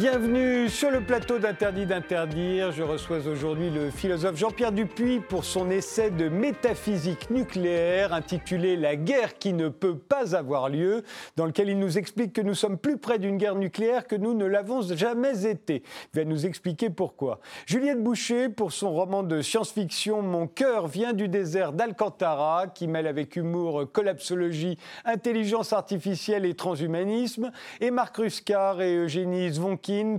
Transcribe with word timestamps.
Bienvenue 0.00 0.70
sur 0.70 0.90
le 0.90 1.02
plateau 1.02 1.38
d'Interdit 1.38 1.84
d'interdire. 1.84 2.72
Je 2.72 2.82
reçois 2.82 3.18
aujourd'hui 3.26 3.68
le 3.68 3.90
philosophe 3.90 4.36
Jean-Pierre 4.36 4.72
Dupuis 4.72 5.20
pour 5.20 5.44
son 5.44 5.70
essai 5.70 6.10
de 6.10 6.30
métaphysique 6.30 7.28
nucléaire 7.28 8.14
intitulé 8.14 8.78
La 8.78 8.96
guerre 8.96 9.36
qui 9.36 9.52
ne 9.52 9.68
peut 9.68 9.98
pas 9.98 10.34
avoir 10.34 10.70
lieu, 10.70 11.02
dans 11.36 11.44
lequel 11.44 11.68
il 11.68 11.78
nous 11.78 11.98
explique 11.98 12.32
que 12.32 12.40
nous 12.40 12.54
sommes 12.54 12.78
plus 12.78 12.96
près 12.96 13.18
d'une 13.18 13.36
guerre 13.36 13.56
nucléaire 13.56 14.06
que 14.06 14.16
nous 14.16 14.32
ne 14.32 14.46
l'avons 14.46 14.80
jamais 14.80 15.44
été. 15.44 15.82
Il 16.14 16.20
va 16.20 16.24
nous 16.24 16.46
expliquer 16.46 16.88
pourquoi. 16.88 17.40
Juliette 17.66 18.02
Boucher 18.02 18.48
pour 18.48 18.72
son 18.72 18.92
roman 18.92 19.22
de 19.22 19.42
science-fiction 19.42 20.22
Mon 20.22 20.46
cœur 20.46 20.86
vient 20.86 21.12
du 21.12 21.28
désert 21.28 21.74
d'Alcantara, 21.74 22.68
qui 22.68 22.88
mêle 22.88 23.06
avec 23.06 23.36
humour 23.36 23.84
collapsologie, 23.92 24.78
intelligence 25.04 25.74
artificielle 25.74 26.46
et 26.46 26.54
transhumanisme. 26.54 27.52
Et 27.82 27.90
Marc 27.90 28.16
Ruscar 28.16 28.80
et 28.80 28.96
Eugénie 28.96 29.44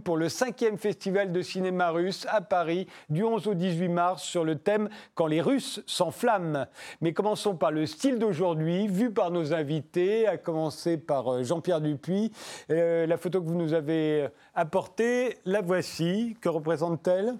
Pour 0.04 0.18
le 0.18 0.28
cinquième 0.28 0.78
festival 0.78 1.32
de 1.32 1.42
cinéma 1.42 1.92
russe 1.92 2.28
à 2.30 2.42
Paris 2.42 2.88
du 3.10 3.24
11 3.24 3.48
au 3.48 3.54
18 3.54 3.88
mars 3.88 4.22
sur 4.22 4.44
le 4.44 4.58
thème 4.58 4.90
Quand 5.16 5.28
les 5.28 5.40
Russes 5.40 5.82
s'enflamment. 5.88 6.68
Mais 7.00 7.14
commençons 7.14 7.56
par 7.56 7.72
le 7.72 7.86
style 7.86 8.20
d'aujourd'hui, 8.20 8.90
vu 8.90 9.12
par 9.12 9.32
nos 9.32 9.54
invités, 9.54 10.28
à 10.28 10.36
commencer 10.36 10.98
par 10.98 11.32
euh, 11.32 11.44
Jean-Pierre 11.44 11.80
Dupuis. 11.80 12.34
Euh, 12.70 13.06
la 13.06 13.16
photo 13.16 13.42
que 13.42 13.48
vous 13.48 13.56
nous 13.56 13.74
avez 13.74 14.28
apportée, 14.56 15.38
la 15.46 15.62
voici. 15.62 16.36
Que 16.42 16.50
représente-t-elle? 16.50 17.36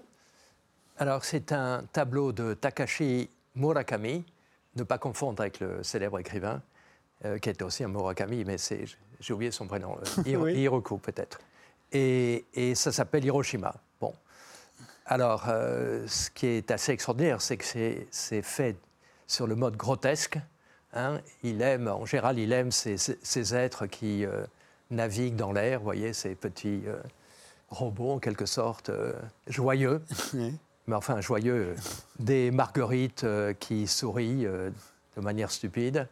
Alors, 0.96 1.26
c'est 1.26 1.52
un 1.52 1.84
tableau 1.92 2.32
de 2.32 2.54
Takashi 2.54 3.28
Murakami, 3.56 4.24
ne 4.76 4.84
pas 4.84 4.96
confondre 4.96 5.42
avec 5.42 5.60
le 5.60 5.82
célèbre 5.82 6.18
écrivain, 6.18 6.62
euh, 7.26 7.36
qui 7.36 7.50
était 7.50 7.62
aussi 7.62 7.84
un 7.84 7.88
Murakami, 7.88 8.46
mais 8.46 8.56
j'ai 9.20 9.34
oublié 9.34 9.50
son 9.50 9.66
prénom, 9.66 9.98
Hiroko 10.26 10.96
peut-être 10.96 11.38
et, 11.92 12.74
ça 12.74 12.92
s'appelle 12.92 13.24
Hiroshima. 13.24 13.74
Bon. 14.00 14.14
Alors, 15.06 15.44
euh, 15.48 16.06
ce 16.06 16.30
qui 16.30 16.46
est 16.46 16.70
assez 16.70 16.92
extraordinaire, 16.92 17.40
c'est 17.40 17.56
que 17.56 17.64
c'est 18.10 18.42
fait 18.42 18.76
sur 19.26 19.46
le 19.46 19.54
mode 19.54 19.76
grotesque. 19.76 20.38
Hein. 20.94 21.20
Il 21.42 21.62
aime, 21.62 21.88
en 21.88 22.04
général, 22.04 22.38
il 22.38 22.52
aime 22.52 22.70
ces, 22.70 23.54
êtres 23.54 23.86
qui 23.86 24.24
euh, 24.24 24.44
naviguent 24.90 25.36
dans 25.36 25.52
l'air, 25.52 25.78
vous 25.78 25.84
voyez, 25.84 26.12
ces 26.12 26.34
petits 26.34 26.82
euh, 26.86 26.96
robots 27.68 28.12
en 28.12 28.18
quelque 28.18 28.46
sorte, 28.46 28.90
joyeux, 29.46 30.02
mais 30.86 30.96
enfin 30.96 31.20
joyeux, 31.20 31.74
des 32.18 32.50
marguerites 32.50 33.26
qui 33.60 33.86
sourient 33.86 34.44
de 34.44 35.20
manière 35.20 35.50
stupide. 35.50 36.06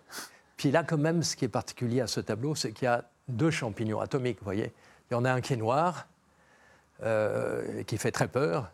Puis 0.56 0.70
là, 0.70 0.84
quand 0.84 0.98
même, 0.98 1.22
ce 1.22 1.36
qui 1.36 1.44
est 1.44 1.48
particulier 1.48 2.00
à 2.00 2.06
ce 2.06 2.20
tableau, 2.20 2.54
c'est 2.54 2.72
qu'il 2.72 2.84
y 2.84 2.88
a 2.88 3.04
deux 3.28 3.50
champignons 3.50 4.00
atomiques, 4.00 4.38
vous 4.40 4.44
voyez. 4.44 4.72
Il 5.10 5.14
y 5.14 5.16
en 5.16 5.24
a 5.24 5.32
un 5.32 5.40
qui 5.40 5.54
est 5.54 5.56
noir, 5.56 6.06
euh, 7.02 7.82
qui 7.84 7.98
fait 7.98 8.12
très 8.12 8.28
peur. 8.28 8.70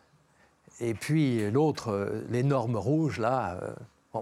Et 0.81 0.93
puis 0.93 1.51
l'autre, 1.51 1.93
euh, 1.93 2.27
l'énorme 2.29 2.77
rouge, 2.77 3.19
là, 3.19 3.59
euh, 3.63 4.21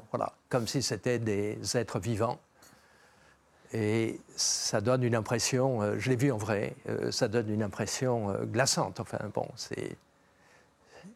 comme 0.49 0.69
si 0.69 0.83
c'était 0.83 1.19
des 1.19 1.59
êtres 1.77 1.99
vivants. 1.99 2.39
Et 3.73 4.21
ça 4.37 4.81
donne 4.81 5.03
une 5.03 5.17
impression, 5.17 5.99
je 5.99 6.09
l'ai 6.09 6.15
vu 6.15 6.31
en 6.31 6.37
vrai, 6.37 6.77
ça 7.11 7.27
donne 7.27 7.51
une 7.51 7.63
impression 7.63 8.33
glaçante. 8.45 9.01
Enfin 9.01 9.19
bon, 9.35 9.49
c'est 9.57 9.97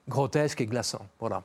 grotesque 0.08 0.60
et 0.60 0.66
glaçant. 0.66 1.06
Voilà. 1.20 1.44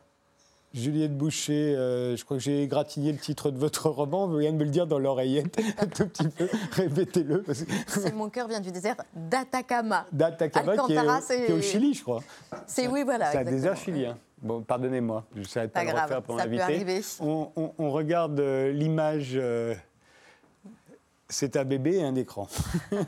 Juliette 0.74 1.16
Boucher, 1.16 1.76
euh, 1.76 2.18
je 2.18 2.26
crois 2.26 2.38
que 2.38 2.44
j'ai 2.44 2.64
égratigné 2.64 3.12
le 3.12 3.20
titre 3.20 3.52
de 3.52 3.60
votre 3.60 3.90
roman. 3.90 4.28
Vous 4.28 4.38
vient 4.38 4.52
de 4.52 4.58
me 4.58 4.64
le 4.64 4.72
dire 4.72 4.88
dans 4.88 4.98
l'oreillette 4.98 5.60
un 5.78 5.86
tout 5.86 6.08
petit 6.08 6.28
peu. 6.28 6.50
Répétez-le. 6.72 7.44
C'est 7.88 8.14
Mon 8.16 8.30
cœur 8.30 8.48
vient 8.48 8.60
du 8.60 8.72
désert 8.72 8.96
d'Atacama. 9.14 10.08
D'Atacama, 10.12 10.78
qui, 10.78 10.94
est 10.94 11.52
au 11.52 11.62
Chili, 11.62 11.94
je 11.94 12.02
crois. 12.02 12.24
C'est 12.66 12.88
oui, 12.88 13.04
voilà. 13.04 13.32
C'est 13.32 13.38
un 13.40 13.44
désert 13.44 13.78
chilien. 13.78 14.18
Bon, 14.42 14.62
pardonnez-moi, 14.62 15.24
je 15.36 15.40
ne 15.40 15.46
savais 15.46 15.68
pas, 15.68 15.86
pas 15.86 15.94
le 15.94 16.00
refaire 16.00 16.22
pour 16.22 16.36
l'inviter. 16.36 17.02
On, 17.22 17.72
on, 17.78 17.92
regarde 17.92 18.40
euh, 18.40 18.72
l'image. 18.72 19.34
Euh, 19.36 19.74
c'est 21.30 21.56
un 21.56 21.64
bébé 21.64 21.98
et 21.98 22.04
un 22.04 22.16
écran. 22.16 22.48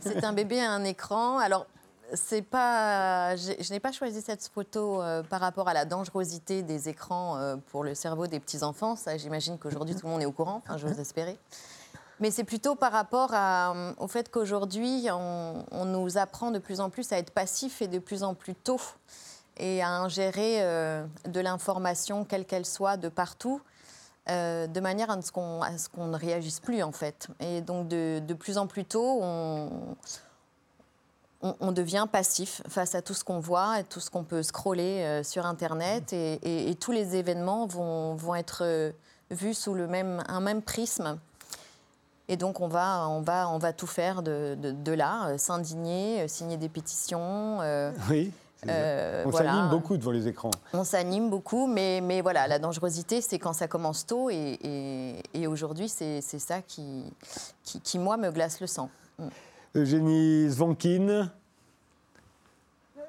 c'est 0.02 0.24
un 0.24 0.34
bébé 0.34 0.58
et 0.58 0.62
un 0.62 0.84
écran. 0.84 1.40
Alors, 1.40 1.68
c'est 2.14 2.42
pas, 2.42 3.36
je 3.36 3.72
n'ai 3.72 3.80
pas 3.80 3.92
choisi 3.92 4.22
cette 4.22 4.48
photo 4.48 5.02
euh, 5.02 5.24
par 5.24 5.42
rapport 5.42 5.68
à 5.68 5.74
la 5.74 5.86
dangerosité 5.86 6.64
des 6.64 6.90
écrans 6.90 7.38
euh, 7.38 7.56
pour 7.72 7.84
le 7.84 7.96
cerveau 7.96 8.28
des 8.28 8.40
petits 8.40 8.64
enfants. 8.64 8.96
Ça, 8.96 9.18
j'imagine 9.18 9.58
qu'aujourd'hui 9.58 9.96
tout 9.96 10.06
le 10.06 10.12
monde 10.12 10.22
est 10.22 10.28
au 10.28 10.32
courant. 10.32 10.62
Enfin, 10.64 10.78
j'ose 10.78 11.00
espérer. 11.00 11.38
Mais 12.20 12.32
c'est 12.32 12.44
plutôt 12.44 12.76
par 12.76 12.92
rapport 12.92 13.32
euh, 13.34 13.94
au 13.98 14.08
fait 14.08 14.30
qu'aujourd'hui, 14.30 15.08
on, 15.12 15.86
nous 15.86 16.18
apprend 16.18 16.52
de 16.52 16.60
plus 16.60 16.80
en 16.80 16.90
plus 16.90 17.12
à 17.12 17.18
être 17.18 17.32
passif 17.32 17.82
et 17.82 17.88
de 17.88 18.00
plus 18.00 18.24
en 18.24 18.36
plus 18.36 18.56
tôt 18.56 18.80
et 19.58 19.82
à 19.82 19.90
ingérer 19.90 20.60
de 21.26 21.40
l'information, 21.40 22.26
quelle 22.26 22.46
qu'elle 22.46 22.66
soit, 22.66 22.98
de 22.98 23.10
partout. 23.10 23.62
de 24.28 24.80
manière 24.80 25.10
à 25.10 25.22
ce 25.22 25.32
qu'on 25.32 26.08
ne 26.08 26.18
réagisse 26.18 26.60
plus 26.60 26.84
en 26.84 26.92
fait. 26.92 27.28
Et 27.40 27.62
donc 27.62 27.88
de, 27.88 28.20
de 28.20 28.34
plus 28.34 28.58
en 28.58 28.68
plus 28.68 28.86
tôt, 28.86 29.20
on, 29.22 29.96
on, 31.60 31.72
devient 31.72 32.08
passif 32.12 32.62
face 32.68 32.96
à 32.96 33.02
tout 33.02 33.14
ce 33.14 33.24
qu'on 33.24 33.40
voit 33.40 33.80
et 33.80 33.84
tout 33.84 34.00
ce 34.00 34.10
qu'on 34.10 34.24
peut 34.24 34.44
scroller 34.44 35.04
euh, 35.04 35.24
sur 35.24 35.46
Internet. 35.46 36.14
Et, 36.14 36.76
tous 36.80 36.92
les 36.92 37.16
événements 37.16 37.68
vont, 37.68 38.36
être 38.36 38.64
euh, 38.64 38.92
vus 39.32 39.54
sous 39.54 39.74
le 39.74 39.88
même, 39.88 40.24
un 40.28 40.40
même 40.40 40.62
prisme. 40.62 41.18
Et 42.28 42.38
donc, 42.38 42.60
on 42.60 42.68
va, 42.68 43.08
on 43.08 43.22
va, 43.22 43.50
on 43.50 43.60
va 43.60 43.72
tout 43.72 43.88
faire 43.88 44.24
de, 44.24 44.92
là, 44.92 45.28
euh, 45.28 45.38
s'indigner, 45.38 46.28
signer 46.28 46.58
des 46.58 46.70
pétitions. 46.70 47.60
oui. 48.10 48.32
on 48.66 49.32
s'anime 49.32 49.70
beaucoup 49.70 49.98
devant 49.98 50.12
les 50.12 50.28
écrans. 50.28 50.52
On 50.74 50.84
s'anime 50.84 51.30
beaucoup, 51.30 51.68
mais, 51.68 52.02
mais 52.02 52.22
voilà, 52.22 52.48
la 52.48 52.60
dangerosité, 52.60 53.22
c'est 53.22 53.38
quand 53.38 53.54
ça 53.54 53.68
commence 53.68 54.06
tôt. 54.06 54.30
Et, 54.30 55.48
aujourd'hui, 55.48 55.90
c'est 55.90 56.22
ça 56.22 56.62
qui, 56.62 57.04
qui, 57.64 58.00
moi, 58.00 58.18
me 58.18 58.32
glace 58.32 58.60
le 58.60 58.68
sang. 58.68 58.90
Mm. 59.20 59.28
Eugénie 59.76 60.50
Zvonkin. 60.50 61.30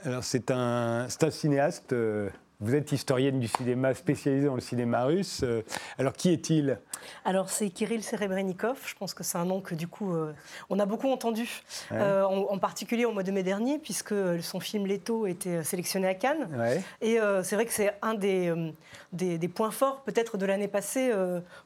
Alors, 0.03 0.25
c'est 0.25 0.51
un, 0.51 1.07
un, 1.09 1.31
cinéaste. 1.31 1.93
Euh, 1.93 2.29
vous 2.61 2.75
êtes 2.75 2.93
historienne 2.93 3.39
du 3.39 3.49
cinéma 3.49 3.95
spécialisée 3.95 4.47
dans 4.47 4.55
le 4.55 4.61
cinéma 4.61 5.05
russe. 5.05 5.41
Euh, 5.43 5.63
alors, 5.99 6.15
qui 6.15 6.31
est-il? 6.31 6.79
Alors, 7.25 7.51
c'est 7.51 7.69
Kirill 7.71 8.03
Serebrennikov. 8.03 8.79
Je 8.87 8.95
pense 8.95 9.15
que 9.15 9.23
c'est 9.23 9.39
un 9.39 9.45
nom 9.45 9.61
que, 9.61 9.75
du 9.75 9.89
coup, 9.89 10.15
euh, 10.15 10.33
on 10.71 10.79
a 10.79 10.87
beaucoup 10.87 11.11
entendu, 11.11 11.63
en, 11.91 12.59
particulier 12.59 13.05
au 13.05 13.13
mois 13.13 13.23
de 13.23 13.31
mai 13.31 13.43
dernier, 13.43 13.79
puisque 13.79 14.15
son 14.43 14.61
film 14.61 14.87
Leto 14.87 15.27
était 15.27 15.63
sélectionné 15.63 16.09
à 16.09 16.15
Cannes. 16.15 16.49
Et 17.03 17.19
c'est 17.43 17.55
vrai 17.55 17.67
que 17.67 17.73
c'est 17.73 17.95
un 18.01 18.15
des, 18.15 18.53
des, 19.13 19.49
points 19.49 19.71
forts, 19.71 20.03
peut-être, 20.03 20.39
de 20.39 20.47
l'année 20.47 20.69
passée 20.69 21.13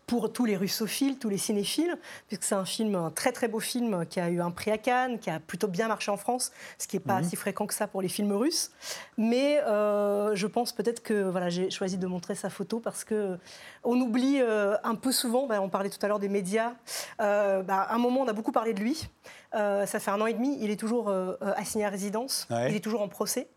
pour 0.06 0.32
tous 0.32 0.44
les 0.44 0.56
russophiles, 0.56 1.18
tous 1.18 1.28
les 1.28 1.38
cinéphiles, 1.38 1.96
puisque 2.26 2.42
c'est 2.42 2.54
un 2.54 2.64
film, 2.64 2.96
un 2.96 3.10
très 3.10 3.32
très 3.32 3.48
beau 3.48 3.60
film 3.60 4.04
qui 4.06 4.20
a 4.20 4.28
eu 4.28 4.40
un 4.40 4.50
prix 4.50 4.70
à 4.72 4.78
Cannes, 4.78 5.18
qui 5.18 5.30
a 5.30 5.38
plutôt 5.38 5.68
bien 5.68 5.88
marché 5.88 6.10
en 6.10 6.16
France, 6.16 6.52
ce 6.78 6.88
qui 6.88 6.96
n'est 6.96 7.00
pas 7.00 7.20
mhm. 7.20 7.28
si 7.28 7.36
fréquent 7.36 7.66
que 7.66 7.74
ça 7.74 7.86
pour 7.86 8.02
les 8.02 8.08
films 8.08 8.32
russes. 8.32 8.72
Mais 9.16 9.60
euh, 9.60 10.34
je 10.34 10.46
pense 10.46 10.72
peut-être 10.82 11.02
que 11.02 11.28
voilà, 11.28 11.50
j'ai 11.50 11.70
choisi 11.70 11.98
de 11.98 12.06
montrer 12.06 12.34
sa 12.34 12.48
photo 12.48 12.80
parce 12.80 13.04
que 13.04 13.38
on 13.84 14.00
oublie 14.00 14.38
euh, 14.40 14.76
un 14.82 14.94
peu 14.94 15.12
souvent. 15.12 15.46
Ben, 15.46 15.60
on 15.60 15.68
parlait 15.68 15.90
tout 15.90 15.98
à 16.02 16.08
l'heure 16.08 16.18
des 16.18 16.28
médias. 16.28 16.72
Euh, 17.20 17.62
ben, 17.62 17.74
à 17.74 17.94
un 17.94 17.98
moment, 17.98 18.20
on 18.22 18.28
a 18.28 18.32
beaucoup 18.32 18.52
parlé 18.52 18.72
de 18.72 18.80
lui. 18.80 19.08
ça 19.52 19.86
fait 19.86 20.10
un 20.10 20.20
an 20.20 20.26
et 20.26 20.32
demi. 20.32 20.56
Il 20.60 20.70
est 20.70 20.80
toujours 20.80 21.12
assigné 21.56 21.84
à 21.84 21.90
résidence. 21.90 22.48
Il 22.50 22.74
est 22.74 22.84
toujours 22.84 23.02
en 23.02 23.08
procès. 23.08 23.48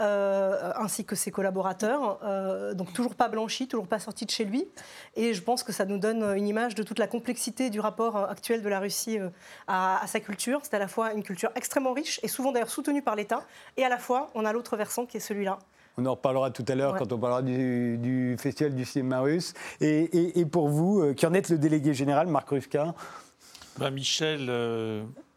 Euh, 0.00 0.72
ainsi 0.76 1.04
que 1.04 1.16
ses 1.16 1.32
collaborateurs. 1.32 2.20
Euh, 2.22 2.72
donc 2.72 2.92
toujours 2.92 3.16
pas 3.16 3.28
blanchi, 3.28 3.66
toujours 3.66 3.88
pas 3.88 3.98
sorti 3.98 4.24
de 4.26 4.30
chez 4.30 4.44
lui. 4.44 4.68
Et 5.16 5.34
je 5.34 5.42
pense 5.42 5.64
que 5.64 5.72
ça 5.72 5.84
nous 5.84 5.98
donne 5.98 6.22
une 6.36 6.46
image 6.46 6.76
de 6.76 6.84
toute 6.84 7.00
la 7.00 7.08
complexité 7.08 7.68
du 7.68 7.80
rapport 7.80 8.16
actuel 8.16 8.62
de 8.62 8.68
la 8.68 8.78
Russie 8.78 9.18
euh, 9.18 9.28
à, 9.66 10.04
sa 10.06 10.20
culture. 10.20 10.60
C'est 10.62 10.74
à 10.74 10.78
la 10.78 10.86
fois 10.86 11.14
une 11.14 11.24
culture 11.24 11.50
extrêmement 11.56 11.92
riche 11.92 12.20
et 12.22 12.28
souvent 12.28 12.52
d'ailleurs 12.52 12.70
soutenue 12.70 13.02
par 13.02 13.16
l'État, 13.16 13.42
et 13.76 13.84
à 13.84 13.88
la 13.88 13.98
fois 13.98 14.30
on 14.34 14.44
a 14.44 14.52
l'autre 14.52 14.76
versant 14.76 15.04
qui 15.04 15.16
est 15.16 15.20
celui-là. 15.20 15.58
On 15.98 16.06
en 16.06 16.12
reparlera 16.12 16.50
tout 16.50 16.64
à 16.68 16.74
l'heure 16.74 16.96
quand 16.96 17.12
on 17.12 17.18
parlera 17.18 17.42
du, 17.42 18.36
Festival 18.38 18.74
du 18.74 18.84
cinéma 18.84 19.20
russe. 19.20 19.52
Et, 19.80 20.44
pour 20.46 20.68
vous, 20.68 21.14
qui 21.14 21.26
en 21.26 21.34
êtes 21.34 21.50
le 21.50 21.58
délégué 21.58 21.92
général, 21.92 22.28
Marc 22.28 22.48
Ruska 22.50 22.94
ben 23.78 23.90
Michel, 23.90 24.50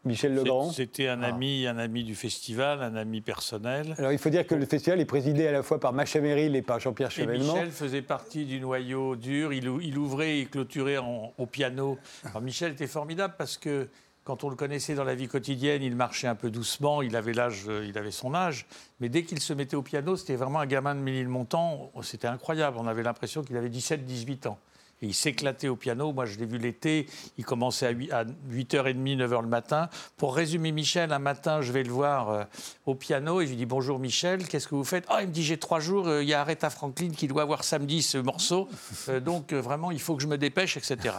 Michel 0.04 0.34
Legrand 0.34 0.70
C'était 0.70 1.06
un 1.06 1.22
ah. 1.22 1.28
ami, 1.28 1.66
un 1.66 1.78
ami 1.78 2.02
du 2.02 2.14
festival, 2.14 2.82
un 2.82 2.96
ami 2.96 3.20
personnel. 3.20 3.94
Alors 3.98 4.12
il 4.12 4.18
faut 4.18 4.30
dire 4.30 4.46
que 4.46 4.54
le 4.54 4.66
festival 4.66 5.00
est 5.00 5.04
présidé 5.04 5.46
à 5.46 5.52
la 5.52 5.62
fois 5.62 5.78
par 5.78 5.92
Macha 5.92 6.20
Merrill 6.20 6.56
et 6.56 6.62
par 6.62 6.80
Jean-Pierre 6.80 7.10
Chevènement. 7.10 7.54
Michel 7.54 7.70
faisait 7.70 8.02
partie 8.02 8.44
du 8.44 8.60
noyau 8.60 9.14
dur, 9.14 9.52
il, 9.52 9.70
il 9.82 9.98
ouvrait 9.98 10.40
et 10.40 10.46
clôturait 10.46 10.98
au 10.98 11.46
piano. 11.46 11.98
Michel 12.40 12.72
était 12.72 12.86
formidable 12.86 13.34
parce 13.38 13.56
que 13.56 13.88
quand 14.24 14.44
on 14.44 14.50
le 14.50 14.56
connaissait 14.56 14.94
dans 14.94 15.04
la 15.04 15.14
vie 15.14 15.28
quotidienne, 15.28 15.82
il 15.82 15.96
marchait 15.96 16.28
un 16.28 16.34
peu 16.34 16.50
doucement, 16.50 17.02
il 17.02 17.16
avait, 17.16 17.32
l'âge, 17.32 17.66
il 17.84 17.96
avait 17.98 18.12
son 18.12 18.34
âge, 18.34 18.66
mais 19.00 19.08
dès 19.08 19.24
qu'il 19.24 19.40
se 19.40 19.52
mettait 19.52 19.76
au 19.76 19.82
piano, 19.82 20.16
c'était 20.16 20.36
vraiment 20.36 20.60
un 20.60 20.66
gamin 20.66 20.94
de 20.94 21.00
Ménilmontant, 21.00 21.90
c'était 22.02 22.28
incroyable, 22.28 22.76
on 22.78 22.86
avait 22.86 23.02
l'impression 23.02 23.42
qu'il 23.42 23.56
avait 23.56 23.68
17-18 23.68 24.46
ans. 24.46 24.58
et 25.00 25.06
il 25.06 25.14
s'éclatait 25.14 25.66
au 25.66 25.74
piano. 25.74 26.12
Moi, 26.12 26.26
je 26.26 26.38
l'ai 26.38 26.46
vu 26.46 26.58
l'été, 26.58 27.08
il 27.36 27.44
commençait 27.44 27.86
à 27.86 27.92
8h30, 27.92 29.16
9h 29.16 29.42
le 29.42 29.48
matin. 29.48 29.88
Pour 30.16 30.36
résumer 30.36 30.70
Michel, 30.70 31.12
un 31.12 31.18
matin, 31.18 31.60
je 31.60 31.72
vais 31.72 31.82
le 31.82 31.90
voir 31.90 32.30
euh, 32.30 32.44
au 32.86 32.94
piano 32.94 33.40
et 33.40 33.46
je 33.46 33.50
lui 33.50 33.56
dis 33.56 33.66
Bonjour 33.66 33.98
Michel, 33.98 34.46
qu'est-ce 34.46 34.68
que 34.68 34.76
vous 34.76 34.84
faites? 34.84 35.04
Ah, 35.08 35.22
il 35.22 35.28
me 35.28 35.32
dit 35.32 35.42
J'ai 35.42 35.58
trois 35.58 35.80
jours, 35.80 36.06
euh, 36.06 36.22
il 36.22 36.28
y 36.28 36.34
a 36.34 36.40
Aretha 36.42 36.70
Franklin 36.70 37.10
qui 37.10 37.26
doit 37.26 37.42
avoir 37.42 37.64
samedi 37.64 38.02
ce 38.02 38.18
morceau, 38.18 38.68
euh, 39.08 39.18
donc 39.18 39.52
vraiment, 39.52 39.90
il 39.90 40.00
faut 40.00 40.14
que 40.14 40.22
je 40.22 40.28
me 40.28 40.38
dépêche, 40.38 40.76
etc. 40.76 41.16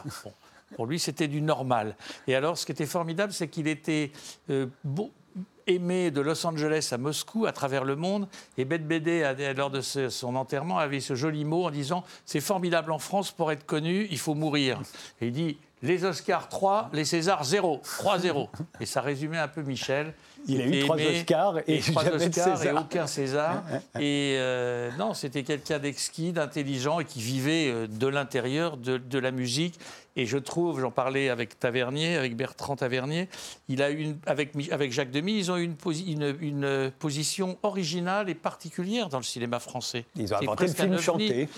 Pour 0.76 0.86
lui, 0.86 1.00
c'était 1.00 1.28
du 1.28 1.42
normal. 1.42 1.96
Et 2.28 2.36
alors, 2.36 2.58
ce 2.58 2.66
qui 2.66 2.72
était 2.72 2.86
formidable, 2.86 3.34
c'est 3.34 3.48
qu'il 3.48 3.68
était 3.68 4.12
beau, 4.84 5.12
aimé 5.68 6.12
de 6.12 6.22
Los 6.22 6.46
Angeles 6.46 6.90
à 6.92 6.98
Moscou, 6.98 7.46
à 7.46 7.52
travers 7.52 7.84
le 7.84 7.96
monde. 7.96 8.28
Et 8.58 8.66
Bette 8.66 8.88
Bédé, 8.88 9.32
lors 9.56 9.70
de 9.70 9.82
son 9.82 10.36
enterrement, 10.36 10.78
avait 10.78 11.00
ce 11.00 11.16
joli 11.16 11.46
mot 11.46 11.66
en 11.66 11.72
disant 11.72 12.04
C'est 12.26 12.42
formidable 12.42 12.92
en 12.92 13.00
France, 13.00 13.32
pour 13.32 13.52
être 13.52 13.66
connu, 13.66 14.08
il 14.12 14.20
faut 14.20 14.36
mourir. 14.36 14.82
Et 15.22 15.28
il 15.28 15.32
dit 15.32 15.58
Les 15.82 16.06
Oscars 16.06 16.50
3, 16.50 16.90
les 16.94 17.06
Césars 17.06 17.44
0. 17.44 17.82
3-0. 17.84 18.50
Et 18.80 18.86
ça 18.86 19.02
résumait 19.02 19.38
un 19.38 19.48
peu 19.48 19.62
Michel. 19.62 20.14
Il 20.48 20.62
a 20.62 20.68
eu 20.68 20.80
trois 20.80 20.98
Oscars 20.98 21.60
et, 21.68 21.80
trois 21.80 22.06
Oscars 22.08 22.66
et 22.66 22.72
aucun 22.72 23.08
César. 23.08 23.64
et 24.00 24.36
euh, 24.38 24.90
non, 24.98 25.14
c'était 25.14 25.44
quelqu'un 25.44 25.80
d'exquis, 25.80 26.32
d'intelligent 26.32 27.00
et 27.00 27.06
qui 27.06 27.22
vivait 27.22 27.70
euh, 27.70 27.88
de 27.88 28.08
l'intérieur 28.08 28.78
de, 28.78 29.20
la 29.20 29.32
musique. 29.32 29.80
Et 30.16 30.26
je 30.26 30.38
trouve, 30.38 30.80
j'en 30.80 30.92
parlais 30.92 31.30
avec 31.30 31.60
Tavernier, 31.60 32.18
avec 32.18 32.36
Bertrand 32.36 32.76
Tavernier, 32.76 33.30
il 33.68 33.82
a 33.82 33.90
une, 33.90 34.18
avec, 34.28 34.52
avec 34.72 34.92
Jacques 34.92 35.10
Demy, 35.10 35.38
ils 35.38 35.52
ont 35.52 35.58
eu 35.58 35.64
une, 35.64 36.36
une, 36.40 36.92
position 37.00 37.58
originale 37.64 38.30
et 38.30 38.36
particulière 38.36 39.10
dans 39.10 39.18
le 39.18 39.24
cinéma 39.24 39.60
français. 39.60 40.06
Ils 40.16 40.32
ont 40.34 40.38
inventé 40.38 40.68
le 40.68 40.74
film 40.74 41.00
chanté. 41.00 41.50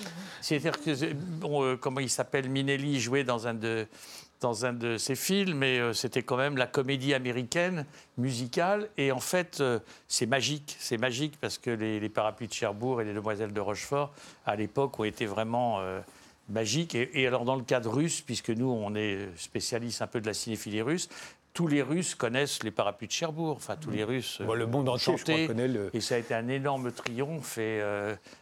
C'est-à-dire 0.42 0.80
que, 0.80 1.14
bon, 1.14 1.64
euh, 1.64 1.76
comment 1.76 2.00
il 2.00 2.10
s'appelle, 2.10 2.50
Minelli 2.50 3.00
jouait 3.00 3.26
dans 3.26 3.48
un 3.48 3.56
de 3.56 3.88
dans 4.42 4.66
un 4.66 4.74
de 4.74 4.98
ses 4.98 5.16
films, 5.16 5.58
mais 5.58 5.80
euh, 5.80 5.94
c'était 5.94 6.24
quand 6.24 6.38
même 6.38 6.58
la 6.58 6.68
comédie 6.68 7.14
américaine 7.14 7.86
musicale. 8.18 8.90
Et 8.98 9.12
en 9.12 9.20
fait, 9.20 9.60
euh, 9.60 9.80
c'est 10.08 10.26
magique. 10.26 10.76
C'est 10.80 10.98
magique 10.98 11.36
parce 11.40 11.58
que 11.58 11.70
les, 11.70 12.10
parapluies 12.10 12.48
de 12.48 12.54
Cherbourg 12.54 13.02
et 13.02 13.06
les 13.06 13.14
demoiselles 13.14 13.54
de 13.54 13.62
Rochefort, 13.62 14.14
à 14.46 14.56
l'époque, 14.56 15.00
ont 15.00 15.04
été 15.04 15.26
vraiment 15.26 15.80
euh, 15.80 16.00
magiques. 16.50 16.96
Et, 16.96 17.28
alors, 17.28 17.46
dans 17.46 17.56
le 17.56 17.64
cadre 17.64 17.92
russe, 17.92 18.22
puisque 18.22 18.50
nous, 18.50 18.70
on 18.70 18.96
est 18.96 19.30
spécialistes 19.38 20.02
un 20.02 20.08
peu 20.08 20.22
de 20.22 20.28
la 20.28 20.34
cinéphilie 20.34 20.82
russe, 20.82 21.10
tous 21.56 21.68
les 21.68 21.82
Russes 21.82 22.14
connaissent 22.16 22.62
les 22.64 22.70
parapluies 22.70 23.08
de 23.08 23.14
Cherbourg. 23.14 23.56
Enfin, 23.56 23.78
tous 23.78 23.90
les 23.90 24.04
Russes. 24.04 24.40
le 24.42 24.68
monde 24.68 24.90
entier, 24.90 25.18
je 25.18 25.48
connaît 25.48 25.70
le... 25.70 25.90
Et 25.94 26.02
ça 26.02 26.16
a 26.16 26.18
été 26.20 26.36
un 26.36 26.48
énorme 26.50 26.92
triomphe. 26.92 27.58
Et 27.58 27.82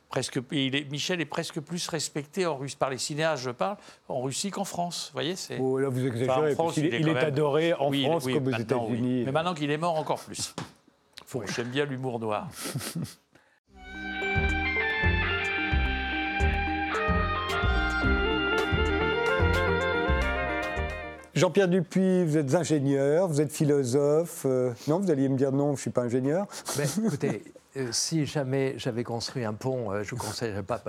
presque, 0.10 0.40
il 0.52 0.76
est, 0.76 0.92
Michel 0.92 1.22
est 1.22 1.26
presque 1.26 1.60
plus 1.62 1.88
respecté 1.88 2.46
en 2.46 2.58
Russie, 2.58 2.76
par 2.76 2.90
les 2.90 2.98
cinéastes, 2.98 3.44
je 3.44 3.52
parle, 3.52 3.78
en 4.10 4.22
Russie 4.22 4.50
qu'en 4.50 4.66
France. 4.66 5.10
Vous 5.12 5.14
voyez 5.14 5.36
c'est... 5.36 5.60
Oh, 5.60 5.78
là, 5.78 5.90
vous 5.90 6.06
exagérez, 6.06 6.56
il, 6.78 7.08
est, 7.08 7.18
adoré 7.18 7.74
en 7.74 7.92
France 7.92 8.26
comme 8.26 8.48
aux 8.48 8.58
États-Unis. 8.58 9.24
Mais 9.26 9.32
maintenant 9.32 9.54
qu'il 9.54 9.70
est 9.70 9.78
mort, 9.78 9.96
encore 9.96 10.20
plus. 10.20 10.56
J'aime 11.56 11.70
bien 11.70 11.86
l'humour 11.86 12.20
noir. 12.20 12.50
Jean-Pierre 21.36 21.68
Dupuis, 21.68 22.24
vous 22.26 22.38
êtes 22.38 22.54
ingénieur, 22.54 23.28
vous 23.28 23.42
êtes 23.42 23.52
philosophe. 23.52 24.44
Euh, 24.46 24.72
non, 24.88 25.00
vous 25.00 25.10
alliez 25.10 25.30
me 25.30 25.38
dire 25.38 25.52
non, 25.52 25.76
je 25.76 25.82
suis 25.82 25.90
pas 25.90 26.04
ingénieur. 26.04 26.46
Euh, 26.80 27.40
si 27.92 28.26
jamais 28.26 28.76
j'avais 28.78 29.04
construit 29.04 29.46
un 29.46 29.54
pont, 29.54 29.92
euh, 29.92 30.04
je 30.04 30.14
ne 30.14 30.20
vous 30.20 30.28
conseillerais 30.28 30.64
pas 30.64 30.78
de 30.78 30.84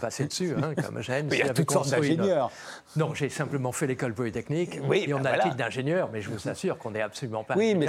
passer, 0.00 0.26
dessus, 0.26 0.54
hein, 0.56 0.74
comme 0.84 1.00
Gênes. 1.00 1.28
Mais 1.30 1.38
il 1.38 1.46
y 1.46 1.48
a 1.48 1.54
toutes 1.54 1.70
sortes 1.70 1.90
d'ingénieurs. 1.90 2.50
Non, 2.96 3.14
j'ai 3.14 3.28
simplement 3.28 3.72
fait 3.72 3.86
l'école 3.86 4.12
polytechnique. 4.12 4.78
Oui, 4.86 5.04
et 5.06 5.14
on 5.14 5.20
ben 5.20 5.26
a 5.26 5.36
le 5.36 5.42
titre 5.44 5.56
d'ingénieur, 5.56 6.10
mais 6.12 6.20
je 6.20 6.30
vous 6.30 6.48
assure 6.48 6.76
qu'on 6.78 6.90
n'est 6.90 7.00
absolument 7.00 7.44
pas 7.44 7.54
oui, 7.56 7.74
mais, 7.74 7.86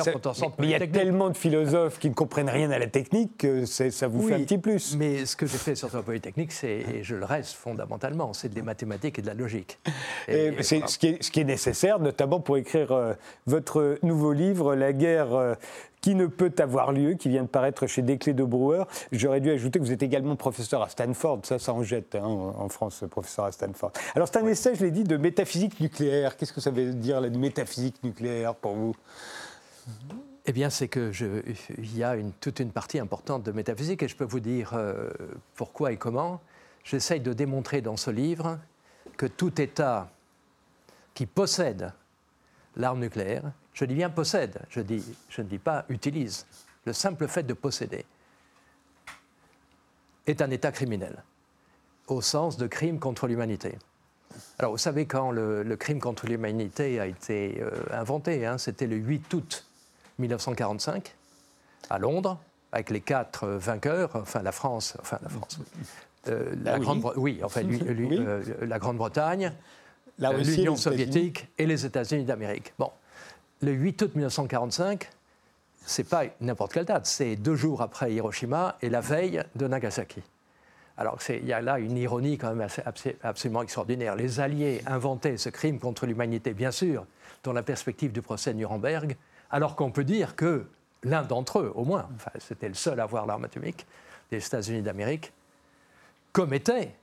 il 0.59 0.69
y 0.69 0.75
a 0.75 0.87
tellement 0.87 1.29
de 1.29 1.37
philosophes 1.37 1.99
qui 1.99 2.09
ne 2.09 2.13
comprennent 2.13 2.49
rien 2.49 2.71
à 2.71 2.79
la 2.79 2.87
technique 2.87 3.37
que 3.37 3.65
ça 3.65 4.07
vous 4.07 4.27
fait 4.27 4.35
un 4.35 4.39
petit 4.39 4.57
plus. 4.57 4.95
Mais 4.95 5.25
ce 5.25 5.35
que 5.35 5.45
j'ai 5.45 5.57
fait 5.57 5.75
sur 5.75 5.89
la 5.93 6.01
polytechnique, 6.01 6.51
c'est, 6.51 6.67
et 6.67 7.03
je 7.03 7.15
le 7.15 7.25
reste 7.25 7.53
fondamentalement, 7.53 8.33
c'est 8.33 8.49
des 8.49 8.61
mathématiques 8.61 9.19
et 9.19 9.21
de 9.21 9.27
la 9.27 9.33
logique. 9.33 9.77
c'est 10.27 10.87
ce, 10.87 10.97
qui 10.97 11.07
est, 11.07 11.23
ce, 11.23 11.31
qui 11.31 11.41
est, 11.41 11.45
nécessaire, 11.45 11.99
notamment 11.99 12.39
pour 12.39 12.57
écrire 12.57 12.91
euh, 12.91 13.13
votre 13.45 13.99
nouveau 14.03 14.31
livre, 14.31 14.75
La 14.75 14.93
guerre 14.93 15.57
qui 16.07 16.15
ne 16.15 16.27
peut 16.27 16.53
avoir 16.59 16.93
lieu, 16.93 17.15
qui 17.15 17.27
vient 17.27 17.43
de 17.43 17.49
paraître 17.49 17.85
chez 17.85 18.01
Desclés 18.01 18.33
de 18.33 18.45
Brouwer. 18.45 18.85
J'aurais 19.11 19.41
dû 19.41 19.51
ajouter 19.51 19.77
que 19.77 19.83
vous 19.83 19.91
êtes 19.91 20.03
également 20.03 20.37
professeur 20.37 20.81
à 20.81 20.87
Stanford. 20.87 21.41
Ça, 21.43 21.59
ça 21.59 21.73
en 21.73 21.83
jette 21.83 22.15
hein, 22.15 22.23
en 22.23 22.69
France, 22.69 23.03
professeur 23.11 23.43
à 23.43 23.51
Stanford. 23.51 23.91
Alors, 24.15 24.29
c'est 24.29 24.37
un 24.37 24.47
essai, 24.47 24.73
je 24.73 24.85
l'ai 24.85 24.91
dit, 24.91 25.03
de 25.03 25.17
métaphysique 25.17 25.81
nucléaire. 25.81 26.37
Qu'est-ce 26.37 26.53
que 26.53 26.61
ça 26.61 26.71
veut 26.71 26.93
dire, 26.93 27.19
la 27.19 27.29
métaphysique 27.29 28.01
nucléaire, 28.05 28.55
pour 28.55 28.75
vous? 28.75 28.95
Eh 30.45 30.53
bien, 30.53 30.69
c'est 30.69 30.87
que 30.87 31.11
il 31.77 31.97
y 31.97 32.05
a 32.05 32.15
une, 32.15 32.31
toute 32.31 32.61
une 32.61 32.71
partie 32.71 32.99
importante 32.99 33.43
de 33.43 33.51
métaphysique 33.51 34.01
et 34.01 34.07
je 34.07 34.15
peux 34.15 34.23
vous 34.23 34.39
dire 34.39 34.75
euh, 34.75 35.09
pourquoi 35.55 35.91
et 35.91 35.97
comment. 35.97 36.39
J'essaye 36.85 37.19
de 37.19 37.33
démontrer 37.33 37.81
dans 37.81 37.97
ce 37.97 38.11
livre 38.11 38.59
que 39.17 39.25
tout 39.25 39.61
État 39.61 40.09
qui 41.13 41.25
possède 41.25 41.91
l'arme 42.77 43.01
nucléaire 43.01 43.51
je 43.77 43.85
dis 43.85 43.93
bien 43.93 44.09
possède, 44.09 44.59
je, 44.71 44.79
dis, 44.79 45.03
je 45.29 45.41
ne 45.43 45.47
dis 45.47 45.59
pas 45.59 45.85
utilise. 45.89 46.47
Le 46.85 46.93
simple 46.93 47.27
fait 47.27 47.43
de 47.43 47.53
posséder 47.53 48.05
est 50.25 50.41
un 50.41 50.49
état 50.49 50.71
criminel, 50.71 51.23
au 52.07 52.21
sens 52.21 52.57
de 52.57 52.65
crime 52.65 52.99
contre 52.99 53.27
l'humanité. 53.27 53.77
Alors, 54.57 54.71
vous 54.71 54.79
savez, 54.79 55.05
quand 55.05 55.29
le, 55.29 55.75
crime 55.75 55.99
contre 55.99 56.25
l'humanité 56.25 56.99
a 56.99 57.05
été 57.05 57.61
euh, 57.61 57.69
inventé, 57.91 58.47
hein, 58.47 58.57
c'était 58.57 58.87
le 58.87 58.95
8 58.95 59.31
août 59.35 59.65
1945, 60.17 61.15
à 61.91 61.99
Londres, 61.99 62.39
avec 62.71 62.89
les 62.89 63.01
quatre 63.01 63.43
euh, 63.43 63.57
vainqueurs, 63.59 64.15
enfin 64.15 64.41
la 64.41 64.51
France, 64.51 64.97
enfin 64.99 65.19
la 65.21 65.29
France, 65.29 65.59
euh, 66.29 66.55
la, 66.63 66.79
Grande, 66.79 67.13
oui, 67.15 67.41
enfin, 67.43 67.61
la 68.61 68.79
Grande-Bretagne, 68.79 69.53
l'Union 70.17 70.75
soviétique 70.75 71.47
et 71.59 71.67
les 71.67 71.85
États-Unis 71.85 72.25
d'Amérique. 72.25 72.73
Bon, 72.79 72.89
le 73.61 73.71
8 73.71 74.01
août 74.03 74.15
1945, 74.15 75.09
c'est 75.85 76.03
pas 76.03 76.23
n'importe 76.41 76.73
quelle 76.73 76.85
date, 76.85 77.05
c'est 77.05 77.35
deux 77.35 77.55
jours 77.55 77.81
après 77.81 78.13
Hiroshima 78.13 78.77
et 78.81 78.89
la 78.89 79.01
veille 79.01 79.43
de 79.55 79.67
Nagasaki. 79.67 80.21
Alors 80.97 81.19
il 81.29 81.45
y 81.45 81.53
a 81.53 81.61
là 81.61 81.79
une 81.79 81.97
ironie 81.97 82.37
quand 82.37 82.53
même 82.53 82.67
absolument 83.23 83.61
extraordinaire. 83.61 84.15
Les 84.15 84.39
Alliés 84.39 84.81
inventaient 84.87 85.37
ce 85.37 85.49
crime 85.49 85.79
contre 85.79 86.05
l'humanité, 86.05 86.53
bien 86.53 86.71
sûr, 86.71 87.05
dans 87.43 87.53
la 87.53 87.63
perspective 87.63 88.11
du 88.11 88.21
procès 88.21 88.53
de 88.53 88.57
Nuremberg, 88.57 89.15
alors 89.51 89.75
qu'on 89.75 89.91
peut 89.91 90.03
dire 90.03 90.35
que 90.35 90.65
l'un 91.03 91.23
d'entre 91.23 91.59
eux, 91.59 91.71
au 91.75 91.85
moins, 91.85 92.09
c'était 92.39 92.67
le 92.67 92.73
seul 92.73 92.99
à 92.99 93.03
avoir 93.03 93.25
l'arme 93.25 93.45
atomique 93.45 93.85
des 94.31 94.45
États-Unis 94.45 94.81
d'Amérique, 94.81 95.31
commettait 96.33 96.95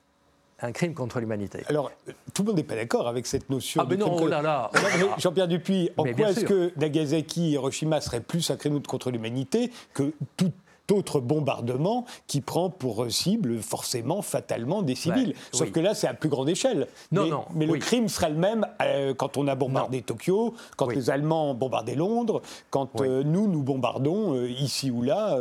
un 0.64 0.72
crime 0.72 0.94
contre 0.94 1.20
l'humanité. 1.20 1.62
Alors, 1.68 1.90
tout 2.32 2.42
le 2.42 2.48
monde 2.48 2.56
n'est 2.56 2.64
pas 2.64 2.76
d'accord 2.76 3.06
avec 3.08 3.26
cette 3.26 3.50
notion 3.50 3.82
ah, 3.82 3.86
mais 3.88 3.96
non, 3.96 4.16
oh 4.18 4.26
là 4.26 4.42
là 4.42 4.70
Jean-Pierre 5.18 5.48
Dupuis, 5.48 5.90
en 5.96 6.04
quoi 6.04 6.30
est-ce 6.30 6.44
que 6.44 6.72
Nagasaki 6.76 7.46
et 7.46 7.50
Hiroshima 7.50 8.00
seraient 8.00 8.20
plus 8.20 8.50
un 8.50 8.56
crime 8.56 8.80
contre 8.82 9.10
l'humanité 9.10 9.70
que 9.92 10.12
tout 10.36 10.52
autre 10.92 11.20
bombardement 11.20 12.04
qui 12.26 12.40
prend 12.40 12.68
pour 12.68 13.10
cible 13.10 13.60
forcément, 13.60 14.22
fatalement 14.22 14.82
des 14.82 14.94
civils? 14.94 15.34
Sauf 15.52 15.70
que 15.70 15.80
là, 15.80 15.94
c'est 15.94 16.06
à 16.06 16.14
plus 16.14 16.28
grande 16.28 16.48
échelle. 16.48 16.88
Non, 17.12 17.24
mais, 17.24 17.30
non, 17.30 17.44
mais 17.54 17.66
le 17.66 17.78
crime 17.78 18.08
serait 18.08 18.30
le 18.30 18.36
même 18.36 18.66
euh, 18.82 19.14
quand 19.14 19.36
on 19.36 19.46
a 19.48 19.54
bombardé 19.54 20.02
Tokyo, 20.02 20.54
quand 20.76 20.88
les 20.88 21.10
Allemands 21.10 21.50
ont 21.50 21.54
bombardé 21.54 21.94
Londres, 21.94 22.42
quand 22.70 23.00
euh, 23.00 23.22
nous, 23.22 23.48
nous 23.48 23.62
bombardons 23.62 24.34
euh, 24.34 24.50
ici 24.50 24.90
ou 24.90 25.02
là 25.02 25.38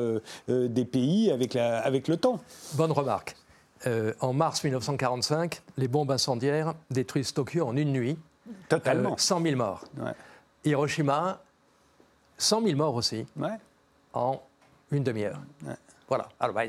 des 0.48 0.86
pays 0.86 1.32
avec, 1.32 1.54
la, 1.54 1.80
avec 1.80 2.08
le 2.08 2.18
temps. 2.18 2.40
Bonne 2.74 2.92
remarque. 2.92 3.36
Euh, 3.86 4.14
en 4.22 4.34
mars 4.34 4.64
1945, 4.64 5.62
les 5.78 5.88
bombes 5.88 6.12
incendiaires 6.12 6.74
détruisent 6.90 7.34
Tokyo 7.34 7.68
en 7.68 7.76
une 7.76 7.92
nuit. 7.92 8.18
Totalement. 8.70 9.18
100 9.18 9.40
euh, 9.40 9.44
000 9.44 9.58
morts. 9.58 9.84
Hiroshima, 10.64 11.42
100 12.38 12.64
000 12.64 12.78
morts 12.78 12.96
aussi, 12.96 13.26
en 14.14 14.42
une 14.92 15.04
demi-heure. 15.04 15.40
Voilà. 16.08 16.30
Alors, 16.40 16.56
bah, 16.56 16.64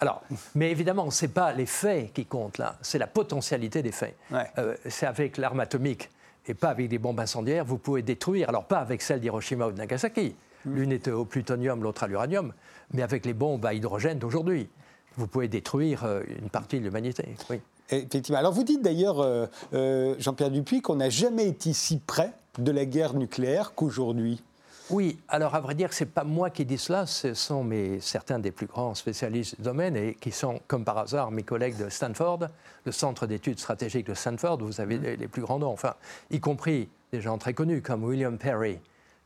Alors, 0.00 0.22
mais 0.54 0.70
évidemment, 0.70 1.10
ce 1.10 1.24
n'est 1.24 1.32
pas 1.32 1.52
les 1.52 1.66
faits 1.66 2.12
qui 2.12 2.26
comptent 2.26 2.58
là, 2.58 2.76
c'est 2.82 2.98
la 2.98 3.06
potentialité 3.06 3.82
des 3.82 3.92
faits. 3.92 4.16
Euh, 4.58 4.76
c'est 4.88 5.06
avec 5.06 5.38
l'arme 5.38 5.60
atomique 5.60 6.10
et 6.46 6.54
pas 6.54 6.68
avec 6.68 6.88
des 6.88 6.98
bombes 6.98 7.18
incendiaires, 7.18 7.64
vous 7.64 7.78
pouvez 7.78 8.02
détruire, 8.02 8.48
alors 8.48 8.64
pas 8.64 8.78
avec 8.78 9.02
celle 9.02 9.20
d'Hiroshima 9.20 9.66
ou 9.66 9.72
de 9.72 9.78
Nagasaki, 9.78 10.36
mm. 10.64 10.74
l'une 10.74 10.92
était 10.92 11.10
au 11.10 11.24
plutonium, 11.24 11.82
l'autre 11.82 12.04
à 12.04 12.06
l'uranium, 12.06 12.52
mais 12.92 13.02
avec 13.02 13.26
les 13.26 13.32
bombes 13.32 13.64
à 13.66 13.74
hydrogène 13.74 14.18
d'aujourd'hui 14.18 14.68
vous 15.16 15.26
pouvez 15.26 15.48
détruire 15.48 16.04
euh, 16.04 16.22
une 16.40 16.50
partie 16.50 16.78
de 16.78 16.84
l'humanité. 16.84 17.36
Oui. 17.50 17.60
Effectivement. 17.90 18.38
Alors 18.38 18.52
vous 18.52 18.64
dites 18.64 18.82
d'ailleurs, 18.82 19.20
euh, 19.20 19.46
euh, 19.72 20.16
Jean-Pierre 20.18 20.50
Dupuis, 20.50 20.82
qu'on 20.82 20.96
n'a 20.96 21.10
jamais 21.10 21.46
été 21.46 21.72
si 21.72 21.98
près 21.98 22.32
de 22.58 22.72
la 22.72 22.84
guerre 22.84 23.14
nucléaire 23.14 23.74
qu'aujourd'hui. 23.74 24.42
Oui, 24.90 25.18
alors 25.28 25.54
à 25.54 25.60
vrai 25.60 25.74
dire, 25.74 25.92
ce 25.92 26.04
n'est 26.04 26.10
pas 26.10 26.22
moi 26.22 26.48
qui 26.50 26.64
dis 26.64 26.78
cela, 26.78 27.06
ce 27.06 27.34
sont 27.34 27.64
mes, 27.64 28.00
certains 28.00 28.38
des 28.38 28.52
plus 28.52 28.66
grands 28.66 28.94
spécialistes 28.94 29.56
du 29.56 29.62
domaine 29.62 29.96
et 29.96 30.14
qui 30.14 30.30
sont, 30.30 30.60
comme 30.68 30.84
par 30.84 30.98
hasard, 30.98 31.32
mes 31.32 31.42
collègues 31.42 31.76
de 31.76 31.88
Stanford, 31.88 32.46
le 32.84 32.92
centre 32.92 33.26
d'études 33.26 33.58
stratégiques 33.58 34.06
de 34.06 34.14
Stanford, 34.14 34.62
où 34.62 34.66
vous 34.66 34.80
avez 34.80 34.98
les, 35.16 35.28
plus 35.28 35.42
grands 35.42 35.58
noms, 35.58 35.72
enfin, 35.72 35.94
y 36.30 36.38
compris 36.38 36.88
des 37.12 37.20
gens 37.20 37.36
très 37.36 37.52
connus 37.52 37.82
comme 37.82 38.04
William 38.04 38.38
Perry, 38.38 38.78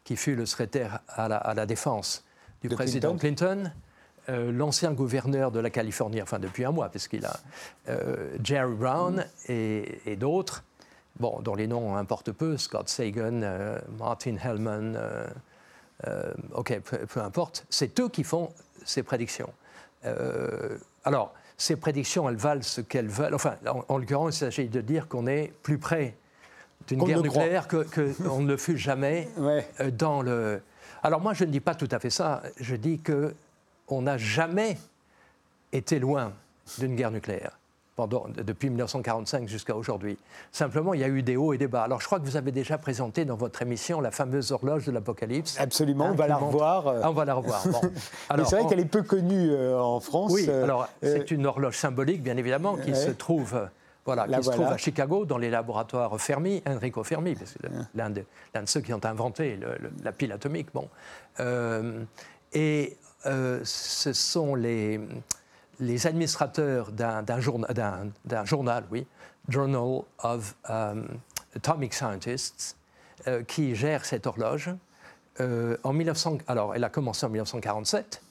qui 0.05 0.17
fut 0.17 0.35
le 0.35 0.47
secrétaire 0.47 1.01
à 1.09 1.29
la, 1.29 1.67
défense 1.67 2.25
du 2.63 2.71
président 2.71 3.15
Clinton. 3.17 3.71
Euh, 4.31 4.53
l'ancien 4.53 4.93
gouverneur 4.93 5.51
de 5.51 5.59
la 5.59 5.71
Californie, 5.71 6.23
enfin 6.23 6.39
depuis 6.39 6.65
un 6.65 6.71
mois, 6.71 6.89
puisqu'il 6.89 7.27
a 7.27 7.37
euh, 7.89 8.37
Jerry 8.45 8.75
Brown 8.75 9.25
et, 9.49 10.17
d'autres, 10.17 10.63
bon, 11.19 11.41
dont 11.41 11.57
les 11.57 11.67
noms 11.67 11.97
importent 11.97 12.31
peu, 12.31 12.57
Scott 12.57 12.89
Sagan, 12.89 13.41
euh, 13.43 13.79
Martin 13.99 14.37
Hellman, 14.43 14.97
ok, 16.55 16.81
peu, 16.81 17.21
importe, 17.21 17.67
c'est 17.71 17.99
eux 17.99 18.09
qui 18.09 18.23
font 18.23 18.53
ces 18.85 19.03
prédictions. 19.03 19.51
alors, 21.05 21.35
ces 21.59 21.77
prédictions, 21.77 22.29
elles 22.29 22.37
valent 22.37 22.63
ce 22.63 22.81
qu'elles 22.81 23.09
veulent. 23.09 23.35
Enfin, 23.35 23.57
en, 23.89 23.99
l'occurrence, 23.99 24.37
il 24.37 24.39
s'agit 24.39 24.69
de 24.69 24.81
dire 24.81 25.09
qu'on 25.09 25.27
est 25.27 25.53
plus 25.63 25.77
près 25.77 26.17
d'une 26.87 27.05
guerre 27.05 27.21
nucléaire 27.21 27.69
qu'on 27.69 27.85
que 27.85 28.41
ne 28.41 28.57
fut 28.57 28.79
jamais 28.79 29.29
dans 29.93 30.23
le. 30.23 30.63
Alors 31.03 31.21
moi, 31.21 31.35
je 31.35 31.45
ne 31.45 31.51
dis 31.51 31.61
pas 31.61 31.75
tout 31.75 31.89
à 31.91 31.99
fait 31.99 32.11
ça. 32.11 32.43
Je 32.59 32.77
dis 32.77 33.01
que 33.01 33.35
on 33.91 34.03
n'a 34.03 34.19
jamais 34.19 34.79
été 35.73 35.99
loin 35.99 36.33
d'une 36.79 36.97
guerre 36.97 37.11
nucléaire. 37.11 37.57
Pendant, 37.97 38.27
depuis 38.29 38.71
1945 38.71 39.47
jusqu'à 39.47 39.77
aujourd'hui. 39.77 40.17
Simplement, 40.53 40.95
il 40.95 41.01
y 41.01 41.05
a 41.05 41.09
eu 41.09 41.23
des 41.23 41.37
hauts 41.37 41.53
et 41.53 41.59
des 41.59 41.67
bas. 41.67 41.83
Alors, 41.83 42.01
je 42.01 42.07
crois 42.07 42.19
que 42.19 42.25
vous 42.25 42.37
avez 42.37 42.51
déjà 42.51 42.79
présenté 42.79 43.27
dans 43.27 43.37
votre 43.37 43.61
émission 43.61 44.01
la 44.01 44.11
fameuse 44.11 44.53
horloge 44.53 44.87
de 44.87 44.93
l'Apocalypse. 44.93 45.61
Absolument, 45.61 46.07
on, 46.07 46.15
va 46.15 46.27
la 46.27 46.37
revoir. 46.37 46.89
Ah, 46.89 47.11
on 47.11 47.13
va 47.13 47.27
la 47.27 47.35
revoir. 47.35 47.63
c'est 47.63 48.57
vrai 48.57 48.67
qu'elle 48.69 48.81
est 48.81 48.87
peu 48.87 49.03
connue 49.03 49.51
euh, 49.51 49.79
en 49.79 50.01
France. 50.01 50.31
Oui, 50.33 50.47
euh, 50.49 50.65
alors 50.65 50.89
c'est 51.03 51.31
une 51.31 51.45
horloge 51.45 51.77
symbolique, 51.77 52.23
bien 52.23 52.39
évidemment, 52.39 52.77
qui 52.77 52.95
se 52.95 53.11
trouve 53.11 53.69
voilà, 54.07 54.27
qui 54.27 54.45
se 54.45 54.51
trouve 54.51 54.67
à 54.67 54.77
Chicago, 54.77 55.25
dans 55.25 55.39
les 55.39 55.51
laboratoires 55.51 56.19
Fermi, 56.21 56.63
Enrico 56.67 57.05
Fermi, 57.05 57.37
l'un 57.95 58.11
de, 58.11 58.25
de, 58.55 58.61
ceux 58.65 58.81
qui 58.81 58.93
ont 58.93 59.05
inventé 59.05 59.59
la 60.03 60.13
pile 60.13 60.33
atomique. 60.33 60.69
Bon. 60.73 60.89
Euh, 61.39 62.03
et 62.53 62.97
euh, 63.27 63.61
ce 63.65 64.13
sont 64.13 64.55
les, 64.55 65.01
les 65.79 66.07
administrateurs 66.07 66.93
d'un 66.93 67.41
journal, 67.41 68.13
journal, 68.45 68.85
oui, 68.91 69.07
Journal 69.49 70.03
of 70.23 70.55
um, 70.69 71.07
Atomic 71.55 71.95
Scientists, 71.95 72.77
euh, 73.27 73.43
qui 73.43 73.75
gère 73.75 74.05
cette 74.05 74.27
horloge. 74.27 74.71
Euh, 75.41 75.77
en 75.85 75.93
1900, 75.93 76.39
alors, 76.47 76.75
elle 76.75 76.85
a 76.85 76.89
commencé 76.89 77.27
en 77.27 77.31
1947, 77.31 78.23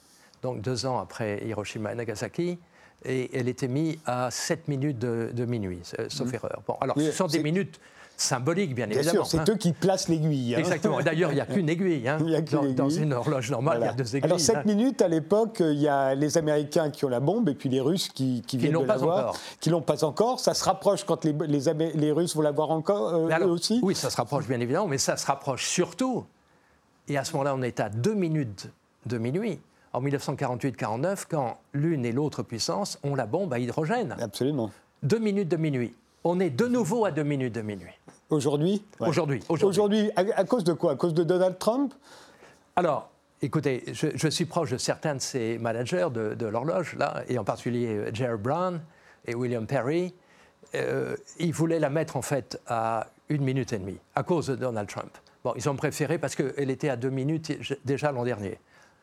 donc 0.42 0.62
deux 0.62 0.86
ans 0.86 1.00
après 1.00 1.44
Hiroshima 1.46 1.92
et 1.92 1.96
Nagasaki, 1.96 2.60
et 3.06 3.38
elle 3.38 3.48
était 3.48 3.68
mise 3.68 3.98
à 4.06 4.30
7 4.32 4.68
minutes 4.68 5.00
de, 5.00 5.46
minuit, 5.46 5.80
sauf 6.10 6.32
mmh. 6.32 6.36
erreur. 6.36 6.62
Bon, 6.68 6.78
alors, 6.82 6.98
ce 6.98 7.12
sont 7.12 7.28
des 7.28 7.42
minutes 7.42 7.80
symbolique, 8.22 8.76
bien, 8.76 8.86
évidemment. 8.86 9.04
Bien 9.04 9.12
sûr, 9.12 9.28
c'est 9.28 9.40
hein. 9.40 9.46
eux 9.50 9.56
qui 9.56 9.74
placent 9.74 10.08
l'aiguille. 10.08 10.56
Hein. 10.56 10.60
Exactement. 10.60 11.02
D'ailleurs, 11.02 11.32
il 11.32 11.36
n'y 11.36 11.42
a 11.42 11.46
qu'une 11.46 11.70
aiguille. 11.70 12.08
Hein. 12.08 12.18
dans, 12.76 12.90
une 12.90 13.14
horloge 13.14 13.52
normale, 13.52 13.80
il 13.82 13.86
y 13.86 13.90
a 13.90 13.94
deux 13.94 14.16
aiguilles. 14.16 14.26
Alors, 14.26 14.40
7 14.40 14.66
minutes, 14.66 15.02
à 15.02 15.08
l'époque, 15.08 15.58
il 15.60 15.80
y 15.80 15.88
a 15.88 16.16
les 16.16 16.38
Américains 16.38 16.90
qui 16.90 17.06
ont 17.06 17.10
la 17.10 17.20
bombe 17.20 17.50
et 17.50 17.56
puis 17.56 17.70
les 17.70 17.82
Russes 17.82 18.10
qui, 18.10 18.44
qui, 18.46 18.58
viennent 18.58 18.80
de 18.80 18.86
l'avoir. 18.86 19.36
Qui 19.60 19.70
l'ont 19.70 19.82
pas 19.82 20.04
encore. 20.04 20.40
Ça 20.40 20.54
se 20.54 20.64
rapproche 20.64 21.04
quand 21.04 21.26
les, 21.26 21.34
les, 21.34 21.92
les 21.94 22.12
Russes 22.12 22.36
vont 22.36 22.42
l'avoir 22.42 22.72
encore, 22.72 23.14
euh, 23.14 23.40
eux 23.40 23.50
aussi? 23.50 23.80
Oui, 23.84 23.96
ça 23.96 24.10
se 24.10 24.18
rapproche, 24.18 24.48
bien 24.48 24.60
évidemment, 24.60 24.88
mais 24.88 24.98
ça 24.98 25.18
se 25.18 25.26
rapproche 25.26 25.68
surtout. 25.68 26.26
Et 27.08 27.18
à 27.18 27.24
ce 27.24 27.34
moment-là, 27.34 27.56
on 27.56 27.62
est 27.62 27.80
à 27.80 27.90
2 27.90 28.14
minutes 28.14 28.70
de 29.06 29.18
minuit 29.18 29.60
en 29.94 30.02
1948-49, 30.02 31.26
quand 31.30 31.58
l'une 31.74 32.06
et 32.06 32.12
l'autre 32.12 32.44
puissance 32.44 33.00
ont 33.04 33.16
la 33.16 33.26
bombe 33.26 33.54
à 33.54 33.60
hydrogène. 33.60 34.16
Absolument. 34.20 34.70
Deux 35.04 35.20
minutes 35.20 35.50
de 35.50 35.58
minuit. 35.58 35.96
On 36.24 36.40
est 36.40 36.50
de 36.50 36.68
nouveau 36.68 37.06
à 37.06 37.12
deux 37.12 37.24
minutes 37.24 37.56
de 37.56 37.62
minuit. 37.62 37.94
Aujourd'hui 38.30 38.84
Aujourd'hui. 39.00 39.42
Aujourd'hui, 39.50 40.12
à, 40.16 40.44
cause 40.44 40.64
de 40.64 40.74
quoi? 40.74 40.92
À 40.92 40.96
cause 40.96 41.16
de 41.16 41.24
Donald 41.24 41.58
Trump? 41.58 41.94
Alors, 42.76 43.10
écoutez, 43.42 43.84
je, 43.92 44.28
suis 44.30 44.46
proche 44.46 44.72
de 44.72 44.78
certains 44.78 45.16
de 45.16 45.22
ces 45.22 45.58
managers 45.58 46.10
de, 46.12 46.46
l'horloge, 46.46 46.96
là, 46.96 47.24
et 47.28 47.40
en 47.40 47.44
particulier 47.44 47.88
euh, 47.88 48.12
Jerry 48.14 48.38
Brown 48.38 48.82
et 49.26 49.34
William 49.34 49.66
Perry. 49.66 50.14
Euh, 50.76 51.16
ils 51.40 51.54
voulaient 51.54 51.80
la 51.80 51.90
mettre 51.90 52.18
en 52.18 52.22
fait 52.22 52.62
à 52.68 53.08
une 53.30 53.44
minute 53.44 53.74
et 53.74 53.80
demie, 53.80 53.98
à 54.16 54.22
cause 54.22 54.48
de 54.48 54.56
Donald 54.56 54.88
Trump. 54.88 55.12
Bon, 55.44 55.54
ils 55.56 55.68
ont 55.68 55.76
préféré 55.76 56.20
parce 56.20 56.36
qu'elle 56.36 56.70
était 56.70 56.90
à 56.90 56.98
deux 56.98 57.10
minutes 57.10 57.52
déjà 57.84 58.12
l'an 58.12 58.26
dernier. 58.26 58.60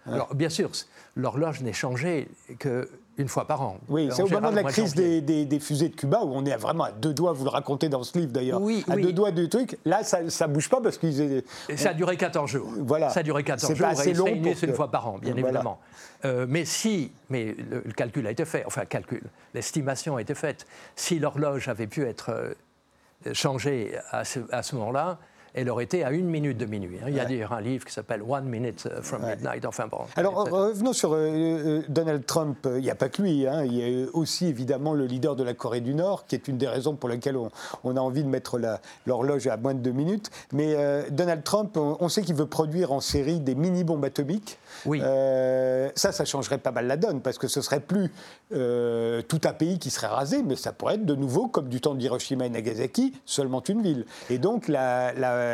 Alors, 0.06 0.34
bien 0.34 0.48
sûr, 0.48 0.70
l'horloge 1.16 1.60
n'est 1.62 1.72
changée 1.72 2.28
que 2.58 2.88
une 3.18 3.28
fois 3.28 3.46
par 3.46 3.62
an. 3.62 3.78
Oui, 3.88 4.08
c'est 4.12 4.22
au 4.22 4.28
moment 4.28 4.50
de 4.50 4.56
la 4.56 4.64
crise 4.64 4.94
des, 4.94 5.60
fusées 5.60 5.88
de 5.88 5.96
Cuba 5.96 6.20
où 6.22 6.32
on 6.34 6.44
est 6.44 6.56
vraiment 6.56 6.84
à 6.84 6.92
deux 6.92 7.14
doigts, 7.14 7.32
vous 7.32 7.44
le 7.44 7.50
racontez 7.50 7.88
dans 7.88 8.02
ce 8.02 8.18
livre 8.18 8.32
d'ailleurs, 8.32 8.60
oui, 8.60 8.84
à 8.88 8.96
deux 8.96 9.12
doigts 9.12 9.30
du 9.30 9.48
truc. 9.48 9.78
Là, 9.84 10.02
ça 10.04 10.20
ne 10.22 10.52
bouge 10.52 10.68
pas 10.68 10.80
parce 10.80 10.98
qu'ils... 10.98 11.42
Ça 11.76 11.90
a 11.90 11.94
duré 11.94 12.16
14 12.16 12.50
jours. 12.50 12.70
Voilà. 12.78 13.10
Ça 13.10 13.20
a 13.20 13.22
duré 13.22 13.42
14 13.42 13.75
jours. 13.75 13.88
C'est 13.94 14.12
long 14.12 14.40
pour 14.42 14.64
une 14.64 14.75
fois 14.75 14.90
par 14.90 15.08
an, 15.08 15.18
bien 15.18 15.34
évidemment. 15.36 15.80
Euh, 16.25 16.46
mais 16.48 16.64
si, 16.64 17.12
mais 17.28 17.54
le, 17.70 17.80
calcul 17.92 18.26
a 18.26 18.30
été 18.30 18.44
fait, 18.44 18.64
enfin 18.66 18.84
calcul, 18.86 19.22
l'estimation 19.54 20.16
a 20.16 20.22
été 20.22 20.34
faite. 20.34 20.66
Si 20.96 21.18
l'horloge 21.18 21.68
avait 21.68 21.86
pu 21.86 22.04
être 22.04 22.30
euh, 22.30 23.34
changée 23.34 23.94
à 24.10 24.25
ce, 24.25 24.40
à 24.50 24.62
ce 24.62 24.76
moment-là, 24.76 25.18
elle 25.56 25.70
aurait 25.70 25.84
été 25.84 26.04
à 26.04 26.10
une 26.10 26.28
minute 26.28 26.58
de 26.58 26.66
minuit. 26.66 26.98
Hein. 27.02 27.06
Il 27.08 27.16
y 27.16 27.20
a 27.20 27.25
d'ailleurs 27.25 27.54
un 27.54 27.62
livre 27.62 27.86
qui 27.86 27.92
s'appelle 27.92 28.22
One 28.22 28.44
Minute 28.44 28.88
from 29.00 29.26
Midnight. 29.26 29.64
Enfin 29.64 29.86
bon. 29.86 30.00
Alors 30.14 30.34
revenons 30.34 30.92
sur 30.92 31.14
euh, 31.14 31.18
euh, 31.18 31.82
Donald 31.88 32.26
Trump. 32.26 32.68
Il 32.76 32.82
n'y 32.82 32.90
a 32.90 32.94
pas 32.94 33.08
que 33.08 33.22
lui. 33.22 33.46
Hein. 33.46 33.64
Il 33.64 33.75
y 33.75 34.04
a 34.04 34.06
aussi 34.12 34.46
évidemment 34.46 34.92
le 34.92 35.06
leader 35.06 35.34
de 35.34 35.42
la 35.42 35.54
Corée 35.54 35.80
du 35.80 35.94
Nord, 35.94 36.26
qui 36.26 36.34
est 36.34 36.46
une 36.46 36.58
des 36.58 36.68
raisons 36.68 36.94
pour 36.94 37.08
lesquelles 37.08 37.38
on, 37.38 37.96
a 37.96 38.00
envie 38.00 38.22
de 38.22 38.28
mettre 38.28 38.60
l'horloge 39.06 39.46
à 39.46 39.56
moins 39.56 39.72
de 39.72 39.80
deux 39.80 39.92
minutes. 39.92 40.30
Mais 40.52 40.75
euh, 40.76 41.04
Donald 41.10 41.42
Trump, 41.42 41.78
on, 41.78 42.08
sait 42.10 42.20
qu'il 42.20 42.34
veut 42.34 42.46
produire 42.46 42.92
en 42.92 43.00
série 43.00 43.40
des 43.40 43.54
mini-bombes 43.54 44.04
atomiques. 44.04 44.58
Oui. 44.84 45.00
ça, 45.00 46.12
ça 46.12 46.25
changerait 46.26 46.58
pas 46.58 46.70
mal 46.70 46.86
la 46.86 46.98
donne, 46.98 47.22
parce 47.22 47.38
que 47.38 47.48
ce 47.48 47.62
serait 47.62 47.80
plus 47.80 48.12
tout 48.50 49.40
un 49.44 49.52
pays 49.52 49.78
qui 49.78 49.90
serait 49.90 50.06
rasé, 50.06 50.42
mais 50.42 50.56
ça 50.56 50.72
pourrait 50.72 50.96
être 50.96 51.06
de 51.06 51.14
nouveau, 51.14 51.48
comme 51.48 51.68
du 51.68 51.80
temps 51.80 51.94
d'Hiroshima 51.94 52.46
et 52.46 52.50
Nagasaki, 52.50 53.14
seulement 53.25 53.62
une 53.64 53.82
ville. 53.82 54.06
Et 54.28 54.38
donc 54.38 54.68
la 54.68 55.14
la 55.14 55.46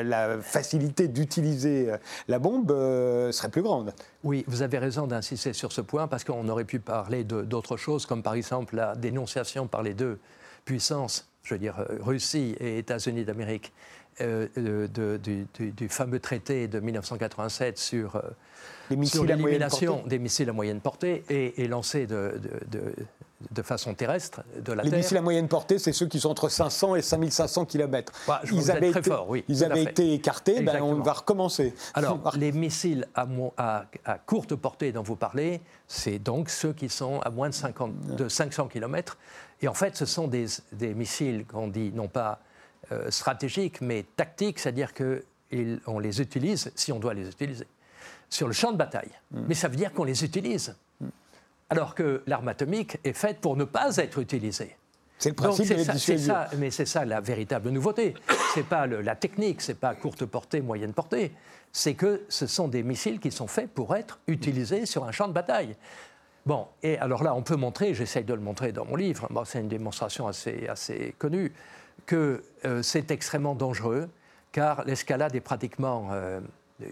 facilité 0.42 1.08
d'utiliser 1.08 1.90
euh, 1.90 1.96
la 2.28 2.38
bombe 2.38 2.70
euh, 2.70 3.32
serait 3.32 3.50
plus 3.50 3.62
grande. 3.62 3.92
Oui, 4.24 4.44
vous 4.46 4.62
avez 4.62 4.78
raison 4.78 5.06
d'insister 5.06 5.52
sur 5.52 5.72
ce 5.72 5.80
point 5.80 6.08
parce 6.08 6.24
qu'on 6.24 6.48
aurait 6.48 6.64
pu 6.64 6.78
parler 6.78 7.24
d'autres 7.24 7.76
choses, 7.76 8.06
comme 8.06 8.22
par 8.22 8.34
exemple 8.34 8.76
la 8.76 8.94
dénonciation 8.94 9.66
par 9.66 9.82
les 9.82 9.94
deux 9.94 10.18
puissances, 10.64 11.28
je 11.42 11.54
veux 11.54 11.58
dire 11.58 11.80
euh, 11.80 11.98
Russie 12.00 12.54
et 12.60 12.78
États-Unis 12.78 13.24
d'Amérique, 13.24 13.72
du, 14.20 15.88
fameux 15.88 16.20
traité 16.20 16.68
de 16.68 16.80
1987 16.80 17.78
sur, 17.78 18.22
l'élimination 18.90 20.02
des 20.06 20.18
missiles 20.18 20.48
à 20.50 20.52
moyenne 20.52 20.80
portée 20.80 21.24
et, 21.30 21.62
et 21.62 21.68
lancé 21.68 22.06
de, 22.06 22.40
de 23.50 23.62
façon 23.62 23.94
terrestre 23.94 24.42
de 24.56 24.72
la 24.72 24.82
les 24.82 24.90
Terre. 24.90 24.98
Les 24.98 25.02
missiles 25.02 25.16
à 25.16 25.22
moyenne 25.22 25.48
portée, 25.48 25.78
c'est 25.78 25.92
ceux 25.92 26.06
qui 26.06 26.20
sont 26.20 26.30
entre 26.30 26.48
500 26.48 26.96
et 26.96 27.02
5500 27.02 27.66
km. 27.66 28.12
Bah, 28.26 28.40
ils 28.50 28.70
avaient, 28.70 28.90
été, 28.90 29.02
fort, 29.02 29.28
oui, 29.28 29.44
ils 29.48 29.64
avaient 29.64 29.82
été 29.82 30.12
écartés, 30.14 30.60
ben, 30.62 30.82
on 30.82 30.94
va 30.96 31.12
recommencer. 31.12 31.74
Alors, 31.94 32.18
les 32.36 32.52
missiles 32.52 33.06
à, 33.14 33.26
à, 34.04 34.18
courte 34.18 34.54
portée 34.54 34.92
dont 34.92 35.02
vous 35.02 35.16
parlez, 35.16 35.60
c'est 35.88 36.18
donc 36.18 36.48
ceux 36.48 36.72
qui 36.72 36.88
sont 36.88 37.20
à 37.20 37.30
moins 37.30 37.48
de, 37.48 37.54
50, 37.54 38.16
de 38.16 38.28
500 38.28 38.68
km. 38.68 39.18
Et 39.60 39.68
en 39.68 39.74
fait, 39.74 39.96
ce 39.96 40.06
sont 40.06 40.28
des, 40.28 40.46
des 40.72 40.94
missiles 40.94 41.44
qu'on 41.46 41.68
dit 41.68 41.92
non 41.94 42.08
pas 42.08 42.40
euh, 42.90 43.10
stratégiques, 43.10 43.80
mais 43.80 44.04
tactiques, 44.16 44.58
c'est-à-dire 44.58 44.92
qu'on 44.94 45.98
les 45.98 46.20
utilise 46.20 46.72
si 46.74 46.92
on 46.92 46.98
doit 46.98 47.14
les 47.14 47.28
utiliser 47.28 47.66
sur 48.28 48.46
le 48.46 48.52
champ 48.52 48.72
de 48.72 48.78
bataille. 48.78 49.10
Mm. 49.30 49.42
Mais 49.48 49.54
ça 49.54 49.68
veut 49.68 49.76
dire 49.76 49.92
qu'on 49.92 50.04
les 50.04 50.24
utilise 50.24 50.74
alors 51.72 51.94
que 51.94 52.22
l'arme 52.26 52.48
atomique 52.48 52.98
est 53.02 53.14
faite 53.14 53.38
pour 53.40 53.56
ne 53.56 53.64
pas 53.64 53.96
être 53.96 54.18
utilisée. 54.18 54.76
C'est 55.18 55.30
le 55.30 55.34
principe 55.34 55.74
de 55.74 56.18
ça, 56.18 56.50
Mais 56.58 56.70
c'est 56.70 56.84
ça 56.84 57.06
la 57.06 57.22
véritable 57.22 57.70
nouveauté. 57.70 58.12
C'est 58.52 58.66
pas 58.66 58.86
la 58.86 59.16
technique, 59.16 59.62
c'est 59.62 59.78
pas 59.78 59.94
courte 59.94 60.26
portée, 60.26 60.60
moyenne 60.60 60.92
portée. 60.92 61.32
C'est 61.72 61.94
que 61.94 62.24
ce 62.28 62.46
sont 62.46 62.68
des 62.68 62.82
missiles 62.82 63.20
qui 63.20 63.30
sont 63.30 63.46
faits 63.46 63.70
pour 63.70 63.96
être 63.96 64.18
utilisés 64.26 64.84
sur 64.84 65.04
un 65.04 65.12
champ 65.12 65.28
de 65.28 65.32
bataille. 65.32 65.76
Bon, 66.44 66.66
et 66.82 66.98
alors 66.98 67.22
là, 67.22 67.34
on 67.34 67.42
peut 67.42 67.56
montrer, 67.56 67.94
j'essaye 67.94 68.24
de 68.24 68.34
le 68.34 68.40
montrer 68.40 68.72
dans 68.72 68.84
mon 68.84 68.96
livre, 68.96 69.28
c'est 69.46 69.60
une 69.60 69.68
démonstration 69.68 70.26
assez, 70.26 70.66
assez 70.68 71.14
connue, 71.18 71.54
que 72.06 72.42
euh, 72.64 72.82
c'est 72.82 73.10
extrêmement 73.10 73.54
dangereux, 73.54 74.08
car 74.52 74.84
l'escalade 74.84 75.34
est 75.34 75.40
pratiquement 75.40 76.08
euh, 76.12 76.40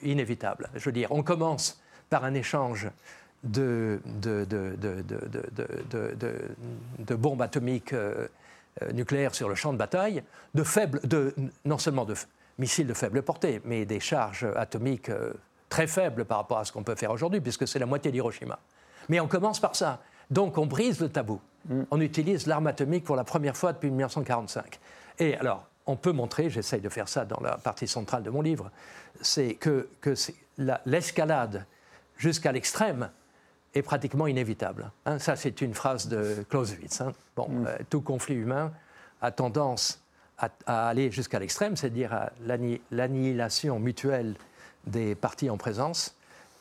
inévitable. 0.02 0.68
Je 0.74 0.84
veux 0.84 0.92
dire, 0.92 1.10
on 1.12 1.22
commence 1.22 1.80
par 2.08 2.24
un 2.24 2.34
échange 2.34 2.88
de, 3.44 4.00
bombes 7.10 7.42
atomiques 7.42 7.92
euh, 7.92 8.26
nucléaires 8.92 9.34
sur 9.34 9.48
le 9.48 9.54
champ 9.54 9.72
de 9.72 9.78
bataille, 9.78 10.22
de 10.54 10.62
faibles, 10.62 11.00
non 11.64 11.78
seulement 11.78 12.04
de 12.04 12.14
missiles 12.58 12.86
de 12.86 12.94
faible 12.94 13.22
portée, 13.22 13.60
mais 13.64 13.84
des 13.84 14.00
charges 14.00 14.46
atomiques 14.56 15.10
très 15.68 15.86
faible 15.86 16.24
par 16.24 16.38
rapport 16.38 16.58
à 16.58 16.64
ce 16.64 16.72
qu'on 16.72 16.82
peut 16.82 16.94
faire 16.94 17.10
aujourd'hui, 17.10 17.40
puisque 17.40 17.66
c'est 17.66 17.78
la 17.78 17.86
moitié 17.86 18.12
d'Hiroshima. 18.12 18.58
Mais 19.08 19.20
on 19.20 19.28
commence 19.28 19.60
par 19.60 19.74
ça. 19.74 20.00
Donc 20.30 20.58
on 20.58 20.66
brise 20.66 21.00
le 21.00 21.08
tabou. 21.08 21.40
Mm. 21.70 21.82
On 21.90 22.00
utilise 22.00 22.46
l'arme 22.46 22.66
atomique 22.66 23.04
pour 23.04 23.16
la 23.16 23.24
première 23.24 23.56
fois 23.56 23.72
depuis 23.72 23.88
1945. 23.88 24.78
Et 25.18 25.36
alors, 25.36 25.66
on 25.86 25.96
peut 25.96 26.12
montrer, 26.12 26.50
j'essaye 26.50 26.80
de 26.80 26.88
faire 26.88 27.08
ça 27.08 27.24
dans 27.24 27.40
la 27.40 27.56
partie 27.56 27.88
centrale 27.88 28.22
de 28.22 28.30
mon 28.30 28.42
livre, 28.42 28.70
c'est 29.22 29.54
que, 29.54 29.88
que 30.00 30.14
l'escalade 30.86 31.64
jusqu'à 32.16 32.52
l'extrême 32.52 33.10
est 33.74 33.82
pratiquement 33.82 34.26
inévitable. 34.26 34.90
Hein. 35.06 35.18
ça, 35.18 35.36
c'est 35.36 35.60
une 35.60 35.74
phrase 35.74 36.08
de 36.08 36.44
Clausewitz. 36.48 37.00
Hein. 37.00 37.12
Bon, 37.36 37.48
mm. 37.48 37.66
euh, 37.66 37.78
tout 37.88 38.00
conflit 38.00 38.34
humain 38.34 38.72
a 39.22 39.30
tendance 39.30 40.02
à, 40.38 40.88
aller 40.88 41.10
jusqu'à 41.10 41.38
l'extrême, 41.38 41.76
c'est-à-dire 41.76 42.14
à 42.14 42.30
l'annihilation 42.90 43.78
mutuelle 43.78 44.34
des 44.86 45.14
parties 45.14 45.50
en 45.50 45.58
présence. 45.58 46.16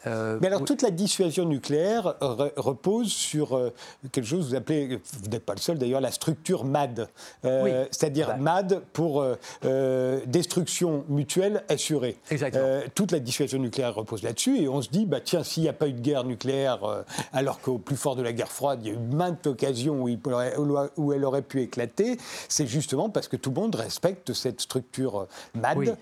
Euh, 0.07 0.37
Mais 0.41 0.47
alors, 0.47 0.63
toute 0.63 0.81
la 0.81 0.91
dissuasion 0.91 1.45
nucléaire 1.45 2.15
repose 2.21 3.11
sur 3.11 3.55
euh, 3.55 3.73
quelque 4.11 4.25
chose 4.25 4.45
que 4.45 4.49
vous 4.49 4.55
appelez, 4.55 4.99
vous 5.21 5.29
n'êtes 5.29 5.45
pas 5.45 5.53
le 5.53 5.59
seul 5.59 5.77
d'ailleurs, 5.77 6.01
la 6.01 6.11
structure 6.11 6.65
MAD. 6.65 7.09
Euh, 7.45 7.85
c'est-à-dire 7.91 8.37
MAD 8.37 8.81
pour 8.93 9.25
destruction 10.25 11.05
mutuelle 11.09 11.63
assurée. 11.69 12.17
Exactement. 12.29 12.81
toute 12.95 13.11
la 13.11 13.19
dissuasion 13.19 13.59
nucléaire 13.59 13.95
repose 13.95 14.23
là-dessus 14.23 14.59
et 14.59 14.67
on 14.67 14.81
se 14.81 14.89
dit, 14.89 15.05
bah, 15.05 15.19
tiens, 15.19 15.43
s'il 15.43 15.63
n'y 15.63 15.69
a 15.69 15.73
pas 15.73 15.87
eu 15.87 15.93
de 15.93 16.01
guerre 16.01 16.23
nucléaire, 16.23 16.79
alors 17.33 17.59
qu'au 17.61 17.77
plus 17.77 17.95
fort 17.95 18.15
de 18.15 18.21
la 18.21 18.33
guerre 18.33 18.51
froide, 18.51 18.79
il 18.83 18.87
y 18.87 18.91
a 18.91 18.93
eu 18.93 18.99
maintes 18.99 19.47
occasions 19.47 20.03
où, 20.03 20.09
où 20.97 21.13
elle 21.13 21.25
aurait 21.25 21.41
pu 21.41 21.61
éclater, 21.61 22.17
c'est 22.47 22.67
justement 22.67 23.09
parce 23.09 23.27
que 23.27 23.35
tout 23.35 23.49
le 23.49 23.61
monde 23.61 23.75
respecte 23.75 24.33
cette 24.33 24.61
structure 24.61 25.27
MAD. 25.55 25.97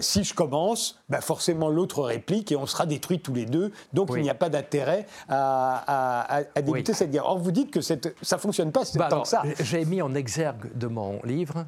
Si 0.00 0.24
je 0.24 0.34
commence, 0.34 1.00
bah, 1.08 1.20
forcément 1.20 1.68
l'autre 1.68 2.02
réplique 2.02 2.52
et 2.52 2.56
on 2.56 2.66
sera 2.66 2.86
détruit 2.86 3.18
les 3.34 3.46
deux. 3.46 3.72
Donc 3.92 4.10
il 4.14 4.22
n'y 4.22 4.30
a 4.30 4.34
pas 4.34 4.48
d'intérêt 4.48 5.06
à, 5.28 6.42
débuter 6.56 6.92
cette 6.92 7.10
guerre. 7.10 7.26
Or, 7.26 7.38
vous 7.38 7.52
dites 7.52 7.70
que 7.70 7.80
ça 7.80 7.96
ne 7.96 8.36
fonctionne 8.38 8.72
pas 8.72 8.82
bah 8.94 9.08
tant 9.08 9.22
que 9.22 9.28
ça. 9.28 9.42
J'ai 9.60 9.84
mis 9.84 10.02
en 10.02 10.14
exergue 10.14 10.76
de 10.76 10.86
mon 10.86 11.20
livre 11.22 11.66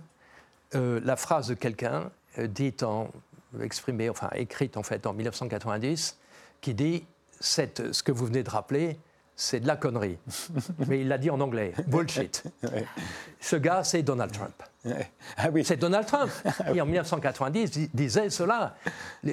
euh, 0.74 1.00
la 1.04 1.16
phrase 1.16 1.48
de 1.48 1.54
quelqu'un, 1.54 2.10
euh, 2.38 2.46
dite 2.46 2.82
en, 2.82 3.10
exprimée, 3.62 4.08
enfin 4.08 4.30
écrite 4.34 4.76
en 4.76 4.82
fait 4.82 5.06
en 5.06 5.12
1990, 5.12 6.18
qui 6.60 6.74
dit 6.74 7.04
cette, 7.40 7.92
ce 7.92 8.02
que 8.02 8.12
vous 8.12 8.24
venez 8.26 8.42
de 8.42 8.48
rappeler, 8.48 8.98
c'est 9.36 9.60
de 9.60 9.66
la 9.66 9.76
connerie. 9.76 10.18
Mais 10.88 11.00
il 11.00 11.08
l'a 11.08 11.18
dit 11.18 11.30
en 11.30 11.40
anglais, 11.40 11.72
bullshit. 11.86 12.44
Ce 13.40 13.56
gars, 13.56 13.84
c'est 13.84 14.02
Donald 14.02 14.32
Trump. 14.32 14.54
Ah 15.36 15.48
c'est 15.62 15.76
Donald 15.76 16.06
Trump 16.06 16.30
qui, 16.72 16.80
en 16.80 16.86
1990, 16.86 17.90
disait 17.94 18.30
cela. 18.30 18.76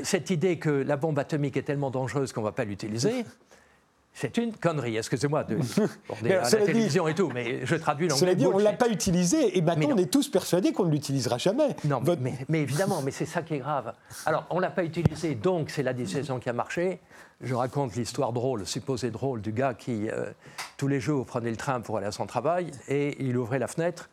Cette 0.03 0.29
idée 0.29 0.59
que 0.59 0.69
la 0.69 0.95
bombe 0.95 1.17
atomique 1.17 1.57
est 1.57 1.63
tellement 1.63 1.89
dangereuse 1.89 2.33
qu'on 2.33 2.41
ne 2.41 2.45
va 2.45 2.51
pas 2.51 2.65
l'utiliser, 2.65 3.25
c'est 4.13 4.37
une 4.37 4.53
connerie, 4.53 4.97
excusez-moi, 4.97 5.45
de, 5.45 5.57
la 6.27 6.49
télévision 6.49 7.07
et 7.07 7.15
tout, 7.15 7.29
mais 7.33 7.65
je 7.65 7.75
traduis 7.75 8.07
l'anglais. 8.07 8.19
Cela 8.19 8.35
dit, 8.35 8.45
on 8.47 8.57
ne 8.57 8.63
l'a 8.63 8.73
pas 8.73 8.89
utilisé 8.89 9.57
et 9.57 9.61
maintenant 9.61 9.91
on 9.93 9.97
est 9.97 10.11
tous 10.11 10.27
persuadés 10.27 10.73
qu'on 10.73 10.85
ne 10.85 10.91
l'utilisera 10.91 11.37
jamais. 11.37 11.75
Non, 11.85 12.01
mais, 12.49 12.61
évidemment, 12.61 13.01
mais 13.01 13.11
c'est 13.11 13.25
ça 13.25 13.41
qui 13.43 13.55
est 13.55 13.59
grave. 13.59 13.93
Alors, 14.25 14.45
on 14.49 14.57
ne 14.57 14.61
l'a 14.61 14.71
pas 14.71 14.83
utilisé, 14.83 15.35
donc 15.35 15.69
c'est 15.69 15.83
la 15.83 15.93
décision 15.93 16.39
qui 16.39 16.49
a 16.49 16.53
marché. 16.53 16.99
Je 17.41 17.55
raconte 17.55 17.95
l'histoire 17.95 18.33
drôle, 18.33 18.65
supposée 18.65 19.11
drôle, 19.11 19.41
du 19.41 19.53
gars 19.53 19.73
qui, 19.73 20.09
euh, 20.09 20.31
tous 20.75 20.89
les 20.89 20.99
jours, 20.99 21.25
prenait 21.25 21.51
le 21.51 21.55
train 21.55 21.79
pour 21.79 21.97
aller 21.97 22.07
à 22.07 22.11
son 22.11 22.25
travail 22.25 22.71
et 22.89 23.15
il 23.23 23.37
ouvrait 23.37 23.59
la 23.59 23.67
fenêtre 23.67 24.09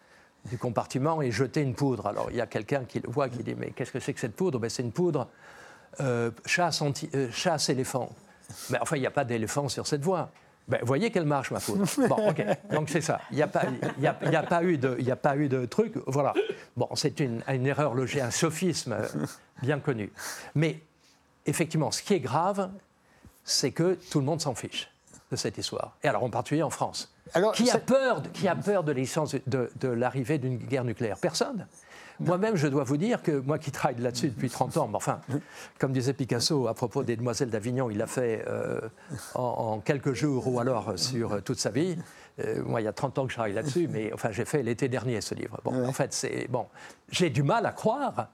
du 0.48 0.58
compartiment 0.58 1.20
et 1.22 1.32
jetait 1.32 1.62
une 1.62 1.74
poudre. 1.74 2.06
Alors, 2.06 2.28
il 2.30 2.36
y 2.36 2.40
a 2.40 2.46
quelqu'un 2.46 2.84
qui 2.84 3.00
le 3.00 3.10
voit 3.10 3.28
qui 3.28 3.42
dit 3.42 3.56
Mais 3.56 3.70
qu'est-ce 3.70 3.90
que 3.90 3.98
c'est 3.98 4.12
que 4.12 4.20
cette 4.20 4.36
poudre? 4.36 4.60
Ben, 4.60 4.70
C'est 4.70 4.84
une 4.84 4.92
poudre 4.92 5.28
euh, 6.00 6.30
euh, 6.58 7.30
chasse-éléphant. 7.32 8.10
Mais 8.70 8.78
enfin, 8.80 8.96
il 8.96 9.00
n'y 9.00 9.06
a 9.06 9.10
pas 9.10 9.24
d'éléphant 9.24 9.68
sur 9.68 9.86
cette 9.86 10.02
voie. 10.02 10.30
Ben, 10.68 10.80
voyez 10.82 11.10
qu'elle 11.10 11.26
marche, 11.26 11.50
ma 11.50 11.60
poudre. 11.60 11.84
Bon, 12.08 12.30
ok. 12.30 12.44
Donc 12.72 12.88
c'est 12.88 13.00
ça. 13.00 13.20
Il 13.30 13.36
n'y 13.36 13.42
a, 13.42 13.46
pas, 13.46 13.64
y 14.00 14.06
a, 14.06 14.16
y 14.30 14.36
a, 14.36 14.42
pas 14.42 14.64
eu 14.64 14.78
de, 14.78 14.96
y 15.00 15.10
a 15.10 15.16
pas 15.16 15.36
eu 15.36 15.48
de 15.48 15.64
truc. 15.64 15.94
Voilà. 16.06 16.34
Bon, 16.76 16.88
c'est 16.94 17.20
une, 17.20 17.42
une, 17.48 17.66
erreur 17.66 17.94
logique, 17.94 18.20
un 18.20 18.32
sophisme 18.32 18.96
bien 19.62 19.78
connu. 19.78 20.12
Mais 20.54 20.80
effectivement, 21.46 21.90
ce 21.92 22.02
qui 22.02 22.14
est 22.14 22.20
grave, 22.20 22.70
c'est 23.44 23.70
que 23.70 23.96
tout 24.10 24.18
le 24.18 24.24
monde 24.24 24.40
s'en 24.40 24.54
fiche 24.54 24.90
de 25.30 25.36
cette 25.36 25.58
histoire. 25.58 25.96
Et 26.02 26.08
alors, 26.08 26.24
en 26.24 26.30
particulier 26.30 26.62
en 26.62 26.70
France. 26.70 27.12
Alors, 27.34 27.52
qui, 27.52 27.70
a 27.70 27.78
peur 27.78 28.22
de, 28.22 28.28
qui 28.28 28.46
a 28.48 28.54
peur 28.54 28.84
de 28.84 29.88
l'arrivée 29.88 30.38
d'une 30.38 30.56
guerre 30.56 30.84
nucléaire? 30.84 31.16
Personne. 31.18 31.66
Moi-même, 32.20 32.56
je 32.56 32.68
dois 32.68 32.84
vous 32.84 32.96
dire 32.96 33.22
que 33.22 33.32
moi 33.32 33.58
qui 33.58 33.70
travaille 33.70 34.00
là-dessus 34.00 34.28
depuis 34.28 34.50
30 34.50 34.76
ans, 34.78 34.88
mais 34.88 34.96
enfin, 34.96 35.20
comme 35.78 35.92
disait 35.92 36.12
Picasso 36.12 36.66
à 36.66 36.74
propos 36.74 37.02
des 37.02 37.16
demoiselles 37.16 37.50
d'Avignon, 37.50 37.90
il 37.90 37.98
l'a 37.98 38.06
fait 38.06 38.44
euh, 38.46 38.80
en, 39.34 39.80
quelques 39.80 40.14
jours 40.14 40.46
ou 40.48 40.60
alors 40.60 40.98
sur 40.98 41.42
toute 41.42 41.58
sa 41.58 41.70
vie. 41.70 41.96
Euh, 42.44 42.62
moi, 42.64 42.80
il 42.80 42.84
y 42.84 42.88
a 42.88 42.92
30 42.92 43.18
ans 43.18 43.24
que 43.24 43.30
je 43.30 43.36
travaille 43.36 43.54
là-dessus, 43.54 43.88
mais 43.88 44.12
enfin, 44.12 44.30
j'ai 44.30 44.44
fait 44.44 44.62
l'été 44.62 44.88
dernier 44.88 45.20
ce 45.20 45.34
livre. 45.34 45.60
Bon, 45.64 45.86
en 45.86 45.92
fait, 45.92 46.12
c'est 46.12 46.48
bon. 46.48 46.66
J'ai 47.10 47.30
du 47.30 47.42
mal 47.42 47.64
à 47.66 47.72
croire 47.72 48.28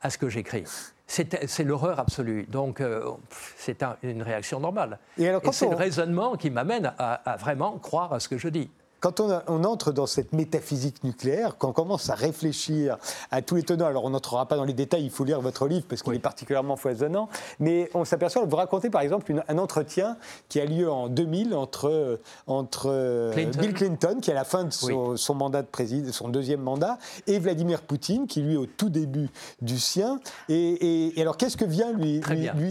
à 0.00 0.10
ce 0.10 0.18
que 0.18 0.28
j'écris. 0.28 0.64
C'est 1.06 1.64
l'horreur 1.64 1.98
absolue. 1.98 2.44
Donc, 2.44 2.80
euh, 2.80 3.10
c'est 3.58 3.84
une 4.02 4.22
réaction 4.22 4.60
normale. 4.60 4.98
Et, 5.18 5.30
c'est 5.52 5.68
le 5.68 5.76
raisonnement 5.76 6.36
qui 6.36 6.50
m'amène 6.50 6.92
à, 6.98 7.36
vraiment 7.38 7.78
croire 7.78 8.12
à 8.12 8.20
ce 8.20 8.28
que 8.28 8.38
je 8.38 8.48
dis 8.48 8.70
quand 9.04 9.20
on, 9.20 9.64
entre 9.64 9.92
dans 9.92 10.06
cette 10.06 10.32
métaphysique 10.32 11.04
nucléaire, 11.04 11.56
quand 11.58 11.68
on 11.68 11.72
commence 11.74 12.08
à 12.08 12.14
réfléchir 12.14 12.96
à 13.30 13.42
tous 13.42 13.56
les 13.56 13.62
tenants, 13.62 13.84
alors 13.84 14.06
on 14.06 14.10
n'entrera 14.10 14.48
pas 14.48 14.56
dans 14.56 14.64
les 14.64 14.72
détails, 14.72 15.04
il 15.04 15.10
faut 15.10 15.24
lire 15.24 15.42
votre 15.42 15.68
livre 15.68 15.84
parce 15.86 16.02
qu'il 16.02 16.14
est 16.14 16.18
particulièrement 16.18 16.76
foisonnant, 16.76 17.28
mais 17.60 17.90
on 17.92 18.06
s'aperçoit, 18.06 18.46
vous 18.46 18.56
racontez 18.56 18.88
par 18.88 19.02
exemple 19.02 19.44
un 19.46 19.58
entretien 19.58 20.16
qui 20.48 20.58
a 20.58 20.64
lieu 20.64 20.90
en 20.90 21.08
2000 21.08 21.54
entre, 21.54 22.18
entre 22.46 23.34
Bill 23.58 23.74
Clinton, 23.74 24.20
qui 24.22 24.30
est 24.30 24.32
à 24.32 24.36
la 24.36 24.44
fin 24.44 24.64
de 24.64 24.70
son, 24.70 25.34
mandat 25.34 25.60
de 25.60 25.66
président, 25.66 26.10
son 26.10 26.30
deuxième 26.30 26.62
mandat, 26.62 26.96
et 27.26 27.38
Vladimir 27.38 27.82
Poutine, 27.82 28.26
qui 28.26 28.40
lui 28.40 28.54
est 28.54 28.56
au 28.56 28.64
tout 28.64 28.88
début 28.88 29.28
du 29.60 29.78
sien. 29.78 30.18
Et, 30.48 31.12
alors 31.18 31.36
qu'est-ce 31.36 31.58
que 31.58 31.66
vient 31.66 31.92
lui, 31.92 32.22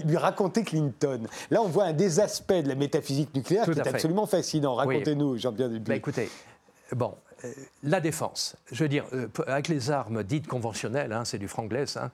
lui, 0.03 0.17
raconter 0.17 0.63
Clinton? 0.63 1.27
Là, 1.51 1.61
on 1.61 1.67
voit 1.67 1.83
un 1.83 1.93
des 1.93 2.19
aspects 2.19 2.53
de 2.53 2.69
la 2.69 2.75
métaphysique 2.75 3.35
nucléaire 3.35 3.65
qui 3.65 3.77
est 3.77 3.87
absolument 3.87 4.25
fascinant. 4.25 4.73
Racontez-nous, 4.73 5.37
Jean-Pierre. 5.37 5.69
Bah, 5.85 5.95
écoutez, 5.95 6.22
bon, 6.91 7.15
euh, 7.45 7.51
la 7.83 7.99
défense, 7.99 8.55
je 8.71 8.83
veux 8.83 8.89
dire, 8.89 9.05
euh, 9.13 9.27
avec 9.47 9.67
les 9.67 9.91
armes 9.91 10.23
dites 10.23 10.47
conventionnelles, 10.47 11.11
hein, 11.11 11.25
c'est 11.25 11.37
du 11.37 11.47
franglais, 11.47 11.85
hein, 11.97 12.11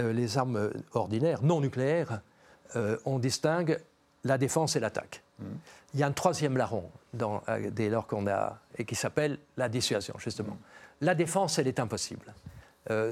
euh, 0.00 0.12
les 0.12 0.38
armes 0.38 0.70
ordinaires, 0.92 1.42
non 1.42 1.60
nucléaires, 1.60 2.20
on 3.04 3.20
distingue 3.20 3.78
la 4.24 4.36
défense 4.36 4.74
et 4.74 4.80
l'attaque. 4.80 5.22
Mmh. 5.38 5.44
Il 5.92 6.00
y 6.00 6.02
a 6.02 6.08
un 6.08 6.12
troisième 6.12 6.56
larron 6.56 6.90
dans, 7.12 7.40
dès 7.70 7.88
lors 7.88 8.08
qu'on 8.08 8.26
a, 8.26 8.58
et 8.78 8.84
qui 8.84 8.96
s'appelle 8.96 9.38
la 9.56 9.68
dissuasion, 9.68 10.14
justement. 10.18 10.54
Mmh. 10.54 11.04
La 11.04 11.14
défense, 11.14 11.56
elle 11.60 11.68
est 11.68 11.78
impossible. 11.78 12.34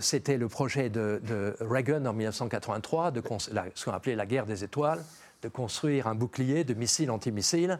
C'était 0.01 0.37
le 0.37 0.49
projet 0.49 0.91
de, 0.91 1.55
Reagan 1.61 2.05
en 2.07 2.13
1983, 2.13 3.13
de 3.13 3.23
ce 3.75 3.85
qu'on 3.85 3.93
appelait 3.93 4.17
la 4.17 4.27
guerre 4.27 4.47
des 4.47 4.65
étoiles, 4.65 5.05
de 5.43 5.49
construire 5.49 6.07
un 6.07 6.15
bouclier 6.15 6.65
de 6.65 6.75
missiles 6.75 7.11
antimissiles 7.11 7.79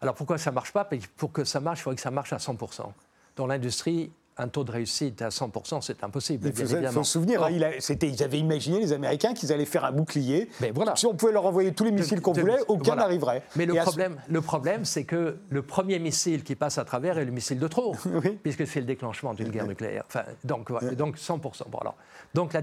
alors 0.00 0.14
pourquoi 0.14 0.38
ça 0.38 0.50
ne 0.50 0.54
marche 0.54 0.72
pas? 0.72 0.88
Pour 1.16 1.32
que 1.32 1.44
ça 1.44 1.60
marche, 1.60 1.80
il 1.80 1.82
faudrait 1.82 1.96
que 1.96 2.02
ça 2.02 2.10
marche 2.10 2.32
à 2.32 2.38
100%. 2.38 2.82
Dans 3.36 3.46
l'industrie, 3.46 4.10
un 4.38 4.48
taux 4.48 4.64
de 4.64 4.72
réussite 4.72 5.20
à 5.20 5.28
100%, 5.28 5.82
c'est 5.82 6.02
impossible. 6.02 6.48
Il 6.48 6.54
faut, 6.54 7.04
se 7.04 7.12
souvenir, 7.12 7.42
hein, 7.42 7.50
ils 7.50 8.22
avaient 8.22 8.38
imaginé, 8.38 8.80
les 8.80 8.92
Américains, 8.94 9.34
qu'ils 9.34 9.52
allaient 9.52 9.66
faire 9.66 9.84
un 9.84 9.92
bouclier. 9.92 10.48
Mais 10.62 10.70
voilà. 10.70 10.96
Si 10.96 11.04
on 11.04 11.14
pouvait 11.14 11.32
leur 11.32 11.44
envoyer 11.44 11.74
tous 11.74 11.84
les 11.84 11.90
missiles 11.90 12.22
qu'on 12.22 12.32
voulait, 12.32 12.58
aucun 12.68 12.96
n'arriverait. 12.96 13.42
Mais 13.56 13.66
le 13.66 13.74
problème, 13.74 14.16
le 14.28 14.40
problème, 14.40 14.84
c'est 14.86 15.04
que 15.04 15.36
le 15.50 15.62
premier 15.62 15.98
missile 15.98 16.42
qui 16.42 16.54
passe 16.54 16.78
à 16.78 16.84
travers 16.84 17.18
est 17.18 17.26
le 17.26 17.32
missile 17.32 17.58
de 17.58 17.68
trop, 17.68 17.94
puisque 18.42 18.66
c'est 18.66 18.80
le 18.80 18.86
déclenchement 18.86 19.34
d'une 19.34 19.50
guerre 19.50 19.66
nucléaire. 19.66 20.04
Enfin, 20.06 20.24
donc, 20.44 20.72
donc 20.94 21.16
100%. 21.16 21.68
Bon, 21.68 21.78
alors, 21.78 21.96
donc 22.32 22.54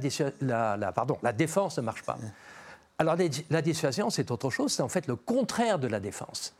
la, 0.42 0.78
la, 0.78 0.92
pardon, 0.92 1.18
la 1.22 1.34
défense 1.34 1.78
ne 1.78 1.84
marche 1.84 2.04
pas. 2.04 2.18
Alors 3.00 3.16
la 3.50 3.62
dissuasion, 3.62 4.10
c'est 4.10 4.32
autre 4.32 4.50
chose, 4.50 4.72
c'est 4.74 4.82
en 4.82 4.90
fait 4.90 5.08
le 5.08 5.16
contraire 5.16 5.78
de 5.80 5.88
la 5.88 6.00
défense 6.00 6.54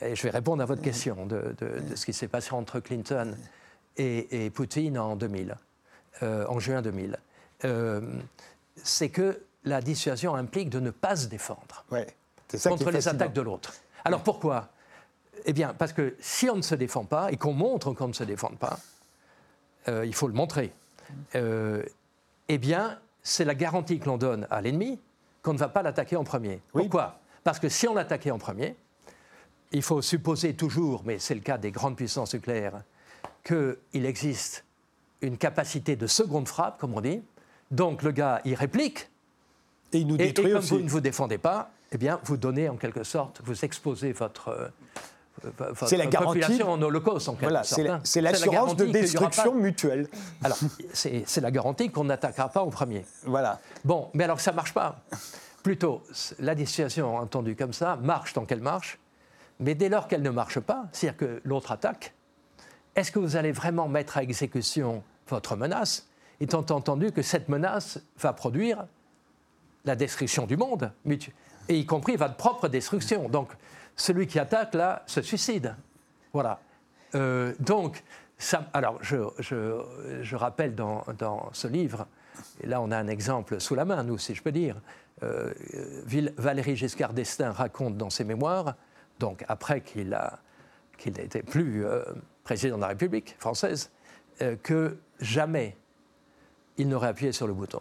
je 0.00 0.22
vais 0.22 0.30
répondre 0.30 0.62
à 0.62 0.66
votre 0.66 0.82
question 0.82 1.26
de, 1.26 1.54
ce 1.94 2.04
qui 2.04 2.12
s'est 2.12 2.28
passé 2.28 2.52
entre 2.52 2.80
Clinton 2.80 3.36
et, 3.96 4.50
Poutine 4.50 4.98
en 4.98 5.16
2000, 5.16 5.56
euh, 6.22 6.46
en 6.48 6.58
juin 6.58 6.82
2000. 6.82 7.18
Euh, 7.64 8.00
c'est 8.76 9.10
que 9.10 9.42
la 9.64 9.80
dissuasion 9.80 10.34
implique 10.34 10.70
de 10.70 10.80
ne 10.80 10.90
pas 10.90 11.16
se 11.16 11.26
défendre 11.26 11.84
contre 12.64 12.90
les 12.90 13.06
attaques 13.08 13.34
de 13.34 13.42
l'autre. 13.42 13.74
Alors 14.04 14.22
pourquoi? 14.22 14.68
Eh 15.44 15.52
bien, 15.52 15.74
parce 15.74 15.92
que 15.92 16.16
si 16.20 16.48
on 16.48 16.56
ne 16.56 16.62
se 16.62 16.74
défend 16.74 17.04
pas 17.04 17.30
et 17.30 17.36
qu'on 17.36 17.52
montre 17.52 17.92
qu'on 17.92 18.08
ne 18.08 18.12
se 18.12 18.24
défend 18.24 18.50
pas, 18.58 18.78
euh, 19.88 20.06
il 20.06 20.14
faut 20.14 20.28
le 20.28 20.34
montrer. 20.34 20.72
eh 21.34 22.58
bien, 22.58 22.98
c'est 23.22 23.44
la 23.44 23.54
garantie 23.54 23.98
que 23.98 24.06
l'on 24.06 24.18
donne 24.18 24.46
à 24.50 24.60
l'ennemi 24.60 24.98
qu'on 25.42 25.52
ne 25.52 25.58
va 25.58 25.68
pas 25.68 25.82
l'attaquer 25.82 26.16
en 26.16 26.24
premier. 26.24 26.60
Pourquoi? 26.72 27.20
Parce 27.44 27.58
que 27.58 27.68
si 27.68 27.88
on 27.88 27.94
l'attaquait 27.94 28.30
en 28.30 28.38
premier, 28.38 28.76
il 29.72 29.82
faut 29.82 30.02
supposer 30.02 30.54
toujours, 30.54 31.02
mais 31.04 31.18
c'est 31.18 31.34
le 31.34 31.40
cas 31.40 31.58
des 31.58 31.70
grandes 31.70 31.96
puissances 31.96 32.34
nucléaires, 32.34 32.82
qu'il 33.44 34.06
existe 34.06 34.64
une 35.20 35.36
capacité 35.36 35.96
de 35.96 36.06
seconde 36.06 36.48
frappe, 36.48 36.78
comme 36.78 36.94
on 36.94 37.00
dit. 37.00 37.22
Donc 37.70 38.02
le 38.02 38.12
gars, 38.12 38.40
il 38.44 38.54
réplique, 38.54 39.08
Et 39.92 39.98
il 39.98 40.06
nous 40.06 40.16
détruit 40.16 40.50
et, 40.50 40.52
comme 40.52 40.62
vous 40.62 40.80
ne 40.80 40.88
vous 40.88 41.00
défendez 41.00 41.38
pas, 41.38 41.70
eh 41.90 41.98
bien, 41.98 42.20
vous 42.24 42.36
donnez 42.36 42.68
en 42.68 42.76
quelque 42.76 43.02
sorte, 43.02 43.40
vous 43.44 43.64
exposez 43.64 44.12
votre, 44.12 44.48
euh, 44.48 44.68
c'est 45.86 45.96
la 45.96 46.06
garantie 46.06 46.62
en 46.62 46.80
holocauste, 46.80 47.28
en 47.28 47.34
voilà, 47.34 47.64
sorte. 47.64 47.86
Hein. 47.86 48.00
C'est 48.04 48.20
l'assurance 48.20 48.76
de 48.76 48.86
destruction 48.86 49.54
mutuelle. 49.54 50.08
Alors, 50.42 50.58
c'est 50.92 51.40
la 51.40 51.50
garantie 51.50 51.90
qu'on 51.90 52.04
n'attaquera 52.04 52.48
pas 52.48 52.62
en 52.62 52.70
premier. 52.70 53.04
Voilà. 53.24 53.60
Bon, 53.84 54.10
mais 54.14 54.24
alors 54.24 54.40
ça 54.40 54.50
ne 54.50 54.56
marche 54.56 54.74
pas. 54.74 55.02
Plutôt, 55.62 56.02
la 56.40 56.54
dissuasion 56.54 57.16
entendue 57.16 57.54
comme 57.54 57.72
ça 57.72 57.96
marche 57.96 58.32
tant 58.32 58.44
qu'elle 58.44 58.60
marche, 58.60 58.98
mais 59.60 59.74
dès 59.74 59.88
lors 59.88 60.08
qu'elle 60.08 60.22
ne 60.22 60.30
marche 60.30 60.58
pas, 60.60 60.86
c'est-à-dire 60.92 61.16
que 61.16 61.40
l'autre 61.44 61.70
attaque, 61.72 62.14
est-ce 62.96 63.12
que 63.12 63.18
vous 63.18 63.36
allez 63.36 63.52
vraiment 63.52 63.88
mettre 63.88 64.18
à 64.18 64.22
exécution 64.22 65.02
votre 65.28 65.56
menace, 65.56 66.08
étant 66.40 66.66
entendu 66.70 67.12
que 67.12 67.22
cette 67.22 67.48
menace 67.48 68.00
va 68.18 68.32
produire 68.32 68.86
la 69.84 69.94
destruction 69.96 70.46
du 70.46 70.56
monde, 70.56 70.92
et 71.68 71.78
y 71.78 71.86
compris 71.86 72.16
votre 72.16 72.34
propre 72.34 72.68
destruction? 72.68 73.28
Donc, 73.28 73.50
celui 73.96 74.26
qui 74.26 74.38
attaque, 74.38 74.74
là, 74.74 75.02
se 75.06 75.22
suicide. 75.22 75.74
Voilà. 76.32 76.60
Euh, 77.14 77.54
donc, 77.60 78.02
alors, 78.72 78.98
je, 79.02 79.16
je, 79.38 80.36
rappelle 80.36 80.74
dans, 80.74 81.04
dans, 81.18 81.50
ce 81.52 81.68
livre, 81.68 82.06
et 82.60 82.66
là, 82.66 82.80
on 82.80 82.90
a 82.90 82.96
un 82.96 83.08
exemple 83.08 83.60
sous 83.60 83.74
la 83.74 83.84
main, 83.84 84.02
nous, 84.02 84.18
si 84.18 84.34
je 84.34 84.42
peux 84.42 84.52
dire, 84.52 84.76
euh, 85.22 85.52
Valéry 86.36 86.74
Giscard 86.74 87.12
d'Estaing 87.12 87.52
raconte 87.52 87.96
dans 87.96 88.10
ses 88.10 88.24
mémoires, 88.24 88.74
donc 89.20 89.44
après 89.48 89.80
qu'il 89.80 90.14
a 90.14 90.38
qu'il 90.98 91.14
n'était 91.14 91.42
plus 91.42 91.84
euh, 91.84 92.02
président 92.44 92.76
de 92.76 92.82
la 92.82 92.88
République 92.88 93.36
française, 93.38 93.90
que 94.62 94.96
jamais 95.20 95.76
il 96.78 96.88
n'aurait 96.88 97.08
appuyé 97.08 97.30
sur 97.30 97.46
le 97.46 97.52
bouton. 97.52 97.80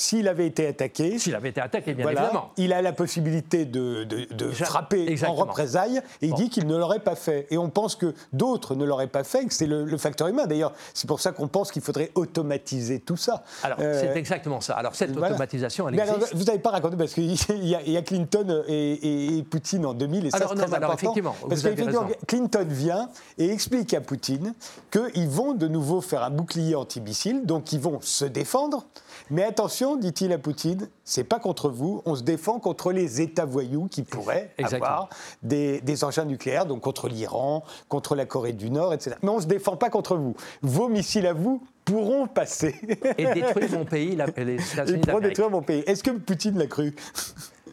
S'il 0.00 0.28
avait 0.28 0.46
été 0.46 0.66
attaqué. 0.66 1.18
S'il 1.18 1.34
avait 1.34 1.50
été 1.50 1.60
attaqué, 1.60 1.92
bien 1.92 2.06
évidemment. 2.06 2.52
Il 2.56 2.72
a 2.72 2.80
la 2.80 2.92
possibilité 2.92 3.66
de, 3.66 4.06
frapper 4.52 5.14
en 5.26 5.34
représailles 5.34 6.00
et 6.22 6.28
il 6.28 6.34
dit 6.34 6.48
qu'il 6.48 6.66
ne 6.66 6.74
l'aurait 6.74 7.00
pas 7.00 7.16
fait. 7.16 7.46
Et 7.50 7.58
on 7.58 7.68
pense 7.68 7.96
que 7.96 8.14
d'autres 8.32 8.74
ne 8.74 8.86
l'auraient 8.86 9.08
pas 9.08 9.24
fait, 9.24 9.44
que 9.44 9.52
c'est 9.52 9.66
le, 9.66 9.98
facteur 9.98 10.28
humain. 10.28 10.46
D'ailleurs, 10.46 10.72
c'est 10.94 11.06
pour 11.06 11.20
ça 11.20 11.32
qu'on 11.32 11.48
pense 11.48 11.70
qu'il 11.70 11.82
faudrait 11.82 12.10
automatiser 12.14 13.00
tout 13.00 13.18
ça. 13.18 13.44
Alors, 13.62 13.76
euh, 13.80 14.00
c'est 14.00 14.18
exactement 14.18 14.62
ça. 14.62 14.72
Alors, 14.72 14.94
cette 14.94 15.14
automatisation, 15.14 15.86
elle 15.90 16.00
existe. 16.00 16.34
vous 16.34 16.44
n'avez 16.44 16.60
pas 16.60 16.70
raconté, 16.70 16.96
parce 16.96 17.12
qu'il 17.12 17.34
y, 17.62 17.96
a 17.96 18.02
Clinton 18.02 18.64
et, 18.68 19.44
Poutine 19.50 19.84
en 19.84 19.92
2000, 19.92 20.26
et 20.26 20.30
ça, 20.30 20.38
c'est 20.38 20.54
très 20.54 20.74
important. 20.74 20.94
Effectivement, 20.94 21.34
parce 21.46 21.62
qu'effectivement, 21.62 22.06
Clinton 22.26 22.66
vient 22.66 23.10
et 23.36 23.50
explique 23.50 23.92
à 23.92 24.00
Poutine 24.00 24.54
qu'ils 24.90 25.28
vont 25.28 25.52
de 25.52 25.68
nouveau 25.68 26.00
faire 26.00 26.22
un 26.22 26.30
bouclier 26.30 26.74
antimissile, 26.74 27.44
donc 27.44 27.72
ils 27.74 27.80
vont 27.80 28.00
se 28.00 28.24
défendre. 28.24 28.86
Mais 29.30 29.44
attention, 29.44 29.89
dit-il 29.96 30.32
à 30.32 30.38
Poutine, 30.38 30.88
c'est 31.04 31.24
pas 31.24 31.38
contre 31.38 31.68
vous, 31.68 32.02
on 32.04 32.14
se 32.14 32.22
défend 32.22 32.58
contre 32.58 32.92
les 32.92 33.20
États 33.20 33.44
voyous 33.44 33.88
qui 33.90 34.02
pourraient 34.02 34.54
avoir 34.62 35.08
des, 35.42 36.04
engins 36.04 36.24
nucléaires, 36.24 36.66
donc 36.66 36.80
contre 36.80 37.08
l'Iran, 37.08 37.64
contre 37.88 38.14
la 38.14 38.26
Corée 38.26 38.52
du 38.52 38.70
Nord, 38.70 38.94
etc. 38.94 39.16
Mais 39.22 39.28
on 39.28 39.36
ne 39.36 39.42
se 39.42 39.46
défend 39.46 39.76
pas 39.76 39.90
contre 39.90 40.16
vous. 40.16 40.34
Vos 40.62 40.88
missiles 40.88 41.26
à 41.26 41.32
vous 41.32 41.62
pourront 41.84 42.26
passer. 42.26 42.74
Et 43.18 43.26
détruire 43.26 43.70
mon 43.78 43.84
pays, 43.84 44.16
les 44.36 44.58
Ils 44.88 45.00
pourront 45.00 45.20
détruire 45.20 45.50
mon 45.50 45.62
pays. 45.62 45.82
Est-ce 45.86 46.02
que 46.02 46.10
Poutine 46.10 46.58
l'a 46.58 46.66
cru? 46.66 46.94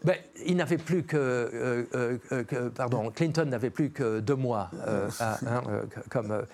Ben, 0.04 0.16
il 0.46 0.56
n'avait 0.56 0.78
plus 0.78 1.02
que, 1.02 1.16
euh, 1.16 1.84
euh, 1.94 2.18
euh, 2.32 2.70
pardon, 2.70 3.10
Clinton 3.14 3.46
n'avait 3.46 3.70
plus 3.70 3.90
que 3.90 4.20
deux 4.20 4.34
mois 4.34 4.70
hein, 4.86 5.72
comme, 6.10 6.44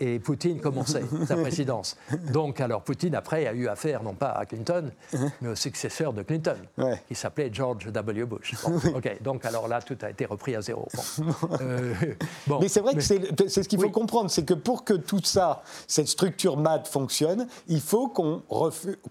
et, 0.00 0.18
Poutine 0.20 0.60
commençait 0.60 1.02
sa 1.26 1.36
présidence. 1.36 1.96
Donc 2.32 2.60
alors 2.60 2.82
Poutine 2.82 3.14
après 3.14 3.46
a 3.46 3.52
eu 3.52 3.68
affaire 3.68 4.02
non 4.02 4.14
pas 4.14 4.30
à 4.30 4.46
Clinton, 4.46 4.90
mais 5.40 5.48
au 5.48 5.54
successeur 5.54 6.12
de 6.12 6.22
Clinton, 6.22 6.56
qui 7.08 7.14
s'appelait 7.14 7.50
George 7.52 7.90
W. 7.90 8.24
Bush. 8.24 8.54
ok, 8.94 9.22
donc 9.22 9.44
alors 9.44 9.68
là 9.68 9.80
tout 9.82 9.98
a 10.02 10.10
été 10.10 10.24
repris 10.24 10.54
à 10.54 10.60
zéro. 10.60 10.88
mais 12.60 12.68
c'est 12.68 12.80
vrai 12.80 12.94
que 12.94 13.00
c'est 13.00 13.62
ce 13.62 13.68
qu'il 13.68 13.80
faut 13.80 13.90
comprendre, 13.90 14.30
c'est 14.30 14.44
que 14.44 14.54
pour 14.54 14.84
que 14.84 14.94
tout 14.94 15.22
ça, 15.22 15.62
cette 15.86 16.08
structure 16.08 16.56
MAD 16.56 16.86
fonctionne, 16.86 17.46
il 17.68 17.80
faut 17.80 18.08
qu'on 18.08 18.42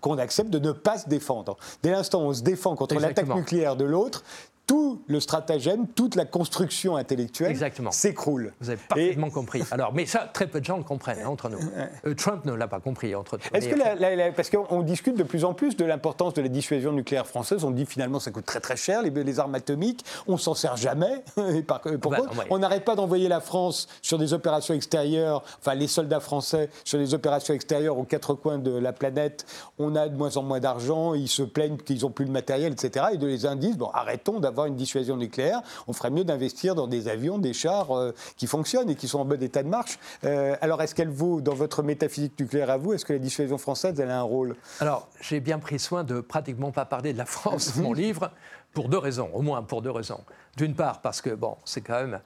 qu'on 0.01 0.17
accepte 0.17 0.49
de 0.49 0.59
ne 0.59 0.71
pas 0.71 0.97
se 0.97 1.09
défendre. 1.09 1.57
Dès 1.83 1.91
l'instant 1.91 2.23
où 2.23 2.27
on 2.27 2.33
se 2.33 2.41
défend 2.41 2.75
contre 2.75 2.95
l'attaque 2.95 3.27
nucléaire 3.27 3.48
de 3.75 3.85
l'autre, 3.85 4.23
tout 4.69 5.01
le 5.08 5.19
stratagème, 5.19 5.88
toute 5.88 6.13
la 6.13 6.25
construction 6.25 6.95
intellectuelle 6.95 7.58
s'écroule. 7.89 8.53
Vous 8.62 8.69
avez 8.69 8.77
parfaitement 8.77 9.32
compris. 9.32 9.63
Alors, 9.71 9.95
mais 9.95 10.05
ça, 10.05 10.29
très 10.32 10.45
peu 10.45 10.60
de 10.60 10.65
gens 10.65 10.77
le 10.77 10.84
comprennent 10.84 11.21
hein, 11.25 11.29
entre 11.29 11.49
nous. 11.49 11.58
Euh, 12.05 12.13
Trump 12.13 12.45
ne 12.45 12.53
l'a 12.53 12.67
pas 12.67 12.79
compris 12.79 13.15
entre 13.15 13.38
nous. 13.38 13.58
Est-ce 13.58 13.67
que 13.67 14.36
parce 14.36 14.51
qu'on 14.51 14.84
discute 14.84 15.17
de 15.17 15.23
plus 15.23 15.43
en 15.43 15.55
plus 15.55 15.75
de 15.75 15.84
l'importance 15.86 16.36
de 16.36 16.43
la 16.43 16.49
dissuasion 16.49 16.91
nucléaire 16.91 17.25
française, 17.25 17.63
on 17.63 17.71
dit 17.71 17.88
finalement 17.88 18.19
ça 18.19 18.29
coûte 18.29 18.45
très 18.45 18.60
très 18.60 18.75
cher 18.75 19.01
les, 19.01 19.39
armes 19.39 19.55
atomiques, 19.55 20.05
on 20.27 20.38
s'en 20.38 20.53
sert 20.53 20.77
jamais. 20.77 21.23
Et 21.55 21.63
pourquoi 21.97 22.27
bah, 22.27 22.43
On 22.51 22.60
n'arrête 22.60 22.86
pas 22.86 22.95
d'envoyer 22.95 23.27
la 23.27 23.41
France 23.41 23.88
sur 24.03 24.19
des 24.19 24.34
opérations 24.34 24.75
extérieures, 24.75 25.43
enfin 25.60 25.73
les 25.73 25.88
soldats 25.88 26.19
français 26.19 26.69
sur 26.84 26.99
des 26.99 27.15
opérations 27.15 27.55
extérieures 27.55 27.97
aux 27.97 28.03
quatre 28.03 28.36
coins 28.36 28.60
de 28.60 28.77
la 28.77 28.93
planète. 28.93 29.47
On 29.79 29.95
a 29.95 30.10
de 30.10 30.15
moins 30.15 30.38
en 30.38 30.43
moins 30.43 30.60
d'argent, 30.60 31.15
ils 31.15 31.27
se 31.27 31.41
plaignent 31.41 31.77
qu'ils 31.77 32.01
n'ont 32.01 32.12
plus 32.12 32.25
de 32.25 32.32
matériel, 32.32 32.73
etc. 32.73 33.08
Et 33.13 33.17
de 33.17 33.25
les 33.25 33.47
indices, 33.47 33.75
bon, 33.75 33.89
arrêtons 33.95 34.39
d'avoir 34.39 34.58
une 34.65 34.75
dissuasion 34.75 35.17
nucléaire, 35.17 35.61
on 35.87 35.93
ferait 35.93 36.09
mieux 36.09 36.23
d'investir 36.23 36.75
dans 36.75 36.87
des 36.87 37.07
avions, 37.07 37.37
des 37.37 37.53
chars 37.53 37.95
euh, 37.95 38.13
qui 38.37 38.47
fonctionnent 38.47 38.89
et 38.89 38.95
qui 38.95 39.07
sont 39.07 39.19
en 39.19 39.25
bon 39.25 39.41
état 39.41 39.63
de 39.63 39.67
marche. 39.67 39.99
Euh, 40.23 40.55
alors, 40.61 40.81
est-ce 40.81 40.95
qu'elle 40.95 41.09
vaut, 41.09 41.41
dans 41.41 41.53
votre 41.53 41.83
métaphysique 41.83 42.39
nucléaire 42.39 42.69
à 42.69 42.77
vous, 42.77 42.93
est-ce 42.93 43.05
que 43.05 43.13
la 43.13 43.19
dissuasion 43.19 43.57
française, 43.57 43.99
elle 43.99 44.09
a 44.09 44.19
un 44.19 44.23
rôle? 44.23 44.55
Alors, 44.79 45.07
j'ai 45.21 45.39
bien 45.39 45.59
pris 45.59 45.79
soin 45.79 46.03
de 46.03 46.21
pratiquement 46.21 46.71
pas 46.71 46.85
parler 46.85 47.13
de 47.13 47.17
la 47.17 47.25
France 47.25 47.75
dans 47.75 47.83
mon 47.83 47.93
livre, 47.93 48.31
pour 48.73 48.89
deux 48.89 48.97
raisons, 48.97 49.29
au 49.33 49.41
moins 49.41 49.63
pour 49.63 49.81
deux 49.81 49.91
raisons. 49.91 50.21
D'une 50.57 50.75
part, 50.75 51.01
parce 51.01 51.21
que, 51.21 51.31
bon, 51.31 51.57
c'est 51.65 51.81
quand 51.81 51.99
même. 52.01 52.19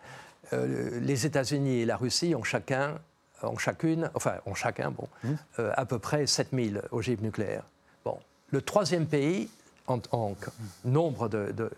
Euh, 0.52 1.00
les 1.00 1.26
États-Unis 1.26 1.80
et 1.80 1.86
la 1.86 1.98
Russie 1.98 2.36
ont 2.36 2.44
chacun 2.44 2.96
ont 3.46 3.58
chacune, 3.58 4.10
enfin, 4.14 4.36
ont 4.46 4.54
chacun, 4.54 4.92
bon, 4.92 5.06
mmh. 5.26 5.34
à 5.76 5.86
peu 5.86 6.00
près 6.00 6.26
7000 6.26 6.82
ogives 6.92 7.22
nucléaires. 7.22 7.66
Bon, 8.06 8.18
le 8.52 8.62
troisième 8.62 9.06
pays, 9.06 9.50
en, 9.88 10.36
nombre 10.86 11.30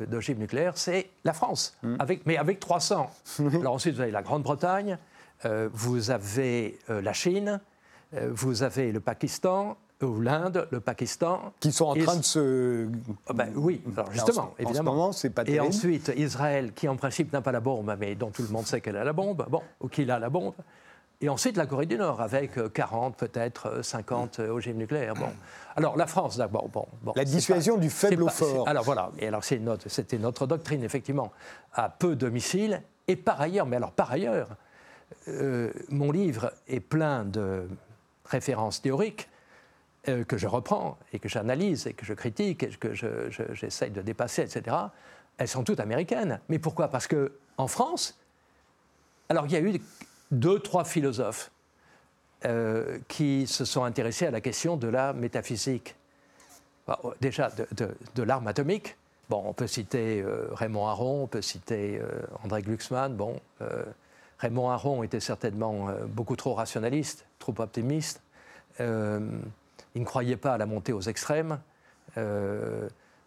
d'ogives 0.07 0.39
nucléaires, 0.39 0.77
c'est 0.77 1.09
la 1.23 1.33
France, 1.33 1.77
mm. 1.83 1.95
avec, 1.99 2.25
mais 2.25 2.37
avec 2.37 2.59
300. 2.59 3.09
Alors 3.39 3.73
ensuite, 3.73 3.95
vous 3.95 4.01
avez 4.01 4.11
la 4.11 4.21
Grande-Bretagne, 4.21 4.97
euh, 5.45 5.69
vous 5.73 6.11
avez 6.11 6.79
euh, 6.89 7.01
la 7.01 7.13
Chine, 7.13 7.59
euh, 8.13 8.29
vous 8.31 8.63
avez 8.63 8.91
le 8.91 8.99
Pakistan, 8.99 9.77
ou 10.01 10.19
l'Inde, 10.19 10.67
le 10.71 10.79
Pakistan. 10.79 11.53
Qui 11.59 11.71
sont 11.71 11.85
en 11.85 11.95
train 11.95 12.17
de 12.17 12.23
se. 12.23 12.87
Ben 13.33 13.51
oui, 13.55 13.81
alors 13.95 14.11
justement, 14.11 14.53
évidemment. 14.59 14.91
En 14.91 14.93
ce 14.93 14.97
moment, 14.97 15.11
c'est 15.11 15.29
pas 15.29 15.43
terrible. 15.43 15.65
Et 15.65 15.67
ensuite, 15.67 16.11
Israël, 16.17 16.73
qui 16.73 16.87
en 16.87 16.95
principe 16.95 17.31
n'a 17.31 17.41
pas 17.41 17.51
la 17.51 17.61
bombe, 17.61 17.95
mais 17.99 18.13
dont 18.15 18.29
tout 18.29 18.43
le 18.43 18.49
monde 18.49 18.65
sait 18.65 18.81
qu'elle 18.81 18.97
a 18.97 19.03
la 19.03 19.13
bombe, 19.13 19.45
bon, 19.49 19.61
ou 19.79 19.87
qu'il 19.87 20.11
a 20.11 20.19
la 20.19 20.29
bombe. 20.29 20.53
Et 21.21 21.29
ensuite, 21.29 21.55
la 21.55 21.65
Corée 21.65 21.85
du 21.85 21.97
Nord, 21.97 22.21
avec 22.21 22.51
40, 22.73 23.15
peut-être 23.15 23.83
50 23.83 24.39
ogives 24.39 24.75
nucléaires. 24.75 25.13
Bon. 25.13 25.29
Alors, 25.75 25.95
la 25.95 26.07
France, 26.07 26.37
d'abord. 26.37 26.67
Bon, 26.69 26.85
bon, 27.03 27.13
la 27.15 27.23
dissuasion 27.23 27.77
du 27.77 27.89
faible 27.89 28.23
au 28.23 28.27
fort. 28.27 28.67
Alors, 28.67 28.83
voilà. 28.83 29.11
Et 29.19 29.27
alors, 29.27 29.43
c'était 29.43 30.17
notre, 30.17 30.45
doctrine, 30.45 30.83
effectivement, 30.83 31.31
à 31.73 31.89
peu 31.89 32.15
de 32.15 32.29
missiles. 32.29 32.81
Et 33.07 33.15
par 33.15 33.39
ailleurs, 33.39 33.65
mais 33.65 33.77
alors, 33.77 33.91
par 33.91 34.11
ailleurs, 34.11 34.49
euh, 35.27 35.71
mon 35.89 36.11
livre 36.11 36.51
est 36.67 36.79
plein 36.79 37.23
de 37.23 37.67
références 38.25 38.81
théoriques 38.81 39.29
euh, 40.07 40.23
que 40.23 40.37
je 40.37 40.47
reprends 40.47 40.97
et 41.13 41.19
que 41.19 41.29
j'analyse 41.29 41.87
et 41.87 41.93
que 41.93 42.05
je 42.05 42.13
critique 42.13 42.63
et 42.63 42.69
que 42.69 42.93
j'essaye 43.53 43.91
de 43.91 44.01
dépasser, 44.01 44.41
etc. 44.41 44.75
Elles 45.37 45.47
sont 45.47 45.63
toutes 45.63 45.79
américaines. 45.79 46.39
Mais 46.49 46.59
pourquoi? 46.59 46.89
Parce 46.89 47.07
qu'en 47.07 47.67
France, 47.67 48.19
alors 49.29 49.45
il 49.45 49.51
y 49.51 49.55
a 49.55 49.59
eu 49.59 49.79
deux, 50.31 50.59
trois 50.59 50.83
philosophes 50.83 51.51
euh, 52.45 52.99
qui 53.07 53.47
se 53.47 53.65
sont 53.65 53.83
intéressés 53.83 54.27
à 54.27 54.31
la 54.31 54.41
question 54.41 54.77
de 54.77 54.87
la 54.87 55.13
métaphysique. 55.13 55.95
Bah, 56.87 56.99
oh, 57.03 57.13
déjà, 57.19 57.49
de, 57.49 58.23
l'arme 58.23 58.47
atomique. 58.47 58.97
Bon, 59.29 59.41
on 59.45 59.53
peut 59.53 59.65
citer 59.65 60.21
euh, 60.21 60.47
Raymond 60.51 60.85
Aron, 60.85 61.23
on 61.23 61.27
peut 61.27 61.41
citer 61.41 61.99
euh, 61.99 62.21
André 62.43 62.61
Glucksmann. 62.61 63.15
Bon, 63.15 63.39
Raymond 64.37 64.69
Aron 64.69 65.01
était 65.01 65.19
certainement 65.19 65.87
beaucoup 66.07 66.35
trop 66.35 66.53
rationaliste, 66.53 67.25
trop 67.39 67.55
optimiste. 67.57 68.21
il 68.79 68.83
ne 69.95 70.05
croyait 70.05 70.37
pas 70.37 70.53
à 70.53 70.57
la 70.57 70.65
montée 70.65 70.93
aux 70.93 71.01
extrêmes. 71.01 71.59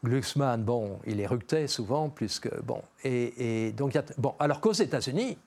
Glucksmann, 0.04 0.62
bon, 0.62 1.00
il 1.06 1.18
éructait 1.18 1.66
souvent, 1.66 2.08
plus 2.08 2.38
que. 2.38 2.50
Bon, 2.62 2.82
et, 3.02 3.72
donc, 3.72 3.98
bon, 4.18 4.34
alors 4.38 4.60
qu'aux 4.60 4.72
États-Unis, 4.72 5.38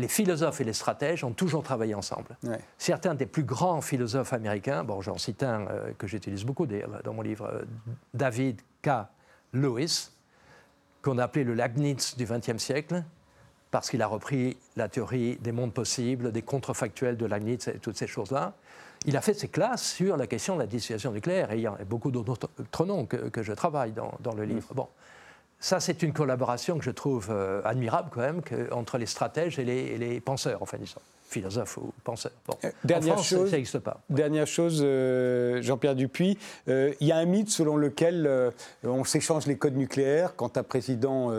les 0.00 0.08
philosophes 0.08 0.60
et 0.60 0.64
les 0.64 0.72
stratèges 0.72 1.22
ont 1.22 1.32
toujours 1.32 1.62
travaillé 1.62 1.94
ensemble. 1.94 2.36
Certains 2.78 3.14
des 3.14 3.26
plus 3.26 3.44
grands 3.44 3.80
philosophes 3.80 4.32
américains, 4.32 4.82
bon, 4.82 5.00
j'en 5.00 5.18
cite 5.18 5.42
un 5.42 5.66
euh, 5.66 5.92
que 5.96 6.06
j'utilise 6.06 6.44
beaucoup 6.44 6.66
dans 6.66 7.12
mon 7.12 7.22
livre, 7.22 7.46
euh, 7.46 7.62
David 8.14 8.60
K. 8.82 8.90
Lewis, 9.52 10.10
qu'on 11.02 11.18
a 11.18 11.24
appelé 11.24 11.44
le 11.44 11.54
Leibniz 11.54 12.16
du 12.16 12.24
XXe 12.24 12.58
siècle, 12.58 13.04
parce 13.70 13.88
qu'il 13.88 14.02
a 14.02 14.06
repris 14.06 14.56
la 14.76 14.88
théorie 14.88 15.36
des 15.36 15.52
mondes 15.52 15.72
possibles, 15.72 16.32
des 16.32 16.42
contrefactuels 16.42 17.16
de 17.16 17.26
Leibniz 17.26 17.68
et 17.68 17.78
toutes 17.78 17.96
ces 17.96 18.06
choses-là. 18.06 18.54
il 19.06 19.16
a 19.16 19.20
fait 19.20 19.34
ses 19.34 19.48
classes 19.48 19.92
sur 19.92 20.16
la 20.16 20.26
question 20.26 20.56
de 20.56 20.60
la 20.60 20.66
dissuasion 20.66 21.12
nucléaire, 21.12 21.52
et 21.52 21.56
il 21.56 21.62
y 21.62 21.66
a 21.66 21.76
beaucoup 21.88 22.10
d'autres 22.10 22.84
noms 22.84 23.06
que, 23.06 23.42
je 23.42 23.52
travaille 23.52 23.92
dans, 23.92 24.34
le 24.34 24.44
livre. 24.44 24.74
Bon. 24.74 24.88
Ça, 25.62 25.78
c'est 25.78 26.02
une 26.02 26.14
collaboration 26.14 26.78
que 26.78 26.84
je 26.84 26.90
trouve 26.90 27.28
euh, 27.30 27.60
admirable 27.66 28.08
quand 28.10 28.22
même 28.22 28.40
entre 28.72 28.96
les 28.96 29.04
stratèges 29.04 29.58
et 29.58 29.64
les, 29.64 29.98
les 29.98 30.18
penseurs, 30.18 30.62
enfin 30.62 30.78
disons 30.80 31.00
philosophe 31.28 31.76
ou 31.76 31.92
penseur. 32.02 32.32
Bon. 32.44 32.54
Euh, 32.64 32.70
dernière, 32.82 33.22
chose, 33.22 33.50
ça 33.50 33.56
n'existe 33.56 33.78
pas. 33.78 34.00
dernière 34.10 34.48
chose, 34.48 34.80
euh, 34.84 35.62
Jean-Pierre 35.62 35.94
Dupuis, 35.94 36.36
il 36.66 37.06
y 37.06 37.12
a 37.12 37.18
un 37.18 37.24
mythe 37.24 37.50
selon 37.50 37.76
lequel 37.76 38.28
on 38.82 39.04
s'échange 39.04 39.46
les 39.46 39.56
codes 39.56 39.76
nucléaires 39.76 40.34
quand 40.34 40.56
un 40.56 40.64
président 40.64 41.30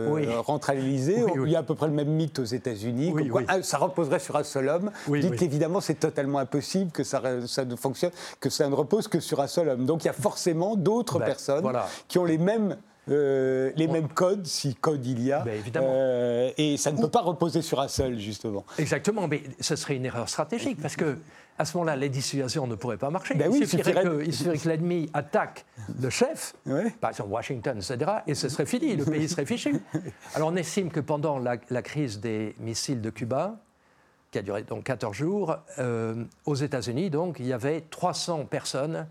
rentre 0.43 0.69
à 0.69 0.75
l'Élysée. 0.75 1.25
il 1.35 1.51
y 1.51 1.57
a 1.57 1.59
à 1.59 1.63
peu 1.63 1.75
près 1.75 1.87
le 1.87 1.93
même 1.93 2.07
mythe 2.07 2.39
aux 2.39 2.45
États-Unis. 2.45 3.13
Ah, 3.49 3.61
ça 3.63 3.79
reposerait 3.79 4.19
sur 4.19 4.37
un 4.37 4.45
seul 4.45 4.69
homme. 4.69 4.91
Dites 5.09 5.35
qu'évidemment, 5.35 5.81
c'est 5.81 5.95
totalement 5.99 6.39
impossible 6.39 6.91
que 6.91 7.03
ça, 7.03 7.21
ça, 7.45 7.65
ne 7.65 7.75
fonctionne, 7.75 8.11
que 8.39 8.49
ça 8.49 8.69
ne 8.69 8.75
repose 8.75 9.09
que 9.09 9.19
sur 9.19 9.41
un 9.41 9.47
seul 9.47 9.67
homme. 9.67 9.85
Donc 9.85 10.05
il 10.05 10.07
y 10.07 10.09
a 10.09 10.13
forcément 10.13 10.77
d'autres 10.77 11.19
ben, 11.19 11.25
personnes 11.25 11.69
qui 12.07 12.17
ont 12.17 12.23
les 12.23 12.37
mêmes 12.37 12.77
euh, 13.11 13.71
les 13.75 13.87
mêmes 13.87 14.07
codes, 14.07 14.45
si 14.45 14.75
code 14.75 15.05
il 15.05 15.23
y 15.23 15.31
a. 15.31 15.39
Ben, 15.41 15.61
euh, 15.77 16.51
et 16.57 16.77
ça 16.77 16.91
ne 16.91 17.01
peut 17.01 17.09
pas 17.09 17.21
reposer 17.21 17.61
sur 17.61 17.79
un 17.79 17.87
seul, 17.87 18.19
justement. 18.19 18.65
Exactement, 18.77 19.27
mais 19.27 19.43
ce 19.59 19.75
serait 19.75 19.95
une 19.95 20.05
erreur 20.05 20.29
stratégique, 20.29 20.81
parce 20.81 20.95
que 20.95 21.17
à 21.57 21.65
ce 21.65 21.77
moment-là, 21.77 21.95
les 21.95 22.09
dissuasions 22.09 22.65
ne 22.65 22.75
pourraient 22.75 22.97
pas 22.97 23.09
marcher. 23.09 23.35
Ben 23.35 23.51
il, 23.53 23.67
suffirait 23.67 24.03
que, 24.03 24.67
l'ennemi 24.67 25.09
attaque 25.13 25.65
le 26.01 26.09
chef, 26.09 26.55
par 26.99 27.11
exemple 27.11 27.29
Washington, 27.29 27.77
etc., 27.77 28.11
et 28.25 28.33
ce 28.33 28.49
serait 28.49 28.65
fini, 28.65 28.95
le 28.95 29.05
pays 29.05 29.29
serait 29.29 29.45
fichu. 29.45 29.79
Alors 30.35 30.49
on 30.49 30.55
estime 30.55 30.89
que 30.89 30.99
pendant 30.99 31.37
la, 31.37 31.57
crise 31.57 32.19
des 32.19 32.55
missiles 32.59 33.01
de 33.01 33.09
Cuba, 33.09 33.59
qui 34.31 34.39
a 34.39 34.41
duré 34.41 34.63
donc 34.63 34.85
14 34.85 35.15
jours, 35.15 35.57
euh, 35.77 36.23
aux 36.45 36.55
États-Unis, 36.55 37.09
donc, 37.09 37.37
il 37.39 37.47
y 37.47 37.53
avait 37.53 37.81
300 37.81 38.45
personnes 38.45 39.07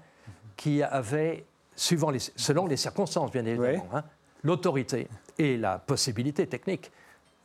qui 0.56 0.82
avaient 0.82 1.44
suivant 1.80 2.10
les, 2.10 2.18
selon 2.36 2.66
les 2.66 2.76
circonstances, 2.76 3.30
bien 3.30 3.44
évidemment, 3.46 3.88
hein, 3.94 4.04
l'autorité 4.42 5.08
et 5.38 5.56
la 5.56 5.78
possibilité 5.78 6.46
technique 6.46 6.92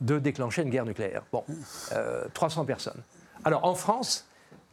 de 0.01 0.19
déclencher 0.19 0.61
une 0.63 0.69
guerre 0.69 0.85
nucléaire. 0.85 1.23
Bon, 1.31 1.45
300 2.33 2.61
euh, 2.61 2.65
personnes. 2.65 3.01
Alors 3.45 3.63
en 3.63 3.75
France, 3.75 4.27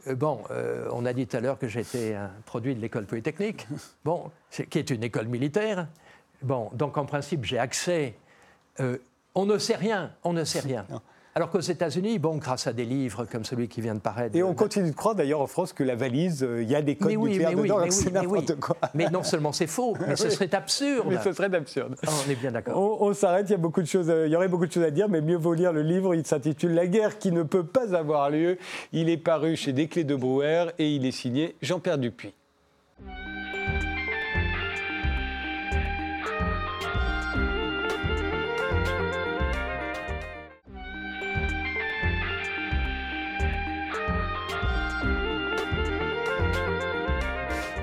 euh, 0.07 0.15
bon, 0.15 0.43
euh, 0.51 0.89
on 0.91 1.05
a 1.05 1.13
dit 1.13 1.25
tout 1.27 1.37
à 1.37 1.39
l'heure 1.39 1.57
que 1.57 1.69
j'étais 1.69 2.13
un 2.13 2.29
produit 2.45 2.75
de 2.75 2.81
l'école 2.81 3.05
polytechnique, 3.05 3.65
bon, 4.03 4.31
qui 4.69 4.79
est 4.79 4.89
une 4.89 5.03
école 5.03 5.27
militaire. 5.27 5.87
Bon, 6.41 6.69
donc 6.73 6.97
en 6.97 7.05
principe, 7.05 7.45
j'ai 7.45 7.57
accès. 7.57 8.15
on 9.33 9.45
ne 9.45 9.57
sait 9.57 9.77
rien, 9.77 10.11
on 10.25 10.33
ne 10.33 10.43
sait 10.43 10.59
rien. 10.71 10.85
Alors 11.35 11.49
qu'aux 11.49 11.59
États-Unis, 11.59 12.19
bon, 12.19 12.37
grâce 12.37 12.67
à 12.67 12.73
des 12.73 12.85
livres 12.85 13.25
comme 13.25 13.43
celui 13.43 13.67
qui 13.67 13.81
vient 13.81 13.95
de 13.95 13.99
paraître. 13.99 14.35
Et 14.35 14.43
on 14.43 14.53
continue 14.53 14.91
de 14.91 14.95
croire 14.95 15.15
d'ailleurs 15.15 15.41
en 15.41 15.47
France 15.47 15.73
que 15.73 15.83
la 15.83 15.95
valise, 15.95 16.43
euh, 16.43 16.61
il 16.61 16.69
y 16.69 16.75
a 16.75 16.81
des 16.83 16.95
codes 16.95 17.11
nucléaires 17.11 17.55
dedans, 17.55 17.79
mais 17.81 17.89
c'est 17.89 18.11
n'importe 18.11 18.59
quoi. 18.59 18.77
Mais 18.93 19.09
non 19.09 19.23
seulement 19.23 19.51
c'est 19.51 19.65
faux, 19.65 19.97
mais 20.07 20.15
ce 20.17 20.29
serait 20.29 20.53
absurde. 20.53 21.07
Mais 21.09 21.17
ce 21.23 21.33
serait 21.33 21.53
absurde. 21.55 21.95
Ah, 22.05 22.11
on 22.25 22.29
est 22.29 22.35
bien 22.35 22.51
d'accord. 22.51 23.01
On, 23.01 23.13
s'arrête, 23.15 23.47
il 23.49 23.53
y 23.53 23.55
a 23.55 23.57
beaucoup 23.57 23.81
de 23.81 23.87
choses, 23.87 24.11
euh, 24.11 24.27
il 24.27 24.31
y 24.31 24.35
aurait 24.35 24.47
beaucoup 24.47 24.67
de 24.67 24.71
choses 24.71 24.83
à 24.83 24.91
dire, 24.91 25.09
mais 25.09 25.21
mieux 25.21 25.37
vaut 25.37 25.55
lire 25.55 25.73
le 25.73 25.81
livre. 25.81 26.13
Il 26.13 26.25
s'intitule 26.25 26.75
La 26.75 26.85
guerre 26.85 27.17
qui 27.17 27.31
ne 27.31 27.41
peut 27.41 27.65
pas 27.65 27.95
avoir 27.95 28.29
lieu. 28.29 28.59
Il 28.91 29.09
est 29.09 29.17
paru 29.17 29.55
chez 29.55 29.73
Desclés 29.73 30.03
de 30.03 30.15
Brouwer 30.15 30.67
et 30.77 30.93
il 30.93 31.03
est 31.05 31.11
signé 31.11 31.55
Jean-Pierre 31.63 31.97
Dupuis. 31.97 32.33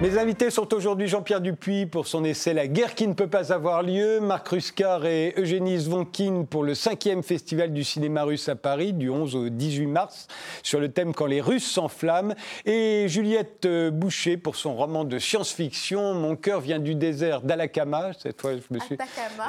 Mes 0.00 0.16
invités 0.16 0.48
sont 0.48 0.72
aujourd'hui 0.72 1.08
Jean-Pierre 1.08 1.42
Dupuis 1.42 1.84
pour 1.84 2.06
son 2.06 2.24
essai 2.24 2.54
La 2.54 2.66
guerre 2.66 2.94
qui 2.94 3.06
ne 3.06 3.12
peut 3.12 3.26
pas 3.26 3.52
avoir 3.52 3.82
lieu, 3.82 4.18
Marc 4.18 4.48
Ruscar 4.48 5.04
et 5.04 5.34
Eugénie 5.36 5.76
Zvonkin 5.76 6.46
pour 6.48 6.64
le 6.64 6.74
cinquième 6.74 7.22
festival 7.22 7.74
du 7.74 7.84
cinéma 7.84 8.22
russe 8.22 8.48
à 8.48 8.56
Paris 8.56 8.94
du 8.94 9.10
11 9.10 9.36
au 9.36 9.48
18 9.50 9.86
mars 9.88 10.26
sur 10.62 10.80
le 10.80 10.90
thème 10.90 11.12
Quand 11.12 11.26
les 11.26 11.42
Russes 11.42 11.70
s'enflamment 11.70 12.34
et 12.64 13.08
Juliette 13.08 13.68
Boucher 13.92 14.38
pour 14.38 14.56
son 14.56 14.74
roman 14.74 15.04
de 15.04 15.18
science-fiction 15.18 16.14
Mon 16.14 16.34
cœur 16.34 16.62
vient 16.62 16.78
du 16.78 16.94
désert 16.94 17.42
d'Alakama. 17.42 18.12
Cette 18.18 18.40
fois, 18.40 18.52
je 18.52 18.74
me 18.74 18.80
suis 18.80 18.96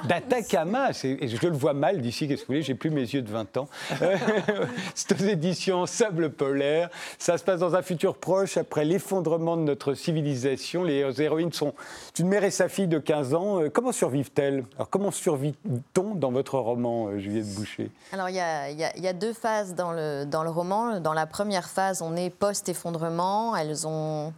d'Atacama. 0.10 0.92
Je 0.92 1.48
le 1.48 1.56
vois 1.56 1.74
mal 1.74 2.02
d'ici. 2.02 2.28
Qu'est-ce 2.28 2.42
que 2.42 2.48
vous 2.48 2.54
voulez 2.54 2.62
J'ai 2.62 2.76
plus 2.76 2.90
mes 2.90 3.00
yeux 3.00 3.22
de 3.22 3.32
20 3.32 3.56
ans. 3.56 3.70
C'est 4.96 5.14
aux 5.14 5.26
éditions 5.26 5.86
Sable 5.86 6.30
polaire. 6.30 6.90
Ça 7.20 7.38
se 7.38 7.44
passe 7.46 7.62
dans 7.62 7.78
un 7.78 7.82
futur 7.82 8.18
proche 8.18 8.58
après 8.58 8.84
l'effondrement 8.84 9.56
de 9.56 9.62
notre 9.62 9.94
civilisation 9.94 10.41
les 10.44 11.22
héroïnes 11.22 11.52
sont 11.52 11.74
une 12.20 12.28
mère 12.28 12.44
et 12.44 12.52
sa 12.52 12.70
fille 12.70 12.88
de 12.88 13.00
15 13.00 13.34
ans. 13.34 13.62
Euh, 13.62 13.70
comment 13.70 13.92
survivent-elles? 13.92 14.64
Alors, 14.76 14.90
comment 14.90 15.12
survit-on 15.12 16.16
dans 16.16 16.32
votre 16.32 16.58
roman, 16.60 17.08
euh, 17.08 17.18
Juliette 17.18 17.54
Boucher? 17.56 17.90
Alors, 18.12 18.30
il 18.30 18.36
y, 18.36 18.40
a, 18.40 19.14
deux 19.14 19.34
phases 19.34 19.74
dans 19.76 19.92
le, 19.92 20.26
dans 20.26 20.44
le 20.44 20.50
roman. 20.50 21.00
Dans 21.00 21.14
la 21.14 21.26
première 21.26 21.70
phase, 21.70 22.02
on 22.02 22.16
est 22.16 22.30
post-effondrement. 22.30 23.56
Elles 23.56 23.88
ont 23.88 24.34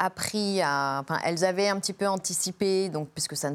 appris 0.00 0.62
à. 0.62 1.00
Enfin, 1.02 1.20
elles 1.24 1.44
avaient 1.44 1.68
un 1.68 1.78
petit 1.78 1.92
peu 1.92 2.08
anticipé, 2.08 2.88
donc, 2.88 3.08
puisque 3.14 3.36
ça, 3.36 3.50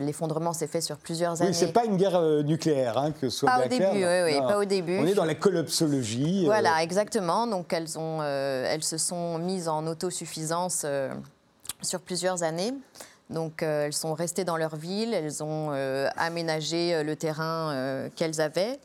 l'effondrement 0.00 0.52
s'est 0.52 0.66
fait 0.66 0.80
sur 0.80 0.96
plusieurs 0.96 1.40
années. 1.40 1.50
Oui, 1.50 1.56
c'est 1.56 1.72
pas 1.72 1.84
une 1.84 1.96
guerre 1.96 2.16
euh, 2.16 2.42
nucléaire, 2.42 2.98
hein, 2.98 3.12
que 3.12 3.30
ce 3.30 3.38
soit 3.38 3.50
pas 3.50 3.64
au 3.64 3.68
début, 3.68 3.84
oui, 3.84 4.22
oui, 4.24 4.40
pas 4.40 4.58
au 4.58 4.64
début. 4.64 4.98
On 4.98 5.06
est 5.06 5.14
dans 5.14 5.24
la 5.24 5.36
collapsologie. 5.36 6.42
Euh. 6.42 6.46
Voilà, 6.46 6.82
exactement. 6.82 7.46
Donc, 7.46 7.72
elles, 7.72 7.96
ont, 7.96 8.18
euh, 8.20 8.66
elles 8.68 8.82
se 8.82 8.98
sont 8.98 9.38
mises 9.38 9.68
en 9.68 9.86
autosuffisance 9.86 10.84
sur 11.80 12.00
plusieurs 12.00 12.42
années. 12.42 12.74
Donc, 13.30 13.62
elles 13.62 13.92
sont 13.92 14.14
restées 14.14 14.44
dans 14.44 14.56
leur 14.56 14.74
ville, 14.74 15.14
elles 15.14 15.44
ont 15.44 15.70
aménagé 16.16 17.04
le 17.04 17.14
terrain 17.14 18.08
qu'elles 18.16 18.40
avaient. 18.40 18.80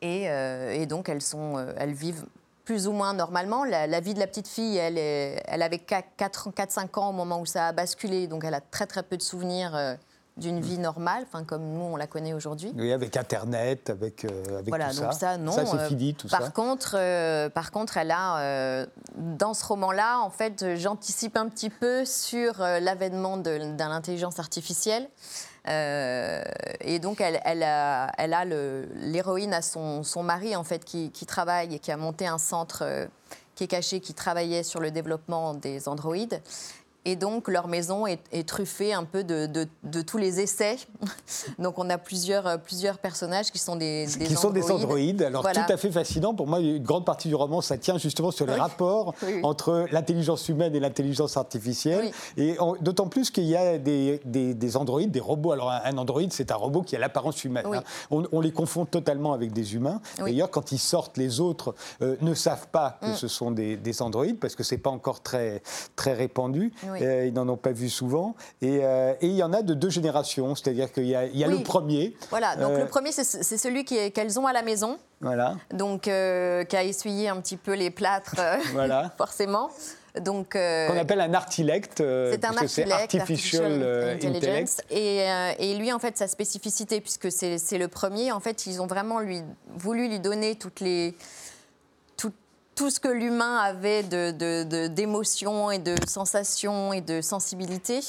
Et, 0.00 0.24
et, 0.24 0.86
donc, 0.86 1.08
elles, 1.08 1.20
sont, 1.20 1.64
elles 1.76 1.92
vivent 1.92 2.24
plus 2.64 2.86
ou 2.86 2.92
moins 2.92 3.12
normalement. 3.12 3.64
La, 3.64 4.00
vie 4.00 4.14
de 4.14 4.18
la 4.18 4.26
petite 4.26 4.48
fille, 4.48 4.76
elle, 4.76 4.98
elle 4.98 5.62
avait 5.62 5.80
4-5 5.80 6.98
ans 6.98 7.10
au 7.10 7.12
moment 7.12 7.40
où 7.40 7.46
ça 7.46 7.68
a 7.68 7.72
basculé, 7.72 8.26
donc 8.26 8.44
elle 8.44 8.54
a 8.54 8.60
très 8.60 8.86
très 8.86 9.02
peu 9.02 9.16
de 9.16 9.22
souvenirs 9.22 9.74
euh, 9.74 9.94
d'une 10.36 10.60
vie 10.60 10.78
normale, 10.78 11.24
enfin 11.26 11.44
comme 11.44 11.62
nous 11.62 11.80
on 11.80 11.96
la 11.96 12.06
connaît 12.06 12.32
aujourd'hui. 12.32 12.72
Oui, 12.76 12.92
avec 12.92 13.16
Internet, 13.16 13.90
avec, 13.90 14.24
euh, 14.24 14.58
avec 14.58 14.68
voilà, 14.68 14.90
tout 14.90 15.00
donc 15.00 15.12
ça. 15.12 15.36
non. 15.36 15.52
Ça 15.52 15.66
c'est 15.66 15.76
euh, 15.76 15.88
fini, 15.88 16.14
tout 16.14 16.28
par 16.28 16.42
ça. 16.42 16.50
Contre, 16.50 17.48
par 17.50 17.70
contre, 17.70 17.96
elle 17.98 18.10
a 18.10 18.86
dans 19.16 19.54
ce 19.54 19.64
roman-là, 19.64 20.20
en 20.20 20.30
fait, 20.30 20.76
j'anticipe 20.76 21.36
un 21.36 21.48
petit 21.48 21.70
peu 21.70 22.04
sur 22.04 22.58
l'avènement 22.58 23.36
de, 23.36 23.74
de 23.74 23.78
l'intelligence 23.78 24.38
artificielle. 24.38 25.08
Euh, 25.68 26.42
et 26.80 26.98
donc, 26.98 27.20
elle, 27.20 27.40
elle 27.44 27.62
a, 27.62 28.06
a 28.06 28.44
l'héroïne 28.44 29.54
à 29.54 29.62
son, 29.62 30.02
son, 30.02 30.22
mari, 30.22 30.56
en 30.56 30.64
fait, 30.64 30.84
qui, 30.84 31.10
qui, 31.10 31.26
travaille 31.26 31.74
et 31.74 31.78
qui 31.78 31.92
a 31.92 31.96
monté 31.96 32.26
un 32.26 32.38
centre 32.38 32.82
euh, 32.82 33.06
qui 33.54 33.64
est 33.64 33.68
caché, 33.68 34.00
qui 34.00 34.14
travaillait 34.14 34.62
sur 34.62 34.80
le 34.80 34.90
développement 34.90 35.54
des 35.54 35.88
androïdes. 35.88 36.42
Et 37.04 37.16
donc, 37.16 37.48
leur 37.48 37.66
maison 37.66 38.06
est, 38.06 38.46
truffée 38.46 38.92
un 38.92 39.02
peu 39.02 39.24
de, 39.24 39.46
de, 39.46 40.02
tous 40.02 40.18
les 40.18 40.40
essais. 40.40 40.76
donc, 41.58 41.78
on 41.78 41.90
a 41.90 41.98
plusieurs, 41.98 42.46
euh, 42.46 42.56
plusieurs 42.58 42.98
personnages 42.98 43.50
qui 43.50 43.58
sont 43.58 43.74
des, 43.74 44.06
des 44.06 44.26
qui 44.26 44.34
sont 44.34 44.50
des 44.50 44.70
androïdes. 44.70 45.22
Alors, 45.22 45.42
tout 45.42 45.60
à 45.68 45.76
fait 45.76 45.90
fascinant. 45.90 46.32
Pour 46.34 46.46
moi, 46.46 46.60
une 46.60 46.82
grande 46.82 47.04
partie 47.04 47.26
du 47.26 47.34
roman, 47.34 47.60
ça 47.60 47.76
tient 47.76 47.98
justement 47.98 48.30
sur 48.30 48.46
les 48.46 48.54
rapports 48.54 49.14
entre 49.42 49.86
l'intelligence 49.90 50.48
humaine 50.48 50.76
et 50.76 50.80
l'intelligence 50.80 51.36
artificielle. 51.36 52.12
Et 52.36 52.56
d'autant 52.80 53.08
plus 53.08 53.30
qu'il 53.30 53.44
y 53.44 53.56
a 53.56 53.78
des, 53.78 54.20
des, 54.24 54.76
androïdes, 54.76 55.10
des 55.10 55.20
robots. 55.20 55.52
Alors, 55.52 55.70
un, 55.70 55.98
androïde, 55.98 56.32
c'est 56.32 56.52
un 56.52 56.56
robot 56.56 56.82
qui 56.82 56.94
a 56.94 57.00
l'apparence 57.00 57.42
humaine. 57.44 57.66
Hein. 57.72 57.82
On, 58.10 58.40
les 58.40 58.52
confond 58.52 58.84
totalement 58.84 59.32
avec 59.32 59.52
des 59.52 59.74
humains. 59.74 60.00
D'ailleurs, 60.18 60.50
quand 60.50 60.72
ils 60.72 60.78
sortent, 60.78 61.16
les 61.16 61.40
autres 61.40 61.74
euh, 62.00 62.16
ne 62.20 62.34
savent 62.34 62.68
pas 62.68 62.98
que 63.00 63.10
mm. 63.10 63.14
ce 63.14 63.28
sont 63.28 63.50
des, 63.50 64.02
androïdes 64.02 64.38
parce 64.38 64.54
que 64.54 64.62
c'est 64.62 64.78
pas 64.78 64.90
encore 64.90 65.22
très, 65.22 65.62
très 65.96 66.14
répandu. 66.14 66.72
Euh, 67.00 67.26
ils 67.26 67.32
n'en 67.32 67.48
ont 67.48 67.56
pas 67.56 67.72
vu 67.72 67.88
souvent. 67.88 68.34
Euh, 68.62 69.14
et, 69.20 69.26
il 69.26 69.34
y 69.34 69.42
en 69.42 69.52
a 69.52 69.62
de 69.62 69.74
deux 69.74 69.90
générations, 69.90 70.54
c'est-à-dire 70.54 70.92
qu'il 70.92 71.06
y 71.06 71.14
a, 71.14 71.26
le 71.26 71.62
premier. 71.62 72.16
Voilà, 72.30 72.56
donc 72.56 72.72
le 72.72 72.82
euh, 72.82 72.86
premier, 72.86 73.12
c'est 73.12 73.58
celui 73.58 73.84
qu'elles 73.84 74.38
ont 74.38 74.46
à 74.46 74.52
la 74.52 74.62
maison. 74.62 74.98
Voilà. 75.20 75.56
Donc, 75.72 76.02
qui 76.02 76.10
a 76.10 76.82
essuyé 76.82 77.28
un 77.28 77.40
petit 77.40 77.56
peu 77.56 77.74
les 77.74 77.90
plâtres, 77.90 78.36
voilà. 78.72 79.12
forcément. 79.18 79.70
Donc, 80.20 80.52
qu'on 80.52 80.98
appelle 80.98 81.22
un 81.22 81.32
artilect. 81.32 81.98
c'est 81.98 82.44
un 82.44 82.54
artilect, 82.54 83.14
artificial, 83.14 84.12
intelligence. 84.14 84.82
Et, 84.90 85.26
et, 85.58 85.74
lui, 85.76 85.90
en 85.90 85.98
fait, 85.98 86.18
sa 86.18 86.28
spécificité, 86.28 87.00
puisque 87.00 87.32
c'est 87.32 87.78
le 87.78 87.88
premier, 87.88 88.30
en 88.30 88.40
fait, 88.40 88.66
ils 88.66 88.82
ont 88.82 88.86
vraiment 88.86 89.20
lui, 89.20 89.42
voulu 89.74 90.08
lui 90.08 90.20
donner 90.20 90.56
toutes 90.56 90.80
les 90.80 91.14
tout 92.74 92.90
ce 92.90 93.00
que 93.00 93.08
l'humain 93.08 93.56
avait 93.56 94.02
d'émotions 94.88 95.68
de, 95.68 95.72
de, 95.72 95.74
et 95.74 95.78
de 95.78 95.94
sensations 96.08 96.92
et 96.92 97.00
de 97.00 97.20
sensibilité. 97.20 98.00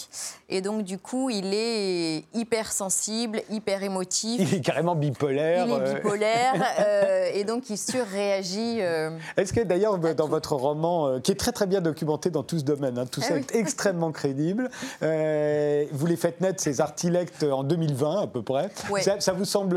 Et 0.50 0.62
donc, 0.62 0.84
du 0.84 1.00
coup, 1.00 1.30
il 1.30 1.54
est 1.54 2.26
hyper 2.34 2.72
sensible, 2.72 3.42
hyper 3.50 3.82
émotif. 3.82 4.40
Il 4.40 4.54
est 4.54 4.62
carrément 4.62 4.96
bipolaire. 4.96 5.66
Il 5.66 5.72
est 5.72 5.80
euh. 5.80 5.94
bipolaire. 5.96 6.54
euh, 6.80 7.30
et 7.34 7.44
donc, 7.44 7.70
il 7.70 7.78
surréagit. 7.78 8.78
Euh, 8.82 9.18
Est-ce 9.36 9.52
que 9.52 9.62
d'ailleurs, 9.62 9.98
dans 9.98 10.28
votre 10.28 10.56
roman, 10.56 11.08
euh, 11.08 11.20
qui 11.20 11.32
est 11.32 11.36
très 11.36 11.52
très 11.52 11.66
bien 11.66 11.82
documenté 11.82 12.30
dans 12.30 12.44
tout 12.44 12.60
ce 12.60 12.64
domaine, 12.64 13.00
hein, 13.00 13.06
tout 13.06 13.22
ah 13.24 13.30
ça 13.30 13.38
est 13.38 13.56
extrêmement 13.56 14.12
crédible, 14.14 14.70
vous 15.02 16.06
les 16.06 16.18
faites 16.18 16.40
naître, 16.40 16.62
ces 16.62 16.82
artilectes, 16.82 17.44
en 17.44 17.64
2020 17.64 18.22
à 18.22 18.28
peu 18.28 18.44
près. 18.44 18.70
Ça, 19.02 19.20
ça, 19.20 19.34
vous 19.34 19.46
semble 19.46 19.76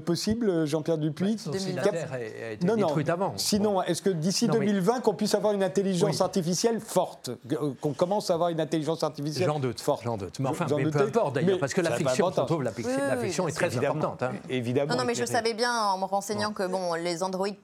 possible, 0.00 0.66
Jean-Pierre 0.66 0.98
Dupuis? 0.98 1.36
Bah, 1.46 1.52
2020. 1.52 1.82
a 2.12 2.52
été 2.52 2.66
non, 2.66 2.76
non. 2.76 2.96
avant. 3.08 3.32
Sinon, 3.36 3.77
est-ce 3.86 4.02
que 4.02 4.10
d'ici 4.10 4.48
2020, 4.48 5.00
qu'on 5.00 5.14
puisse 5.14 5.34
avoir 5.34 5.52
une 5.52 5.62
intelligence 5.62 6.20
artificielle 6.20 6.80
forte, 6.80 7.30
euh, 7.52 7.72
qu'on 7.80 7.92
commence 7.92 8.30
à 8.30 8.34
avoir 8.34 8.48
une 8.50 8.60
intelligence 8.60 9.02
artificielle 9.02 9.46
J'en 9.46 9.60
doute, 9.60 9.80
forte 9.80 10.02
J'en 10.04 10.16
doute. 10.16 10.38
Mais 10.38 10.48
enfin, 10.48 10.66
mais 10.76 10.90
peu 10.90 11.00
importe 11.00 11.34
d'ailleurs, 11.34 11.58
parce 11.58 11.74
que 11.74 11.80
la 11.80 11.92
fiction, 11.92 12.30
trouve, 12.30 12.62
la, 12.62 12.72
fiction 12.72 13.48
est 13.48 13.52
très 13.52 13.76
importante. 13.76 14.22
Hein. 14.22 14.32
Évidemment. 14.48 14.92
Non, 14.92 15.00
non, 15.00 15.04
mais 15.04 15.14
je 15.14 15.24
savais 15.24 15.54
bien 15.54 15.72
en 15.72 15.98
me 15.98 16.04
renseignant 16.04 16.52
que 16.52 16.66
bon, 16.66 16.94
les 16.94 17.22
androïdes 17.22 17.56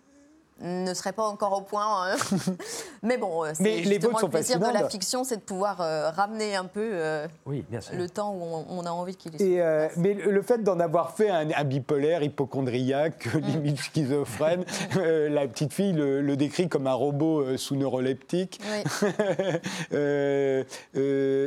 ne 0.60 0.94
serait 0.94 1.12
pas 1.12 1.24
encore 1.24 1.52
au 1.58 1.62
point. 1.62 2.12
Hein. 2.12 2.16
mais 3.02 3.18
bon, 3.18 3.44
euh, 3.44 3.50
c'est 3.54 3.82
justement 3.82 4.20
le 4.20 4.28
plaisir 4.28 4.60
de 4.60 4.72
la 4.72 4.88
fiction, 4.88 5.24
c'est 5.24 5.36
de 5.36 5.42
pouvoir 5.42 5.80
euh, 5.80 6.10
ramener 6.10 6.54
un 6.54 6.64
peu 6.64 6.90
euh, 6.92 7.26
oui, 7.44 7.64
bien 7.68 7.80
sûr. 7.80 7.96
le 7.96 8.08
temps 8.08 8.32
où 8.32 8.64
on, 8.68 8.86
a 8.86 8.90
envie 8.90 9.16
qu'il 9.16 9.34
et 9.42 9.60
Mais 9.96 10.14
le 10.14 10.42
fait 10.42 10.62
d'en 10.62 10.78
avoir 10.78 11.16
fait 11.16 11.28
un, 11.28 11.64
bipolaire, 11.64 12.22
hypochondriaque, 12.22 13.26
mm. 13.34 13.38
limite 13.38 13.78
schizophrène, 13.78 14.64
la 14.94 15.46
petite 15.48 15.72
fille 15.72 15.92
le, 15.92 16.34
décrit 16.36 16.68
comme 16.68 16.86
un 16.86 16.94
robot 16.94 17.56
sous-neuroleptique. 17.56 18.60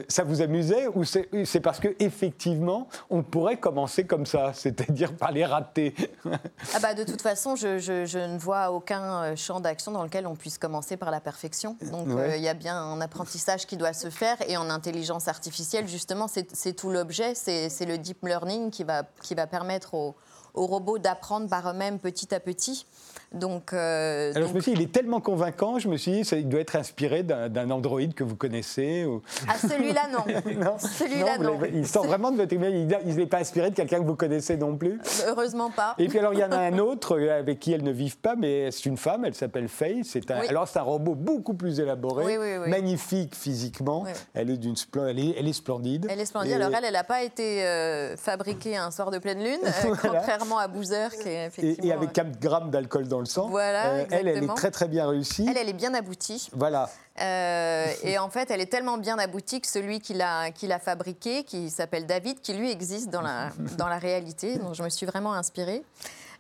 ça 0.09 0.23
vous 0.23 0.41
amusait 0.41 0.87
ou 0.87 1.03
c'est 1.03 1.59
parce 1.61 1.79
que 1.79 1.89
effectivement, 1.99 2.87
on 3.09 3.23
pourrait 3.23 3.57
commencer 3.57 4.05
comme 4.05 4.25
ça, 4.25 4.51
c'est-à-dire 4.53 5.15
par 5.15 5.31
les 5.31 5.45
rater 5.45 5.93
ah 6.25 6.79
bah, 6.81 6.93
De 6.93 7.03
toute 7.03 7.21
façon, 7.21 7.55
je, 7.55 7.77
je 7.77 8.17
ne 8.17 8.37
vois 8.37 8.71
aucun 8.71 8.96
euh, 9.01 9.35
champ 9.35 9.59
d'action 9.59 9.91
dans 9.91 10.03
lequel 10.03 10.27
on 10.27 10.35
puisse 10.35 10.57
commencer 10.57 10.97
par 10.97 11.11
la 11.11 11.19
perfection. 11.19 11.77
Donc 11.91 12.07
euh, 12.09 12.35
il 12.35 12.41
y 12.41 12.47
a 12.47 12.53
bien 12.53 12.77
un 12.77 13.01
apprentissage 13.01 13.65
qui 13.65 13.77
doit 13.77 13.93
se 13.93 14.09
faire 14.09 14.37
et 14.47 14.57
en 14.57 14.69
intelligence 14.69 15.27
artificielle, 15.27 15.87
justement, 15.87 16.27
c'est 16.27 16.73
tout 16.73 16.89
l'objet, 16.89 17.35
c'est 17.35 17.85
le 17.85 17.97
deep 17.97 18.25
learning 18.25 18.71
qui 18.71 18.83
va, 18.83 19.03
qui 19.21 19.35
va 19.35 19.47
permettre 19.47 19.93
aux, 19.93 20.15
aux 20.53 20.65
robots 20.65 20.97
d'apprendre 20.97 21.47
par 21.47 21.69
eux-mêmes 21.69 21.99
petit 21.99 22.33
à 22.33 22.39
petit. 22.39 22.85
Donc, 23.33 23.73
euh, 23.73 24.31
Alors 24.35 24.49
je 24.49 24.53
me 24.53 24.61
suis 24.61 24.71
dit, 24.71 24.79
il 24.79 24.83
est 24.83 24.91
tellement 24.91 25.19
convaincant, 25.19 25.79
je 25.79 25.89
me 25.89 25.97
suis 25.97 26.11
dit, 26.11 26.25
ça, 26.25 26.37
il 26.37 26.47
doit 26.47 26.61
être 26.61 26.77
inspiré 26.77 27.23
d'un 27.23 27.69
Android 27.71 28.07
que 28.15 28.23
vous 28.23 28.35
connaissez. 28.35 29.05
Ou... 29.05 29.21
Ah, 29.47 29.57
celui-là, 29.57 30.07
non. 30.11 30.23
non. 30.63 30.77
Celui-là, 30.79 31.37
non. 31.37 31.59
Il 31.73 31.85
sort 31.85 32.05
vraiment 32.05 32.31
de 32.31 32.37
votre 32.37 32.53
email, 32.53 32.87
il 33.05 33.15
n'est 33.15 33.25
pas 33.25 33.39
inspiré 33.39 33.69
de 33.69 33.75
quelqu'un 33.75 33.99
que 33.99 34.05
vous 34.05 34.15
connaissez 34.15 34.55
non 34.55 34.77
plus. 34.77 35.01
Heureusement 35.27 35.69
pas. 35.69 35.95
Et 35.97 36.07
puis 36.07 36.19
alors, 36.19 36.33
il 36.33 36.39
y 36.39 36.43
en 36.43 36.51
a 36.51 36.57
un 36.57 36.77
autre 36.77 37.19
euh, 37.19 37.39
avec 37.39 37.59
qui 37.59 37.73
elles 37.73 37.83
ne 37.83 37.91
vivent 37.91 38.17
pas, 38.17 38.35
mais 38.35 38.71
c'est 38.71 38.85
une 38.85 38.97
femme, 38.97 39.25
elle 39.25 39.35
s'appelle 39.35 39.67
Faye. 39.67 40.05
C'est 40.05 40.31
un... 40.31 40.39
Alors, 40.47 40.67
c'est 40.67 40.79
un 40.79 40.83
robot 40.83 41.15
beaucoup 41.15 41.53
plus 41.53 41.81
élaboré, 41.81 42.37
magnifique 42.67 43.35
physiquement. 43.35 44.05
Elle, 44.33 44.51
est 44.51 44.57
d'une 44.57 44.75
elle, 44.95 45.19
est, 45.19 45.35
elle 45.37 45.47
est 45.47 45.53
splendide. 45.53 46.07
Elle 46.09 46.21
est 46.21 46.25
splendide. 46.25 46.53
Alors, 46.53 46.69
elle, 46.73 46.85
elle 46.85 46.93
n'a 46.93 47.03
pas 47.03 47.23
été 47.23 47.63
euh, 47.65 48.15
fabriquée 48.15 48.77
un 48.77 48.91
soir 48.91 49.11
de 49.11 49.17
pleine 49.17 49.43
lune, 49.43 49.59
contrairement 50.01 50.59
à 50.59 50.69
Boozer, 50.69 51.09
qui 51.11 51.27
est 51.27 51.47
effectivement... 51.47 51.83
Et, 51.83 51.87
et 51.87 51.91
avec 51.91 52.13
4 52.13 52.39
grammes 52.39 52.69
d'alcool 52.69 53.07
dans 53.07 53.16
le 53.19 53.25
sang. 53.25 53.47
Voilà, 53.49 53.87
euh, 53.87 54.05
elle, 54.11 54.27
elle 54.27 54.43
est 54.43 54.55
très 54.55 54.71
très 54.71 54.87
bien 54.87 55.07
réussie. 55.07 55.45
Elle, 55.49 55.57
elle 55.57 55.69
est 55.69 55.73
bien 55.73 55.93
aboutie. 55.93 56.49
Voilà. 56.53 56.89
Euh, 57.21 57.87
et 58.03 58.17
en 58.17 58.29
fait, 58.29 58.51
elle 58.51 58.61
est 58.61 58.71
tellement 58.71 58.97
bien 58.97 59.17
aboutie 59.17 59.61
que 59.61 59.67
celui 59.67 59.99
qui 59.99 60.13
l'a, 60.13 60.51
qui 60.51 60.67
l'a 60.67 60.79
fabriqué, 60.79 61.43
qui 61.43 61.69
s'appelle 61.69 62.05
David, 62.05 62.41
qui 62.41 62.53
lui 62.53 62.71
existe 62.71 63.09
dans 63.09 63.21
la, 63.21 63.49
dans 63.77 63.87
la 63.87 63.97
réalité, 63.97 64.57
dont 64.57 64.73
je 64.73 64.83
me 64.83 64.89
suis 64.89 65.05
vraiment 65.05 65.33
inspirée, 65.33 65.83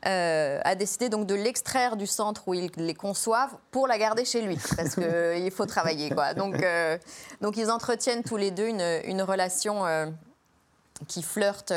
euh, 0.05 0.59
a 0.63 0.75
décidé 0.75 1.09
donc 1.09 1.25
de 1.25 1.35
l'extraire 1.35 1.97
du 1.97 2.05
centre 2.05 2.47
où 2.47 2.53
ils 2.53 2.69
les 2.77 2.93
conçoivent 2.93 3.57
pour 3.71 3.87
la 3.87 3.97
garder 3.97 4.25
chez 4.25 4.41
lui, 4.41 4.57
parce 4.75 4.95
qu'il 4.95 5.51
faut 5.55 5.65
travailler. 5.65 6.11
Quoi. 6.11 6.33
Donc, 6.33 6.63
donc 7.41 7.57
ils 7.57 7.71
entretiennent 7.71 8.23
tous 8.23 8.37
les 8.37 8.51
deux 8.51 8.67
une, 8.67 9.01
une 9.05 9.21
relation 9.23 9.83
qui 11.07 11.23
flirte 11.23 11.73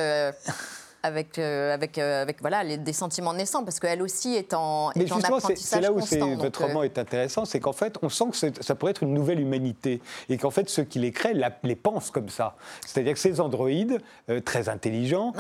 avec, 1.02 1.38
euh, 1.38 1.72
avec, 1.72 1.98
euh, 1.98 2.22
avec 2.22 2.40
voilà, 2.40 2.62
les, 2.62 2.76
des 2.76 2.92
sentiments 2.92 3.32
naissants, 3.32 3.64
parce 3.64 3.80
qu'elle 3.80 4.02
aussi 4.02 4.34
est 4.34 4.54
en, 4.54 4.90
Mais 4.96 5.04
est 5.04 5.12
en 5.12 5.18
apprentissage 5.18 5.56
C'est 5.58 5.80
là 5.80 5.92
où 5.92 6.00
votre 6.36 6.64
roman 6.64 6.80
euh, 6.80 6.84
est 6.84 6.98
intéressant, 6.98 7.44
c'est 7.44 7.60
qu'en 7.60 7.72
fait, 7.72 7.96
on 8.02 8.08
sent 8.08 8.24
que 8.32 8.62
ça 8.62 8.74
pourrait 8.74 8.90
être 8.90 9.02
une 9.02 9.14
nouvelle 9.14 9.40
humanité, 9.40 10.00
et 10.28 10.36
qu'en 10.36 10.50
fait, 10.50 10.68
ceux 10.68 10.84
qui 10.84 10.98
les 10.98 11.12
créent 11.12 11.34
les 11.62 11.76
pensent 11.76 12.10
comme 12.10 12.28
ça. 12.28 12.56
C'est-à-dire 12.86 13.14
que 13.14 13.18
ces 13.18 13.40
androïdes, 13.40 14.00
très 14.44 14.68
intelligents, 14.68 15.32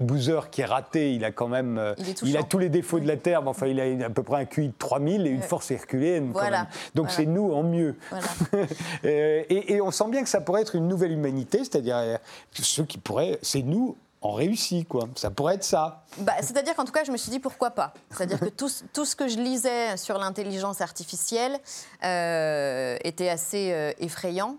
Boozer 0.00 0.50
qui 0.50 0.62
est 0.62 0.66
raté, 0.66 1.14
il 1.14 1.24
a 1.24 1.30
quand 1.30 1.48
même... 1.48 1.94
il, 2.22 2.36
a 2.36 2.42
tous 2.42 2.58
les 2.58 2.68
défauts 2.68 3.00
de 3.00 3.06
la 3.06 3.16
Terre, 3.16 3.42
mais 3.42 3.48
enfin, 3.48 3.66
il 3.66 3.80
a 3.80 4.06
à 4.06 4.10
peu 4.10 4.22
près 4.22 4.40
un 4.40 4.44
QI 4.44 4.68
de 4.68 4.74
3000 4.78 5.26
et 5.26 5.30
une 5.30 5.42
force 5.42 5.70
herculéenne. 5.70 6.30
Voilà. 6.32 6.68
Donc 6.94 7.10
c'est 7.10 7.26
nous 7.26 7.52
en 7.52 7.62
mieux. 7.62 7.96
et, 9.04 9.74
et 9.74 9.80
on 9.80 9.90
sent 9.90 10.08
bien 10.08 10.22
que 10.22 10.28
ça 10.28 10.40
pourrait 10.40 10.62
être 10.62 10.74
une 10.74 10.88
nouvelle 10.88 11.12
humanité, 11.12 11.58
c'est-à-dire 11.58 12.18
ceux 12.52 12.84
qui 12.84 12.98
pourraient... 12.98 13.38
C'est 13.42 13.62
nous 13.62 13.96
en 14.22 14.32
réussi, 14.32 14.84
quoi. 14.84 15.08
Ça 15.16 15.30
pourrait 15.30 15.56
être 15.56 15.64
ça. 15.64 16.04
Bah, 16.18 16.34
C'est-à-dire 16.40 16.74
qu'en 16.74 16.84
tout 16.84 16.92
cas, 16.92 17.04
je 17.04 17.10
me 17.10 17.16
suis 17.16 17.30
dit 17.30 17.40
pourquoi 17.40 17.70
pas. 17.70 17.92
C'est-à-dire 18.10 18.38
que 18.38 18.48
tout, 18.48 18.70
tout, 18.92 19.04
ce 19.04 19.16
que 19.16 19.26
je 19.26 19.36
lisais 19.38 19.96
sur 19.96 20.16
l'intelligence 20.18 20.80
artificielle 20.80 21.58
euh, 22.04 22.96
était 23.02 23.28
assez 23.28 23.72
euh, 23.72 23.92
effrayant. 23.98 24.56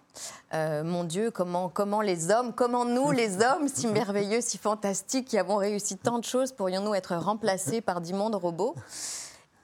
Euh, 0.54 0.84
mon 0.84 1.06
Dieu, 1.06 1.32
comment, 1.32 1.69
comment 1.69 2.02
les 2.02 2.30
hommes, 2.30 2.54
comment 2.54 2.86
nous, 2.86 3.12
les 3.12 3.38
hommes, 3.38 3.67
si 3.73 3.88
merveilleux, 3.88 4.41
si 4.41 4.58
fantastiques, 4.58 5.30
qui 5.30 5.38
avons 5.38 5.56
réussi 5.56 5.97
tant 5.97 6.19
de 6.19 6.26
choses, 6.26 6.52
pourrions-nous 6.52 6.93
être 6.93 7.15
remplacés 7.15 7.82
par 7.82 8.02
d'immondes 8.02 8.36
robots? 8.36 8.76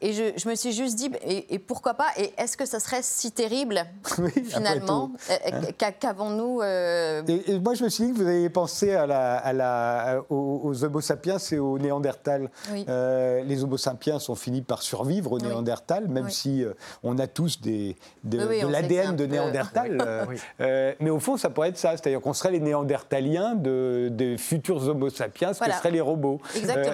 Et 0.02 0.14
je, 0.14 0.48
me 0.48 0.56
suis 0.56 0.72
juste 0.72 0.96
dit, 0.96 1.12
et, 1.26 1.60
pourquoi 1.60 1.94
pas 1.94 2.08
Et 2.16 2.32
est-ce 2.38 2.56
que 2.56 2.66
ça 2.66 2.80
serait 2.80 3.02
si 3.02 3.34
terrible, 3.34 3.84
finalement 4.46 5.12
euh, 5.30 5.34
euh, 5.52 5.90
Qu'avons-nous 6.00 6.62
euh, 6.62 7.22
et, 7.28 7.60
moi, 7.60 7.74
je 7.74 7.84
me 7.84 7.90
suis 7.90 8.06
dit 8.06 8.14
que 8.14 8.18
vous 8.18 8.28
avez 8.28 8.50
pensé 8.50 8.94
à 8.94 9.06
la, 9.06 9.36
à 9.36 9.52
la, 9.52 10.22
aux, 10.30 10.86
Homo 10.86 11.02
sapiens 11.02 11.36
et 11.52 11.60
aux 11.60 11.78
Néandertals. 11.78 12.50
les 12.74 13.64
Homo 13.64 13.76
sapiens 13.76 14.20
ont 14.30 14.36
fini 14.36 14.62
par 14.62 14.84
survivre 14.84 15.34
aux 15.34 15.40
Néandertals, 15.40 16.08
même 16.08 16.30
si 16.30 16.64
on 17.04 17.20
a 17.20 17.28
tous 17.28 17.60
des, 17.60 17.98
de, 18.24 18.38
l'ADN 18.68 19.18
de 19.18 19.26
Néandertal. 19.26 20.28
mais 20.60 21.10
au 21.10 21.20
fond, 21.20 21.36
ça 21.36 21.50
pourrait 21.50 21.70
être 21.70 21.78
ça. 21.78 21.92
C'est-à-dire 21.98 22.22
qu'on 22.22 22.34
serait 22.34 22.52
les 22.52 22.62
Néandertaliens 22.62 23.56
de, 23.56 24.08
des 24.10 24.38
futurs 24.38 24.88
Homo 24.88 25.10
sapiens, 25.10 25.52
ce 25.52 25.66
seraient 25.66 25.92
les 25.92 26.00
robots. 26.00 26.40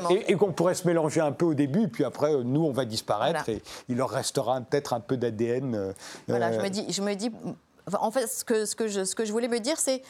et, 0.09 0.31
et 0.31 0.35
qu'on 0.35 0.51
pourrait 0.51 0.73
se 0.73 0.87
mélanger 0.87 1.21
un 1.21 1.31
peu 1.31 1.45
au 1.45 1.53
début, 1.53 1.87
puis 1.87 2.03
après, 2.03 2.33
nous, 2.43 2.63
on 2.63 2.71
va 2.71 2.85
disparaître 2.95 3.49
et 3.49 3.61
il 3.89 3.97
leur 3.97 4.09
restera 4.09 4.61
peut-être 4.61 4.93
un 4.93 4.99
peu 4.99 5.17
d'ADN. 5.17 5.75
Euh, 5.75 5.93
voilà, 6.27 6.51
je 6.51 6.59
me 6.59 6.69
dis, 6.69 6.85
je 6.91 7.01
me 7.01 7.13
dis 7.13 7.31
en 7.93 8.11
fait, 8.11 8.27
ce 8.27 8.43
que, 8.43 8.65
ce 8.65 8.75
que, 8.75 8.87
je, 8.87 9.03
ce 9.03 9.15
que 9.15 9.25
je 9.25 9.31
voulais 9.31 9.47
me 9.47 9.59
dire, 9.59 9.79
c'est 9.79 10.01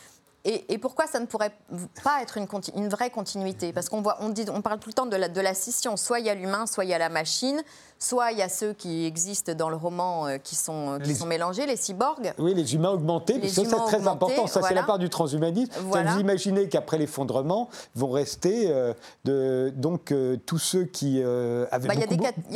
et, 0.48 0.78
pourquoi 0.78 1.08
ça 1.08 1.20
ne 1.20 1.26
pourrait 1.26 1.58
pas 2.04 2.22
être 2.22 2.38
une, 2.38 2.48
une 2.76 2.88
vraie 2.88 3.10
continuité? 3.10 3.74
Parce 3.74 3.90
qu'on 3.90 4.04
voit, 4.04 4.18
on, 4.20 4.30
dit, 4.30 4.46
on 4.54 4.62
parle 4.62 4.78
tout 4.78 4.90
le 4.90 4.94
temps 4.94 5.08
de 5.08 5.16
la, 5.16 5.28
de 5.28 5.42
la 5.42 5.56
scission. 5.56 5.98
Soit 5.98 6.20
il 6.20 6.28
y 6.28 6.30
a 6.30 6.36
l'humain, 6.36 6.68
soit 6.68 6.86
il 6.86 6.92
y 6.92 6.94
a 6.94 7.00
la 7.00 7.10
machine. 7.10 7.64
Soit 8.06 8.34
il 8.34 8.38
y 8.38 8.44
a 8.44 8.50
ceux 8.50 8.74
qui 8.74 9.04
existent 9.06 9.56
dans 9.56 9.68
le 9.68 9.78
roman 9.78 10.28
euh, 10.28 10.38
qui, 10.38 10.54
sont, 10.54 11.00
qui 11.04 11.16
sont 11.16 11.26
mélangés, 11.26 11.66
les 11.66 11.76
cyborgs. 11.76 12.36
Oui, 12.38 12.54
les 12.54 12.76
humains 12.76 12.92
augmentés, 12.92 13.48
ça 13.48 13.64
c'est 13.66 13.76
très 13.78 14.08
important, 14.08 14.46
ça 14.46 14.62
c'est 14.62 14.76
la 14.76 14.84
part 14.84 15.00
du 15.00 15.10
transhumanisme. 15.10 15.72
Vous 15.82 16.20
imaginez 16.20 16.70
qu'après 16.70 17.00
l'effondrement 17.00 17.68
vont 17.96 18.12
rester 18.12 18.68
euh, 18.70 18.94
de, 19.24 19.74
donc 19.76 20.12
euh, 20.12 20.38
tous 20.46 20.60
ceux 20.60 20.84
qui 20.84 21.20
avaient 21.20 21.88
bah, 21.88 21.96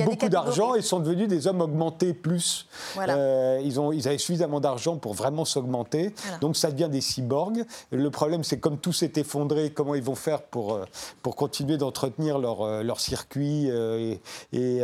beaucoup, 0.06 0.30
d'argent 0.30 0.76
et 0.76 0.84
sont 0.84 1.00
devenus 1.00 1.28
des 1.28 1.48
hommes 1.48 1.62
augmentés 1.62 2.14
plus. 2.14 2.68
ils, 2.96 3.80
ont, 3.80 3.92
ils 3.92 4.08
avaient 4.08 4.20
suffisamment 4.20 4.60
d'argent 4.60 4.98
pour 4.98 5.16
vraiment 5.16 5.46
s'augmenter, 5.46 6.14
donc 6.42 6.58
ça 6.58 6.70
devient 6.70 6.90
des 6.92 7.02
cyborgs. 7.02 7.66
Le 7.92 8.12
problème 8.12 8.44
c'est 8.44 8.60
comme 8.60 8.78
tout 8.78 8.94
s'est 8.94 9.14
effondré, 9.16 9.72
comment 9.72 9.96
ils 9.96 10.04
vont 10.04 10.14
faire 10.14 10.44
pour, 10.44 10.80
pour 11.24 11.36
continuer 11.36 11.78
d'entretenir 11.78 12.38
leur, 12.38 12.84
leur 12.84 13.00
circuit 13.00 13.68
et, 13.68 14.22
et 14.54 14.80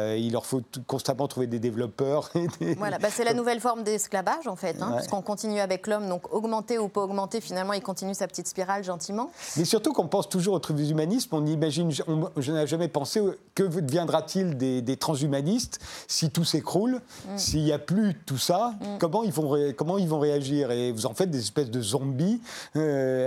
il 0.17 0.31
leur 0.31 0.45
faut 0.45 0.61
constamment 0.87 1.27
trouver 1.27 1.47
des 1.47 1.59
développeurs. 1.59 2.29
Voilà, 2.77 2.97
bah, 2.97 3.09
c'est 3.11 3.23
la 3.23 3.33
nouvelle 3.33 3.59
forme 3.59 3.83
d'esclavage 3.83 4.47
en 4.47 4.55
fait, 4.55 4.81
hein, 4.81 4.89
parce 4.91 5.07
qu'on 5.07 5.21
continue 5.21 5.59
avec 5.59 5.87
l'homme, 5.87 6.07
donc 6.07 6.33
augmenter 6.33 6.77
ou 6.77 6.87
pas 6.87 7.01
augmenter, 7.01 7.41
finalement 7.41 7.73
il 7.73 7.81
continue 7.81 8.13
sa 8.13 8.27
petite 8.27 8.47
spirale 8.47 8.83
gentiment. 8.83 9.29
Mais 9.57 9.65
surtout 9.65 9.93
qu'on 9.93 10.07
pense 10.07 10.29
toujours 10.29 10.55
au 10.55 10.59
transhumanisme, 10.59 11.35
on 11.35 11.45
imagine, 11.45 11.91
je 11.91 12.51
n'ai 12.51 12.67
jamais 12.67 12.87
pensé 12.87 13.21
que 13.55 13.63
deviendra-t-il 13.63 14.57
des, 14.57 14.97
transhumanistes 14.97 15.79
si 16.07 16.29
tout 16.29 16.43
s'écroule, 16.43 17.01
mm. 17.25 17.37
s'il 17.37 17.63
n'y 17.63 17.71
a 17.71 17.79
plus 17.79 18.15
tout 18.25 18.37
ça, 18.37 18.73
mm. 18.79 18.97
comment, 18.99 19.23
ils 19.23 19.31
vont 19.31 19.73
comment 19.75 19.97
ils 19.97 20.07
vont 20.07 20.19
réagir? 20.19 20.71
Et 20.71 20.91
vous 20.91 21.05
en 21.05 21.13
faites 21.13 21.29
des 21.29 21.39
espèces 21.39 21.69
de 21.69 21.81
zombies 21.81 22.31
Italie, 22.31 22.41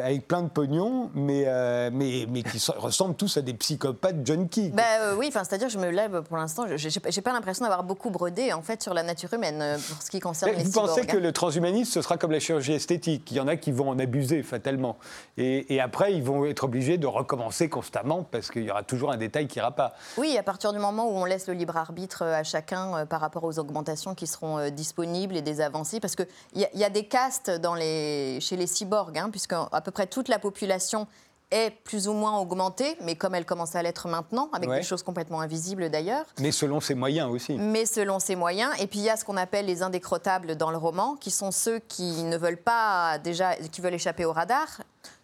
avec 0.02 0.28
plein 0.28 0.42
de 0.42 0.48
pognon, 0.48 1.10
mais, 1.14 1.46
mais, 1.90 2.26
mais 2.28 2.42
qui 2.42 2.58
ressemblent 2.76 3.16
tous 3.16 3.36
à 3.36 3.42
des 3.42 3.54
psychopathes 3.54 4.26
junkies. 4.26 4.70
Bah, 4.70 4.82
oui, 5.18 5.30
c'est-à-dire 5.32 5.68
je 5.68 5.78
me 5.78 5.90
lève 5.90 6.22
pour 6.22 6.36
l'instant, 6.36 6.53
j'ai 6.76 7.22
pas 7.22 7.32
l'impression 7.32 7.64
d'avoir 7.64 7.84
beaucoup 7.84 8.10
brodé 8.10 8.52
en 8.52 8.62
fait 8.62 8.82
sur 8.82 8.94
la 8.94 9.02
nature 9.02 9.32
humaine 9.32 9.78
pour 9.88 10.02
ce 10.02 10.10
qui 10.10 10.20
concerne 10.20 10.52
les 10.52 10.64
Vous 10.64 10.72
pensez 10.72 11.06
que 11.06 11.16
le 11.16 11.32
transhumanisme, 11.32 11.90
ce 11.90 12.02
sera 12.02 12.16
comme 12.16 12.30
la 12.32 12.40
chirurgie 12.40 12.72
esthétique? 12.72 13.30
Il 13.30 13.36
y 13.36 13.40
en 13.40 13.48
a 13.48 13.56
qui 13.56 13.72
vont 13.72 13.88
en 13.88 13.98
abuser 13.98 14.42
fatalement. 14.42 14.96
Et, 15.36 15.74
et 15.74 15.80
après, 15.80 16.14
ils 16.14 16.22
vont 16.22 16.44
être 16.44 16.64
obligés 16.64 16.98
de 16.98 17.06
recommencer 17.06 17.68
constamment 17.68 18.22
parce 18.22 18.50
qu'il 18.50 18.64
y 18.64 18.70
aura 18.70 18.82
toujours 18.82 19.10
un 19.10 19.16
détail 19.16 19.46
qui 19.46 19.58
n'ira 19.58 19.72
pas. 19.72 19.94
Oui, 20.16 20.36
à 20.38 20.42
partir 20.42 20.72
du 20.72 20.78
moment 20.78 21.08
où 21.08 21.16
on 21.16 21.24
laisse 21.24 21.46
le 21.46 21.54
libre 21.54 21.76
arbitre 21.76 22.22
à 22.22 22.42
chacun 22.42 23.06
par 23.06 23.20
rapport 23.20 23.44
aux 23.44 23.58
augmentations 23.58 24.14
qui 24.14 24.26
seront 24.26 24.70
disponibles 24.70 25.36
et 25.36 25.42
des 25.42 25.60
avancées, 25.60 26.00
parce 26.00 26.16
qu'il 26.16 26.26
y, 26.54 26.66
y, 26.74 26.84
a 26.84 26.90
des 26.90 27.06
castes 27.06 27.50
dans 27.50 27.74
les, 27.74 28.38
chez 28.40 28.56
les 28.56 28.66
cyborgs, 28.66 29.18
hein, 29.18 29.30
puisque 29.30 29.52
à 29.52 29.80
peu 29.80 29.90
près 29.90 30.06
toute 30.06 30.28
la 30.28 30.38
population 30.38 31.06
est 31.54 31.70
plus 31.70 32.08
ou 32.08 32.12
moins 32.12 32.38
augmentée, 32.38 32.96
mais 33.02 33.14
comme 33.14 33.34
elle 33.34 33.44
commence 33.44 33.76
à 33.76 33.82
l'être 33.82 34.08
maintenant, 34.08 34.48
avec 34.52 34.68
des 34.68 34.82
choses 34.82 35.02
complètement 35.02 35.40
invisibles 35.40 35.88
d'ailleurs. 35.88 36.26
Mais 36.40 36.52
selon 36.52 36.80
ses 36.80 36.94
moyens 36.94 37.30
aussi. 37.30 37.54
Mais 37.54 37.86
selon 37.86 38.18
ses 38.18 38.36
moyens. 38.36 38.72
Et 38.80 38.86
puis 38.86 38.98
il 38.98 39.04
y 39.04 39.10
a 39.10 39.16
ce 39.16 39.24
qu'on 39.24 39.36
appelle 39.36 39.66
les 39.66 39.82
indécrottables 39.82 40.56
dans 40.56 40.70
le 40.70 40.76
roman, 40.76 41.16
qui 41.16 41.30
sont 41.30 41.52
ceux 41.52 41.78
qui 41.78 42.24
ne 42.24 42.36
veulent 42.36 42.62
pas 42.62 43.18
déjà, 43.18 43.54
qui 43.56 43.80
veulent 43.80 43.94
échapper 43.94 44.24
au 44.24 44.32
radar, 44.32 44.66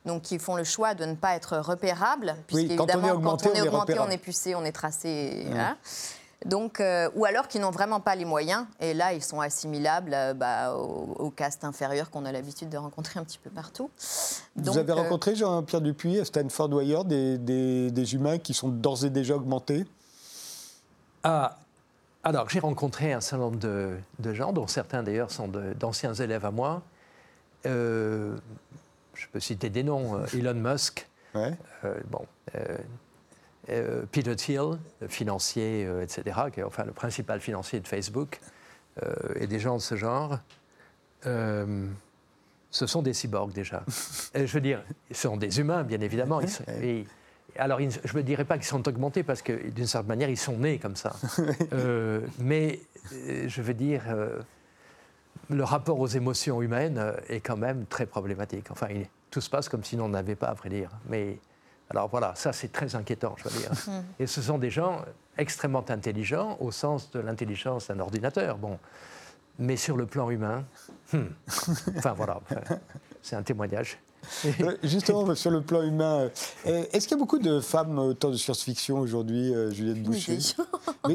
donc 0.06 0.22
qui 0.22 0.38
font 0.38 0.54
le 0.54 0.64
choix 0.64 0.94
de 0.94 1.04
ne 1.04 1.14
pas 1.14 1.34
être 1.34 1.58
repérables, 1.58 2.36
puisqu'évidemment, 2.46 2.86
quand 2.86 3.02
on 3.02 3.08
est 3.08 3.10
augmenté, 3.10 3.44
quand 3.44 3.50
on 3.50 3.54
est, 3.54 3.68
augmenté, 3.68 3.98
on 3.98 4.10
est, 4.10 4.18
pucé, 4.18 4.54
on 4.54 4.64
est 4.64 4.72
tracé. 4.72 5.46
Donc, 6.46 6.80
euh, 6.80 7.10
ou 7.14 7.26
alors 7.26 7.48
qui 7.48 7.58
n'ont 7.58 7.70
vraiment 7.70 8.00
pas 8.00 8.16
les 8.16 8.24
moyens, 8.24 8.64
et 8.80 8.94
là 8.94 9.12
ils 9.12 9.22
sont 9.22 9.40
assimilables 9.40 10.14
euh, 10.14 10.32
bah, 10.32 10.74
aux, 10.74 11.14
aux, 11.18 11.30
castes 11.30 11.64
inférieures 11.64 12.10
qu'on 12.10 12.24
a 12.24 12.32
l'habitude 12.32 12.70
de 12.70 12.78
rencontrer 12.78 13.20
un 13.20 13.24
petit 13.24 13.38
peu 13.38 13.50
partout. 13.50 13.90
Donc, 14.56 14.74
Vous 14.74 14.78
avez 14.78 14.92
euh... 14.92 14.96
rencontré 14.96 15.36
Jean-Pierre 15.36 15.82
Dupuis 15.82 16.18
à 16.18 16.24
Stanford 16.24 16.72
ou 16.72 16.78
ailleurs 16.78 17.04
des, 17.04 17.36
des, 17.36 17.90
des 17.90 18.14
humains 18.14 18.38
qui 18.38 18.54
sont 18.54 18.70
d'ores 18.70 19.04
et 19.04 19.10
déjà 19.10 19.36
augmentés? 19.36 19.84
Ah, 21.24 21.58
Alors 22.24 22.48
j'ai 22.48 22.60
rencontré 22.60 23.12
un 23.12 23.20
certain 23.20 23.44
nombre 23.44 23.58
de, 23.58 23.98
de 24.18 24.32
gens, 24.32 24.54
dont 24.54 24.66
certains 24.66 25.02
d'ailleurs 25.02 25.30
sont 25.30 25.48
d'anciens 25.48 26.14
élèves 26.14 26.46
à 26.46 26.50
moi. 26.50 26.80
Euh, 27.66 28.34
je 29.12 29.26
peux 29.30 29.40
citer 29.40 29.68
des 29.68 29.82
noms, 29.82 30.24
Elon 30.32 30.54
Musk. 30.54 31.06
Ouais. 31.34 31.52
bon, 32.08 32.24
euh, 33.70 34.04
Peter 34.10 34.36
Thiel, 34.36 34.78
financier, 35.08 35.84
euh, 35.86 36.02
etc., 36.02 36.38
qui 36.52 36.60
est 36.60 36.62
enfin 36.62 36.84
le 36.84 36.92
principal 36.92 37.40
financier 37.40 37.80
de 37.80 37.88
Facebook, 37.88 38.40
euh, 39.02 39.14
et 39.36 39.46
des 39.46 39.58
gens 39.58 39.76
de 39.76 39.80
ce 39.80 39.94
genre, 39.94 40.38
ce 41.22 42.86
sont 42.86 43.02
des 43.02 43.12
cyborgs 43.12 43.52
déjà. 43.52 43.82
je 44.34 44.46
veux 44.46 44.60
dire, 44.60 44.82
ce 45.10 45.22
sont 45.22 45.36
des 45.36 45.60
humains, 45.60 45.82
bien 45.82 46.00
évidemment. 46.00 46.40
Ils 46.40 46.48
sont, 46.48 46.64
et, 46.82 47.06
alors, 47.58 47.80
je 47.80 48.16
ne 48.16 48.22
dirais 48.22 48.44
pas 48.44 48.56
qu'ils 48.56 48.66
sont 48.66 48.86
augmentés 48.88 49.22
parce 49.22 49.42
que, 49.42 49.70
d'une 49.70 49.86
certaine 49.86 50.08
manière, 50.08 50.30
ils 50.30 50.38
sont 50.38 50.56
nés 50.56 50.78
comme 50.78 50.96
ça. 50.96 51.16
mais, 52.38 52.80
je 53.12 53.60
veux 53.60 53.74
dire, 53.74 54.02
le 55.50 55.64
rapport 55.64 55.98
aux 55.98 56.06
émotions 56.06 56.62
humaines 56.62 57.12
est 57.28 57.40
quand 57.40 57.56
même 57.56 57.86
très 57.86 58.06
problématique. 58.06 58.70
Enfin, 58.70 58.86
il, 58.90 59.06
tout 59.30 59.40
se 59.40 59.50
passe 59.50 59.68
comme 59.68 59.84
si 59.84 59.96
on 59.96 60.08
n'avait 60.08 60.34
pas, 60.34 60.48
à 60.48 60.54
vrai 60.54 60.68
dire. 60.68 60.90
Mais 61.08 61.38
alors 61.90 62.08
voilà, 62.08 62.34
ça 62.36 62.52
c'est 62.52 62.70
très 62.72 62.94
inquiétant, 62.94 63.34
je 63.36 63.44
veux 63.44 63.58
dire. 63.58 63.70
Mm. 63.90 64.02
Et 64.20 64.26
ce 64.26 64.42
sont 64.42 64.58
des 64.58 64.70
gens 64.70 65.04
extrêmement 65.38 65.84
intelligents 65.88 66.56
au 66.60 66.70
sens 66.70 67.10
de 67.10 67.18
l'intelligence 67.18 67.88
d'un 67.88 67.98
ordinateur. 67.98 68.58
Bon, 68.58 68.78
mais 69.58 69.76
sur 69.76 69.96
le 69.96 70.06
plan 70.06 70.30
humain, 70.30 70.64
hmm. 71.12 71.18
enfin 71.96 72.12
voilà, 72.12 72.40
c'est 73.22 73.36
un 73.36 73.42
témoignage. 73.42 73.98
Euh, 74.44 74.76
justement, 74.82 75.34
sur 75.34 75.50
le 75.50 75.60
plan 75.60 75.82
humain, 75.82 76.28
euh, 76.66 76.84
est-ce 76.92 77.06
qu'il 77.06 77.16
y 77.16 77.20
a 77.20 77.22
beaucoup 77.22 77.38
de 77.38 77.60
femmes 77.60 77.98
auteurs 77.98 78.30
de 78.30 78.36
science-fiction 78.36 78.98
aujourd'hui, 78.98 79.54
euh, 79.54 79.70
Juliette 79.70 80.02
Boucher 80.02 80.38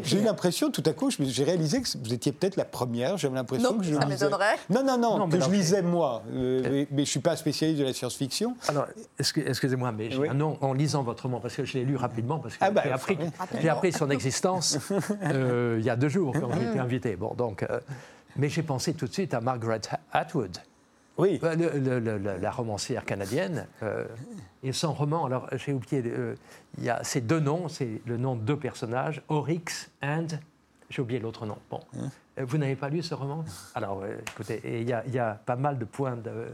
J'ai 0.03 0.20
eu 0.20 0.24
l'impression, 0.24 0.72
tout 0.72 0.84
à 0.86 0.93
coup, 0.93 1.10
j'ai 1.12 1.43
réalisé 1.43 1.82
que 1.82 1.88
vous 1.97 2.14
étiez 2.14 2.32
peut-être 2.32 2.56
la 2.56 2.66
première. 2.66 3.18
J'avais 3.18 3.36
l'impression 3.36 3.78
que 3.78 3.84
je 3.84 3.95
ça 3.95 4.06
m'étonnerait. 4.06 4.56
Non, 4.70 4.84
non, 4.84 4.97
non, 4.97 5.30
que 5.30 5.39
je 5.39 5.49
lisais 5.49 5.82
moi. 5.82 6.24
mais, 6.32 6.88
je 6.91 6.95
ne 6.95 7.06
suis 7.06 7.20
pas 7.20 7.36
spécialiste 7.36 7.80
de 7.80 7.86
la 7.86 7.93
science-fiction. 7.93 8.56
Alors, 8.68 8.88
excusez-moi, 9.20 9.91
mais 9.91 10.12
j'ai 10.12 10.30
un 10.30 10.34
nom 10.34 10.58
en 10.62 10.74
lisant 10.74 11.03
votre 11.03 11.24
roman, 11.24 11.39
parce 11.39 11.56
que 11.56 11.66
je 11.66 11.74
l'ai 11.74 11.86
lu 11.86 11.95
rapidement, 11.95 12.39
parce 12.39 12.56
que 12.56 12.60
ah 12.64 12.72
bah, 12.72 12.82
j'ai 12.86 12.91
appris, 12.91 13.18
appris, 13.70 13.91
son 13.91 14.10
existence 14.10 14.78
il 15.24 15.84
y 15.84 15.89
a 15.89 15.95
deux 15.95 16.10
jours 16.10 16.34
quand 16.39 16.49
j'ai 16.53 16.70
été 16.70 16.80
invité. 16.80 17.16
Bon, 17.16 17.34
donc, 17.34 17.66
mais 18.36 18.49
j'ai 18.49 18.64
pensé 18.64 18.93
tout 18.93 19.08
de 19.08 19.14
suite 19.14 19.34
à 19.34 19.41
Margaret 19.41 19.82
Atwood. 20.12 20.58
Oui. 21.18 21.39
Bah, 21.41 21.53
la 21.55 22.51
romancière 22.51 23.05
canadienne. 23.05 23.68
Euh, 23.84 24.05
et 24.63 24.72
son 24.72 24.93
roman, 24.93 25.26
alors 25.26 25.47
j'ai 25.53 25.74
oublié, 25.74 26.03
euh, 26.05 26.36
il 26.78 26.84
y 26.84 26.89
a 26.89 27.03
ces 27.03 27.22
deux 27.22 27.39
noms, 27.39 27.70
c'est 27.70 28.01
le 28.05 28.18
nom 28.18 28.36
de 28.36 28.41
deux 28.41 28.57
personnages, 28.57 29.22
Oryx 29.30 29.89
and. 30.01 30.28
J'ai 30.89 31.01
oublié 31.01 31.20
l'autre 31.20 31.45
nom. 31.45 31.57
Bon. 31.70 31.80
Hein? 31.97 32.09
Euh, 32.39 32.45
Vous 32.45 32.57
n'avez 32.57 32.76
pas 32.76 32.89
lu 32.89 33.01
ce 33.01 33.13
roman? 33.13 33.43
Alors, 33.74 34.03
écoutez, 34.05 34.61
il 34.63 34.84
y, 34.84 35.11
y, 35.11 35.20
a 35.20 35.34
pas 35.45 35.55
mal 35.55 35.78
de 35.78 35.86
points 35.86 36.16
de, 36.16 36.47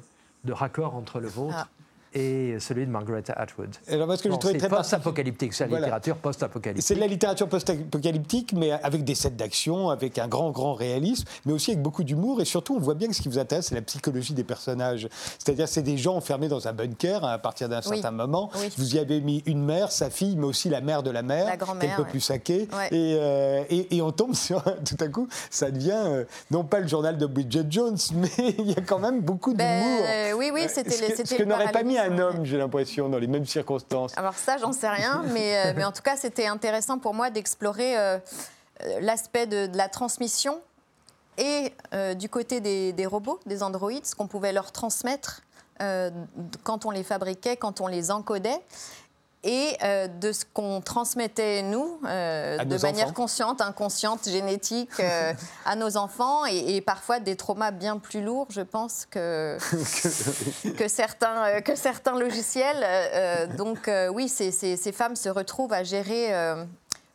de 0.44 0.54
raccord 0.54 0.96
entre 0.96 1.20
le 1.20 1.28
vôtre. 1.28 1.56
Ah 1.58 1.68
et 2.14 2.58
celui 2.60 2.86
de 2.86 2.92
Margaret 2.92 3.24
Atwood. 3.30 3.70
Alors, 3.88 4.08
parce 4.08 4.22
que 4.22 4.28
bon, 4.28 4.40
c'est 4.42 4.68
post-apocalyptique, 4.68 5.54
c'est 5.54 5.64
la 5.64 5.70
voilà. 5.70 5.86
littérature 5.86 6.18
post-apocalyptique. 6.18 6.86
C'est 6.86 6.96
de 6.96 7.00
la 7.00 7.08
littérature 7.08 7.48
post-apocalyptique, 7.48 8.54
mais 8.54 8.72
avec 8.72 9.04
des 9.04 9.16
scènes 9.16 9.38
d'action, 9.38 9.90
avec 9.90 10.18
un 10.18 10.28
grand, 10.28 10.52
grand 10.52 10.74
réalisme, 10.74 11.26
mais 11.46 11.54
aussi 11.54 11.72
avec 11.72 11.82
beaucoup 11.82 12.04
d'humour. 12.04 12.42
Et 12.42 12.46
surtout, 12.46 12.76
on 12.76 12.80
voit 12.80 12.96
bien 12.96 13.08
que 13.08 13.16
ce 13.16 13.22
qui 13.22 13.30
vous 13.30 13.40
intéresse, 13.40 13.68
c'est 13.68 13.76
la 13.76 13.82
psychologie 13.82 14.34
des 14.34 14.44
personnages. 14.44 15.08
C'est-à-dire, 15.40 15.70
c'est 15.70 15.84
des 15.84 15.98
gens 15.98 16.16
enfermés 16.16 16.50
dans 16.50 16.68
un 16.68 16.74
bunker 16.74 17.24
à 17.24 17.38
partir 17.38 17.70
d'un 17.70 17.80
oui. 17.80 17.96
certain 17.96 18.12
moment. 18.12 18.50
Oui. 18.60 18.70
Vous 18.78 18.96
y 18.96 19.00
avez 19.00 19.22
mis 19.22 19.42
une 19.46 19.64
mère, 19.64 19.92
sa 19.92 20.10
fille, 20.10 20.36
mais 20.36 20.46
aussi 20.46 20.68
la 20.68 20.82
mère 20.82 21.04
de 21.04 21.12
la 21.12 21.24
mère, 21.24 21.58
qu'elle 21.58 21.96
peut 21.96 22.02
ouais. 22.02 22.10
plus 22.10 22.20
saquer. 22.20 22.68
Ouais. 22.74 22.88
Et, 22.92 23.18
euh, 23.20 23.64
et, 23.70 23.96
et, 23.96 24.02
on 24.02 24.12
tombe 24.12 24.36
sur, 24.36 24.64
tout 24.64 24.98
à 25.00 25.08
coup, 25.08 25.30
ça 25.50 25.72
devient, 25.72 26.04
euh, 26.06 26.24
non 26.50 26.66
pas 26.66 26.80
le 26.82 26.88
journal 26.88 27.18
de 27.18 27.26
Bridget 27.26 27.68
Jones, 27.70 27.98
mais 28.16 28.56
il 28.60 28.72
y 28.72 28.78
a 28.78 28.82
quand 28.82 29.00
même 29.00 29.22
beaucoup 29.22 29.54
d'humour. 29.54 30.02
Ben, 30.02 30.34
oui, 30.36 30.52
oui, 30.54 30.64
c'était 30.68 30.92
ce 30.92 31.22
que, 31.22 31.28
ce 31.28 31.36
que 31.36 31.44
n'aurait 31.44 31.72
pas 31.72 31.84
mis 31.84 31.98
un 32.04 32.20
homme, 32.20 32.46
j'ai 32.46 32.58
l'impression, 32.58 33.10
dans 33.10 33.20
les 33.20 33.28
mêmes 33.28 33.46
circonstances. 33.46 34.18
Alors 34.18 34.36
ça, 34.36 34.58
j'en 34.58 34.72
sais 34.72 34.90
rien, 34.90 35.24
mais, 35.34 35.76
euh, 35.78 35.86
en 35.86 35.92
tout 35.92 36.02
cas, 36.02 36.16
c'était 36.18 36.48
intéressant 36.48 37.00
pour 37.00 37.14
moi 37.14 37.30
d'explorer 37.30 37.98
euh, 37.98 38.18
l'aspect 39.00 39.48
de, 39.48 39.70
la 39.76 39.90
transmission 39.90 40.60
et 41.38 41.74
euh, 41.94 42.14
du 42.14 42.30
côté 42.30 42.60
des, 42.60 42.94
des, 42.94 43.06
robots, 43.06 43.40
des 43.46 43.64
androïdes, 43.64 44.06
ce 44.06 44.16
qu'on 44.16 44.28
pouvait 44.28 44.54
leur 44.54 44.72
transmettre 44.72 45.42
quand 46.62 46.86
on 46.86 46.92
les 46.92 47.02
fabriquait, 47.02 47.58
quand 47.58 47.82
on 47.82 47.88
les 47.88 48.12
encodait 48.12 48.62
et 49.44 49.76
euh, 49.84 50.08
de 50.08 50.32
ce 50.32 50.46
qu'on 50.46 50.82
transmettait, 50.82 51.64
nous, 51.64 52.00
euh, 52.06 52.64
de 52.64 52.78
manière 52.78 53.06
enfants. 53.06 53.14
consciente, 53.14 53.62
inconsciente, 53.62 54.30
génétique, 54.30 54.92
euh, 55.00 55.34
à 55.66 55.76
nos 55.76 55.98
enfants, 55.98 56.46
et, 56.46 56.76
et, 56.76 56.82
parfois 56.82 57.20
des 57.20 57.36
traumas 57.36 57.72
bien 57.72 57.98
plus 57.98 58.22
lourds, 58.22 58.48
je 58.50 58.62
pense, 58.62 59.08
que, 59.10 59.58
que, 60.78 60.88
certains, 60.88 61.62
que 61.62 61.76
certains 61.76 62.18
logiciels. 62.18 62.86
donc 63.58 63.90
oui, 64.14 64.30
ces, 64.30 64.52
ces, 64.52 64.78
ces, 64.78 64.92
femmes 64.92 65.16
se 65.16 65.30
retrouvent 65.30 65.74
à 65.74 65.84
gérer 65.84 66.34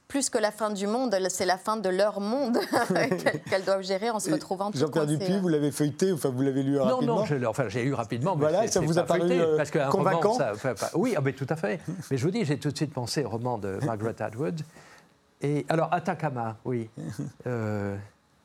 plus 0.08 0.30
que 0.30 0.38
la 0.38 0.52
fin 0.52 0.70
du 0.70 0.86
monde, 0.86 1.16
c'est 1.28 1.44
la 1.44 1.58
fin 1.58 1.76
de 1.76 1.88
leur 1.88 2.20
monde 2.20 2.58
qu'elles 3.50 3.64
doivent 3.64 3.82
gérer 3.82 4.10
en 4.10 4.20
se 4.20 4.30
retrouvant 4.30 4.70
toutes 4.70 4.80
Jean-Pierre 4.80 5.06
Dupuis, 5.06 5.38
vous 5.38 5.48
l'avez 5.48 5.72
feuilleté, 5.72 6.12
enfin 6.12 6.28
vous 6.28 6.42
l'avez 6.42 6.62
lu 6.62 6.76
non, 6.76 6.84
rapidement 6.84 7.24
Non, 7.24 7.38
non, 7.38 7.48
enfin, 7.48 7.68
j'ai 7.68 7.84
lu 7.84 7.94
rapidement. 7.94 8.36
Voilà, 8.36 8.66
ça 8.68 8.80
vous 8.80 8.98
a 8.98 9.02
paru 9.02 9.20
feuilleté, 9.20 9.40
euh, 9.40 9.56
parce 9.56 9.70
convaincant 9.90 10.32
roman, 10.32 10.38
ça, 10.38 10.52
enfin, 10.54 10.74
pas, 10.74 10.90
Oui, 10.94 11.14
ah, 11.16 11.20
mais 11.20 11.32
tout 11.32 11.46
à 11.48 11.56
fait. 11.56 11.80
mais 12.10 12.16
je 12.16 12.24
vous 12.24 12.30
dis, 12.30 12.44
j'ai 12.44 12.58
tout 12.58 12.70
de 12.70 12.76
suite 12.76 12.92
pensé 12.92 13.24
au 13.24 13.28
roman 13.28 13.58
de 13.58 13.78
Margaret 13.84 14.20
Atwood. 14.20 14.60
Et 15.42 15.66
alors, 15.68 15.92
Atacama, 15.92 16.56
oui. 16.64 16.88
Euh, 17.46 17.96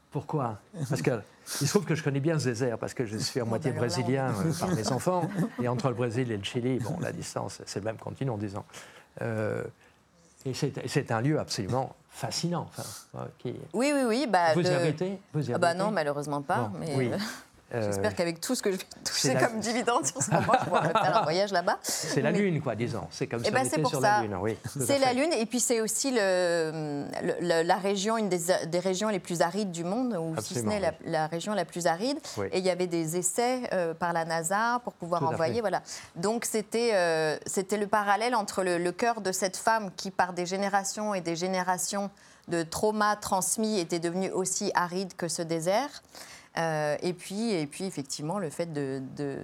pourquoi? 0.10 0.60
Parce 0.90 1.02
qu'il 1.02 1.22
se 1.68 1.68
trouve 1.68 1.86
que 1.86 1.96
je 1.96 2.04
connais 2.04 2.20
bien 2.20 2.38
Zézer, 2.38 2.78
parce 2.78 2.94
que 2.94 3.06
je 3.06 3.18
suis 3.18 3.40
à 3.40 3.46
moitié 3.46 3.72
brésilien 3.72 4.34
euh, 4.46 4.52
par 4.60 4.76
mes 4.76 4.92
enfants. 4.92 5.30
Et 5.62 5.68
entre 5.68 5.88
le 5.88 5.96
Brésil 5.96 6.32
et 6.32 6.38
le 6.38 6.44
Chili, 6.44 6.80
bon, 6.80 6.98
la 7.00 7.12
distance, 7.12 7.62
c'est 7.66 7.80
le 7.80 7.86
même 7.86 7.98
continent, 7.98 8.38
disons. 8.38 8.64
Euh, 10.46 10.52
et 10.84 10.88
c'est 10.88 11.12
un 11.12 11.22
lieu 11.22 11.40
absolument 11.40 11.96
fascinant. 12.10 12.68
Enfin, 12.70 13.28
qui... 13.40 13.54
Oui, 13.74 13.92
oui, 13.94 14.04
oui. 14.06 14.28
Bah, 14.30 14.54
vous, 14.54 14.62
de... 14.62 14.68
y 14.68 14.72
avez 14.72 14.90
été, 14.90 15.20
vous 15.34 15.42
y 15.42 15.44
avez 15.46 15.54
ah 15.56 15.58
bah 15.58 15.72
été 15.72 15.80
non, 15.80 15.92
malheureusement 15.92 16.42
pas. 16.42 16.70
Bon, 16.72 16.80
mais 16.80 16.96
oui. 16.96 17.12
Euh, 17.74 17.86
J'espère 17.86 18.16
qu'avec 18.16 18.42
tout 18.42 18.56
ce 18.56 18.62
que 18.62 18.72
je 18.72 18.78
vais 18.78 18.84
toucher 19.04 19.34
la... 19.34 19.46
comme 19.46 19.60
dividende 19.60 20.06
sur 20.06 20.22
ce 20.22 20.32
moment, 20.32 20.54
je 20.60 20.66
pourrai 20.70 20.90
faire 20.90 21.18
un 21.18 21.24
voyage 21.24 21.52
là-bas. 21.52 21.80
C'est 21.84 22.22
la 22.22 22.32
mais... 22.32 22.40
Lune, 22.40 22.62
quoi, 22.62 22.76
disons. 22.76 23.08
C'est 23.12 23.28
comme 23.28 23.42
eh 23.44 23.46
ça. 23.46 23.52
Ben 23.52 23.68
c'est 23.70 23.86
sur 23.86 24.02
ça. 24.02 24.18
La 24.18 24.22
Lune. 24.24 24.38
Oui, 24.42 24.58
c'est 24.66 25.00
la 25.00 25.14
Lune, 25.14 25.32
et 25.34 25.46
puis 25.46 25.60
c'est 25.60 25.82
aussi 25.82 26.12
le, 26.12 27.06
le, 27.42 27.64
la 27.64 27.76
région, 27.78 28.18
une 28.18 28.30
des, 28.30 28.42
des, 28.68 28.80
régions 28.80 29.10
les 29.10 29.20
plus 29.20 29.42
arides 29.42 29.72
du 29.72 29.84
monde, 29.84 30.18
ou 30.20 30.34
Absolument, 30.38 30.42
si 30.42 30.54
ce 30.56 30.60
n'est 30.62 30.76
oui. 30.76 30.96
la, 31.06 31.12
la, 31.12 31.28
région 31.28 31.54
la 31.54 31.66
plus 31.66 31.88
aride. 31.88 32.20
Oui. 32.38 32.48
Et 32.52 32.60
il 32.60 32.66
y 32.66 32.70
avait 32.70 32.88
des 32.88 33.18
essais 33.18 33.62
euh, 33.74 33.94
par 33.94 34.14
la 34.14 34.26
NASA 34.26 34.82
pour 34.84 34.94
pouvoir 34.94 35.22
tout 35.22 35.28
envoyer. 35.28 35.62
Voilà. 35.62 35.82
Donc 36.16 36.46
c'était 36.46 36.92
euh, 36.94 37.38
c'était 37.46 37.78
le 37.78 37.88
parallèle 37.88 38.36
entre 38.36 38.64
le, 38.64 38.78
le 38.78 38.92
cœur 38.92 39.22
de 39.22 39.32
cette 39.32 39.58
femme 39.58 39.92
qui, 39.96 40.12
par 40.12 40.34
des 40.34 40.46
générations 40.46 41.14
et 41.14 41.22
des 41.22 41.36
générations 41.36 42.10
de 42.48 42.64
traumas 42.64 43.16
transmis, 43.16 43.80
était 43.80 44.00
devenu 44.00 44.30
aussi 44.32 44.72
aride 44.74 45.14
que 45.16 45.28
ce 45.28 45.42
désert. 45.42 46.02
Et, 46.56 47.14
puis, 47.14 47.52
et 47.52 47.66
puis, 47.68 47.86
effectivement, 47.86 48.40
le 48.40 48.50
fait 48.50 48.72
de, 48.72 49.02
de, 49.16 49.38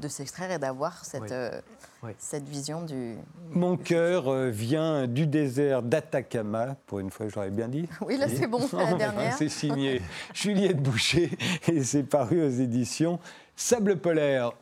de, 0.00 0.08
s'extraire 0.08 0.50
et 0.50 0.58
d'avoir 0.58 1.04
cette, 1.04 1.34
cette 2.18 2.48
vision 2.48 2.82
du... 2.82 3.16
Mon 3.50 3.76
cœur 3.76 4.32
vient 4.50 5.06
du 5.06 5.26
désert 5.26 5.82
d'Atacama, 5.82 6.76
pour 6.86 7.00
une 7.00 7.10
fois, 7.10 7.28
j'aurais 7.28 7.50
bien 7.50 7.68
dit. 7.68 7.88
Oui, 8.02 8.16
là, 8.16 8.28
c'est 8.28 8.46
bon, 8.46 8.68
la 8.72 8.94
dernière. 8.94 9.34
c'est 9.34 9.48
signé 9.48 10.02
Juliette 10.34 10.82
Boucher 10.82 11.30
et 11.66 11.82
c'est 11.82 12.02
paru 12.02 12.42
aux 12.42 12.50
éditions 12.50 13.18
Sable 13.56 13.98
polaire. 13.98 14.52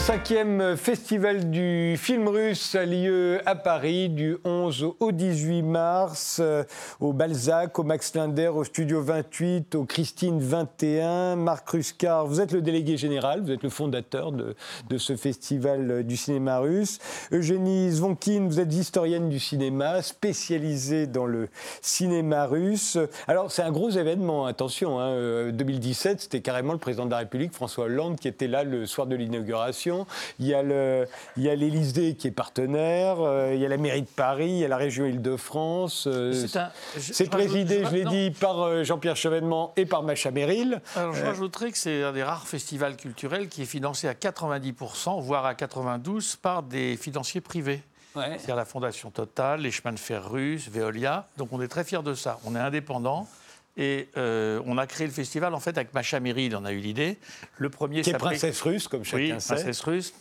Cinquième 0.00 0.78
festival 0.78 1.50
du 1.50 1.94
film 1.98 2.26
russe 2.26 2.74
a 2.74 2.86
lieu 2.86 3.40
à 3.44 3.54
Paris 3.54 4.08
du 4.08 4.38
11 4.44 4.94
au 4.98 5.12
18 5.12 5.62
mars, 5.62 6.38
euh, 6.40 6.64
au 7.00 7.12
Balzac, 7.12 7.78
au 7.78 7.82
Max 7.82 8.14
Linder, 8.14 8.48
au 8.48 8.64
Studio 8.64 9.02
28, 9.02 9.74
au 9.74 9.84
Christine 9.84 10.40
21. 10.40 11.36
Marc 11.36 11.68
Ruskar, 11.68 12.26
vous 12.26 12.40
êtes 12.40 12.52
le 12.52 12.62
délégué 12.62 12.96
général, 12.96 13.42
vous 13.42 13.50
êtes 13.50 13.62
le 13.62 13.68
fondateur 13.68 14.32
de, 14.32 14.54
ce 14.96 15.16
festival 15.16 16.02
du 16.04 16.16
cinéma 16.16 16.58
russe. 16.58 16.98
Eugénie 17.30 17.90
Zvonkin, 17.90 18.46
vous 18.46 18.58
êtes 18.58 18.72
historienne 18.72 19.28
du 19.28 19.38
cinéma, 19.38 20.00
spécialisée 20.00 21.06
dans 21.06 21.26
le 21.26 21.48
cinéma 21.82 22.46
russe. 22.46 22.96
Alors 23.28 23.52
c'est 23.52 23.62
un 23.62 23.70
gros 23.70 23.90
événement, 23.90 24.46
attention, 24.46 24.98
hein, 24.98 25.50
2017, 25.50 26.12
euh, 26.12 26.16
c'était 26.20 26.40
carrément 26.40 26.72
le 26.72 26.78
président 26.78 27.04
de 27.04 27.10
la 27.10 27.18
République, 27.18 27.52
François 27.52 27.84
Hollande, 27.84 28.18
qui 28.18 28.28
était 28.28 28.48
là 28.48 28.64
le 28.64 28.86
soir 28.86 29.06
de 29.06 29.14
l'inauguration 29.14 29.89
il 30.38 30.46
y 30.46 30.54
a 30.54 30.62
l'Élysée 31.54 32.14
qui 32.14 32.28
est 32.28 32.32
partenaire, 32.32 33.16
euh, 33.20 33.52
il 33.54 33.60
y 33.60 33.66
a 33.66 33.68
la 33.68 33.76
mairie 33.76 34.02
de 34.02 34.08
Paris, 34.08 34.50
il 34.50 34.58
y 34.58 34.64
a 34.64 34.68
la 34.68 34.76
région 34.76 35.06
Île-de-France. 35.06 36.06
Euh, 36.06 36.46
c'est 36.98 37.30
présidé, 37.30 37.84
je, 37.84 37.94
l'ai 37.94 38.04
dit, 38.04 38.30
par 38.30 38.60
euh, 38.60 38.84
Jean-Pierre 38.84 39.16
Chevènement 39.16 39.72
et 39.76 39.86
par 39.86 40.02
Macha 40.02 40.30
Merrill. 40.30 40.80
Alors 40.96 41.14
je 41.14 41.24
rajouterais 41.24 41.72
que 41.72 41.78
c'est 41.78 42.02
un 42.02 42.12
des 42.12 42.22
rares 42.22 42.46
festivals 42.46 42.96
culturels 42.96 43.48
qui 43.48 43.62
est 43.62 43.66
financé 43.66 44.08
à 44.08 44.14
90%, 44.14 45.20
voire 45.20 45.46
à 45.46 45.54
92% 45.54 46.36
par 46.38 46.62
des 46.62 46.96
financiers 46.96 47.40
privés. 47.40 47.82
C'est-à-dire 48.14 48.56
la 48.56 48.64
Fondation 48.64 49.10
Total, 49.10 49.60
les 49.60 49.70
chemins 49.70 49.92
de 49.92 49.98
fer 49.98 50.28
russes, 50.28 50.68
Veolia. 50.68 51.28
Donc 51.36 51.52
on 51.52 51.60
est 51.60 51.68
très 51.68 51.84
fiers 51.84 52.02
de 52.02 52.14
ça. 52.14 52.40
On 52.44 52.56
est 52.56 52.58
indépendant. 52.58 53.28
Et 53.80 54.10
euh, 54.18 54.60
on 54.66 54.76
a 54.76 54.86
créé 54.86 55.06
le 55.06 55.12
festival 55.12 55.54
en 55.54 55.58
fait 55.58 55.78
avec 55.78 55.94
Macha 55.94 56.20
Meryl, 56.20 56.54
on 56.54 56.66
a 56.66 56.72
eu 56.72 56.80
l'idée. 56.80 57.16
Le 57.56 57.70
premier 57.70 58.02
qui 58.02 58.10
est 58.10 58.18
princesse 58.18 58.60
russe, 58.60 58.86
comme 58.88 59.04
chacun 59.04 59.22
oui, 59.22 59.30
princesse 59.30 59.80
russe. 59.80 60.12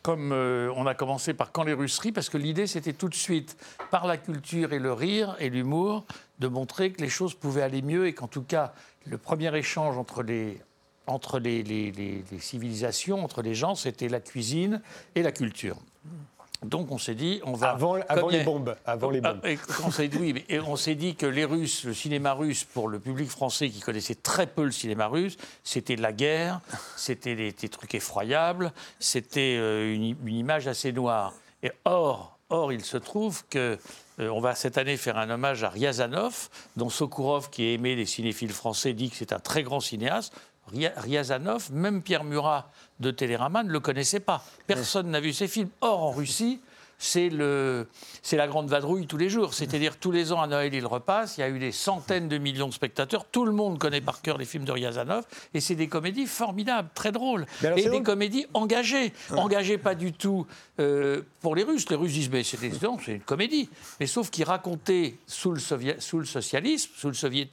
Comme 0.00 0.32
euh, 0.32 0.72
on 0.74 0.86
a 0.86 0.94
commencé 0.94 1.34
par 1.34 1.52
Quand 1.52 1.64
les 1.64 1.74
Russes 1.74 1.98
rient, 1.98 2.12
parce 2.12 2.30
que 2.30 2.38
l'idée 2.38 2.66
c'était 2.66 2.94
tout 2.94 3.10
de 3.10 3.14
suite, 3.14 3.58
par 3.90 4.06
la 4.06 4.16
culture 4.16 4.72
et 4.72 4.78
le 4.78 4.94
rire 4.94 5.36
et 5.38 5.50
l'humour, 5.50 6.06
de 6.38 6.48
montrer 6.48 6.92
que 6.92 7.02
les 7.02 7.10
choses 7.10 7.34
pouvaient 7.34 7.62
aller 7.62 7.82
mieux 7.82 8.06
et 8.06 8.14
qu'en 8.14 8.28
tout 8.28 8.42
cas, 8.42 8.72
le 9.04 9.18
premier 9.18 9.54
échange 9.54 9.98
entre 9.98 10.22
les, 10.22 10.58
entre 11.06 11.38
les, 11.38 11.62
les, 11.62 11.92
les 11.92 12.38
civilisations, 12.38 13.22
entre 13.22 13.42
les 13.42 13.54
gens, 13.54 13.74
c'était 13.74 14.08
la 14.08 14.20
cuisine 14.20 14.80
et 15.14 15.22
la 15.22 15.32
culture. 15.32 15.76
Donc 16.64 16.90
on 16.90 16.98
s'est 16.98 17.14
dit, 17.14 17.40
on 17.44 17.52
va 17.52 17.70
avant, 17.70 17.94
les 18.28 18.42
bombes, 18.42 18.74
avant 18.84 19.10
les 19.10 19.20
bombes. 19.20 19.40
on 19.84 19.90
s'est 19.92 20.08
dit, 20.08 20.18
oui, 20.18 20.44
et 20.48 20.58
on 20.58 20.74
s'est 20.74 20.96
dit 20.96 21.14
que 21.14 21.26
les 21.26 21.44
Russes, 21.44 21.84
le 21.84 21.94
cinéma 21.94 22.32
russe, 22.32 22.64
pour 22.64 22.88
le 22.88 22.98
public 22.98 23.30
français 23.30 23.70
qui 23.70 23.80
connaissait 23.80 24.16
très 24.16 24.46
peu 24.46 24.64
le 24.64 24.72
cinéma 24.72 25.06
russe, 25.06 25.36
c'était 25.62 25.94
de 25.94 26.02
la 26.02 26.12
guerre, 26.12 26.60
c'était 26.96 27.36
des, 27.36 27.68
trucs 27.68 27.94
effroyables, 27.94 28.72
c'était 28.98 29.56
euh, 29.56 29.94
une, 29.94 30.16
image 30.26 30.66
assez 30.66 30.92
noire. 30.92 31.32
Et 31.62 31.70
or, 31.84 32.38
or, 32.50 32.72
il 32.72 32.84
se 32.84 32.96
trouve 32.96 33.44
que 33.48 33.78
euh, 34.18 34.28
on 34.28 34.40
va 34.40 34.56
cette 34.56 34.78
année 34.78 34.96
faire 34.96 35.16
un 35.16 35.30
hommage 35.30 35.62
à 35.62 35.68
Ryazanov, 35.68 36.48
dont 36.76 36.90
Sokourov, 36.90 37.50
qui 37.50 37.64
est 37.64 37.74
aimé 37.74 37.94
des 37.94 38.06
cinéphiles 38.06 38.52
français, 38.52 38.94
dit 38.94 39.10
que 39.10 39.16
c'est 39.16 39.32
un 39.32 39.38
très 39.40 39.62
grand 39.62 39.80
cinéaste. 39.80 40.34
Ryazanov, 40.72 41.72
même 41.72 42.02
Pierre 42.02 42.24
Murat 42.24 42.70
de 43.00 43.10
Télérama 43.10 43.62
ne 43.62 43.70
le 43.70 43.80
connaissait 43.80 44.20
pas. 44.20 44.44
Personne 44.66 45.10
n'a 45.10 45.20
vu 45.20 45.32
ses 45.32 45.48
films. 45.48 45.70
Or, 45.80 46.02
en 46.02 46.10
Russie, 46.10 46.60
c'est 46.98 47.30
la 47.30 48.46
grande 48.48 48.68
vadrouille 48.68 49.06
tous 49.06 49.16
les 49.16 49.28
jours. 49.28 49.54
C'est-à-dire 49.54 49.96
tous 49.96 50.10
les 50.10 50.32
ans 50.32 50.42
à 50.42 50.46
Noël, 50.46 50.74
il 50.74 50.84
repasse. 50.84 51.38
Il 51.38 51.40
y 51.40 51.44
a 51.44 51.48
eu 51.48 51.58
des 51.58 51.72
centaines 51.72 52.28
de 52.28 52.38
millions 52.38 52.68
de 52.68 52.74
spectateurs. 52.74 53.24
Tout 53.24 53.44
le 53.44 53.52
monde 53.52 53.78
connaît 53.78 54.00
par 54.00 54.20
cœur 54.20 54.36
les 54.36 54.44
films 54.44 54.64
de 54.64 54.72
Ryazanov. 54.72 55.24
Et 55.54 55.60
c'est 55.60 55.76
des 55.76 55.88
comédies 55.88 56.26
formidables, 56.26 56.88
très 56.94 57.12
drôles. 57.12 57.46
Et 57.76 57.88
des 57.88 58.02
comédies 58.02 58.46
engagées. 58.52 59.12
Engagées 59.30 59.78
pas 59.78 59.94
du 59.94 60.12
tout 60.12 60.46
euh, 60.80 61.22
pour 61.40 61.54
les 61.54 61.62
Russes. 61.62 61.88
Les 61.88 61.96
Russes 61.96 62.12
disent, 62.12 62.30
mais 62.30 62.42
c'est 62.42 62.58
une 63.06 63.20
comédie. 63.20 63.68
Mais 64.00 64.06
sauf 64.06 64.30
qu'ils 64.30 64.44
racontaient 64.44 65.16
sous 65.26 65.52
le, 65.52 65.60
sous 65.60 66.18
le 66.18 66.24
socialisme, 66.24 66.90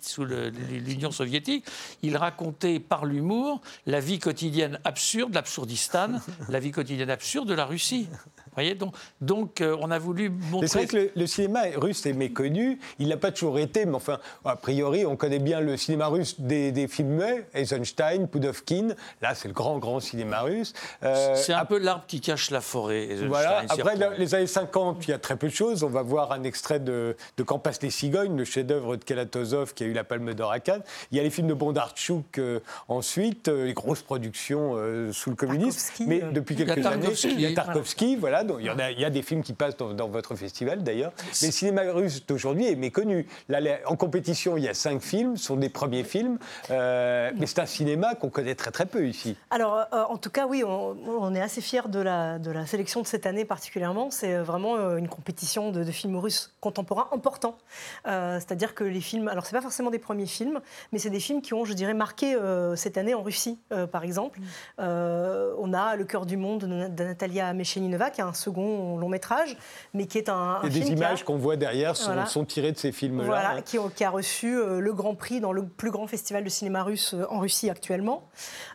sous 0.01 0.25
l'Union 0.25 1.11
soviétique, 1.11 1.65
ils 2.01 2.17
racontaient 2.17 2.79
par 2.79 3.05
l'humour 3.05 3.61
la 3.85 3.99
vie 3.99 4.19
quotidienne 4.19 4.79
absurde, 4.83 5.33
l'absurdistan, 5.35 6.19
la 6.49 6.59
vie 6.59 6.71
quotidienne 6.71 7.09
absurde 7.09 7.47
de 7.47 7.53
la 7.53 7.65
Russie 7.65 8.07
voyez 8.55 8.75
donc, 8.75 8.93
donc 9.21 9.61
euh, 9.61 9.75
on 9.79 9.91
a 9.91 9.99
voulu 9.99 10.29
montrer. 10.29 10.67
C'est 10.67 10.77
vrai 10.77 10.87
que 10.87 11.11
le, 11.15 11.27
cinéma 11.27 11.61
russe 11.75 12.05
est 12.05 12.13
méconnu. 12.13 12.79
Il 12.99 13.09
n'a 13.09 13.17
pas 13.17 13.31
toujours 13.31 13.59
été, 13.59 13.85
mais 13.85 13.95
enfin, 13.95 14.19
a 14.43 14.55
priori, 14.55 15.05
on 15.05 15.15
connaît 15.15 15.39
bien 15.39 15.59
le 15.59 15.77
cinéma 15.77 16.07
russe 16.07 16.39
des, 16.39 16.71
des 16.71 16.87
films 16.87 17.23
Eisenstein, 17.53 18.27
Pudovkin. 18.27 18.89
Là, 19.21 19.35
c'est 19.35 19.47
le 19.47 19.53
grand, 19.53 19.77
grand 19.79 19.99
cinéma 19.99 20.41
russe. 20.41 20.73
Euh, 21.03 21.35
c'est 21.35 21.53
un 21.53 21.65
peu 21.65 21.77
l'arbre 21.77 22.05
qui 22.07 22.21
cache 22.21 22.51
la 22.51 22.61
forêt. 22.61 23.09
Voilà. 23.27 23.63
Après, 23.69 23.95
les 24.17 24.35
années 24.35 24.47
50, 24.47 25.07
il 25.07 25.11
y 25.11 25.13
a 25.13 25.19
très 25.19 25.35
peu 25.35 25.47
de 25.47 25.53
choses. 25.53 25.83
On 25.83 25.89
va 25.89 26.01
voir 26.01 26.31
un 26.31 26.43
extrait 26.43 26.79
de, 26.79 27.15
de 27.37 27.43
Quand 27.43 27.59
passent 27.59 27.81
les 27.81 27.89
cigognes, 27.89 28.37
le 28.37 28.45
chef-d'œuvre 28.45 28.95
de 28.95 29.03
Kalatozov 29.03 29.73
qui 29.73 29.83
a 29.83 29.87
eu 29.87 29.93
la 29.93 30.03
Palme 30.03 30.33
d'Or 30.33 30.51
à 30.51 30.59
Cannes. 30.59 30.83
Il 31.11 31.17
y 31.17 31.19
a 31.19 31.23
les 31.23 31.29
films 31.29 31.47
de 31.47 31.53
Bondarchuk 31.53 32.37
euh, 32.37 32.59
ensuite, 32.87 33.47
les 33.47 33.73
grosses 33.73 34.01
productions 34.01 34.75
sous 35.11 35.29
le 35.29 35.35
communisme. 35.35 36.05
Mais 36.07 36.21
depuis 36.31 36.55
quelques 36.55 36.85
années, 36.85 37.07
il 37.23 37.41
y 37.41 37.45
a 37.45 37.53
Tarkovsky, 37.53 38.15
voilà, 38.15 38.43
il, 38.59 38.65
y 38.65 38.69
il, 38.91 38.99
y 38.99 39.05
a, 39.05 39.09
des 39.09 39.21
films 39.21 39.43
qui 39.43 39.53
passent 39.53 39.77
dans, 39.77 40.07
votre 40.07 40.35
festival 40.35 40.83
d'ailleurs. 40.83 41.11
Mais 41.41 41.47
le 41.47 41.53
cinéma 41.53 41.81
russe 41.91 42.25
d'aujourd'hui 42.25 42.67
est 42.67 42.75
méconnu. 42.75 43.27
Là, 43.49 43.59
en 43.85 43.95
compétition, 43.95 44.57
il 44.57 44.63
y 44.63 44.69
a 44.69 44.73
cinq 44.73 45.01
films, 45.01 45.37
ce 45.37 45.45
sont 45.45 45.55
des 45.55 45.69
premiers 45.69 46.03
films. 46.03 46.37
Euh, 46.71 47.31
mais 47.37 47.45
c'est 47.45 47.59
un 47.59 47.65
cinéma 47.65 48.15
qu'on 48.15 48.29
connaît 48.29 48.55
très 48.55 48.71
très 48.71 48.85
peu 48.85 49.07
ici. 49.07 49.35
Alors, 49.49 49.85
euh, 49.93 50.03
en 50.03 50.17
tout 50.17 50.29
cas, 50.29 50.47
oui, 50.47 50.63
on, 50.65 51.35
est 51.35 51.41
assez 51.41 51.61
fiers 51.61 51.87
de 51.87 51.99
la, 51.99 52.39
de 52.39 52.51
la 52.51 52.65
sélection 52.65 53.01
de 53.01 53.07
cette 53.07 53.25
année 53.25 53.45
particulièrement. 53.45 54.09
C'est 54.11 54.35
vraiment 54.37 54.75
euh, 54.75 54.97
une 54.97 55.07
compétition 55.07 55.71
de, 55.71 55.83
films 55.91 56.17
russes 56.17 56.53
contemporains 56.61 57.07
importants. 57.11 57.57
C'est-à-dire 58.05 58.75
que 58.75 58.83
les 58.83 59.01
films, 59.01 59.27
alors 59.27 59.45
c'est 59.45 59.55
pas 59.55 59.61
forcément 59.61 59.91
des 59.91 59.99
premiers 59.99 60.25
films, 60.25 60.59
mais 60.91 60.99
c'est 60.99 61.09
des 61.09 61.19
films 61.19 61.41
qui 61.41 61.53
ont, 61.53 61.63
je 61.63 61.73
dirais, 61.73 61.93
marqué 61.93 62.35
cette 62.75 62.97
année 62.97 63.13
en 63.13 63.21
Russie, 63.21 63.59
par 63.91 64.03
exemple. 64.03 64.39
Mm. 64.39 64.83
on 65.59 65.73
a 65.73 65.95
Le 65.95 66.03
cœur 66.03 66.25
du 66.25 66.37
monde 66.37 66.61
de, 66.61 67.03
Natalia 67.03 67.53
Mecheninova, 67.53 68.09
qui 68.09 68.21
est 68.21 68.23
un 68.23 68.33
second 68.35 68.97
long 68.97 69.09
métrage, 69.09 69.57
mais 69.93 70.05
qui 70.05 70.19
est 70.19 70.29
un. 70.29 70.61
Et 70.63 70.69
des 70.69 70.91
images 70.91 71.23
qu'on 71.23 71.37
voit 71.37 71.55
derrière 71.55 71.95
sont, 71.95 72.45
tirées 72.45 72.71
de 72.71 72.77
ces 72.77 72.91
films-là. 72.91 73.25
Voilà, 73.25 73.61
qui, 73.61 74.03
a 74.03 74.09
reçu 74.09 74.55
euh, 74.55 74.79
le 74.79 74.93
Grand 74.93 75.15
Prix 75.15 75.39
dans 75.39 75.51
le 75.51 75.65
plus 75.65 75.89
grand 75.89 76.05
festival 76.05 76.43
de 76.43 76.49
cinéma 76.49 76.83
russe 76.83 77.15
euh, 77.15 77.25
en 77.29 77.39
Russie 77.39 77.69
actuellement. 77.69 78.27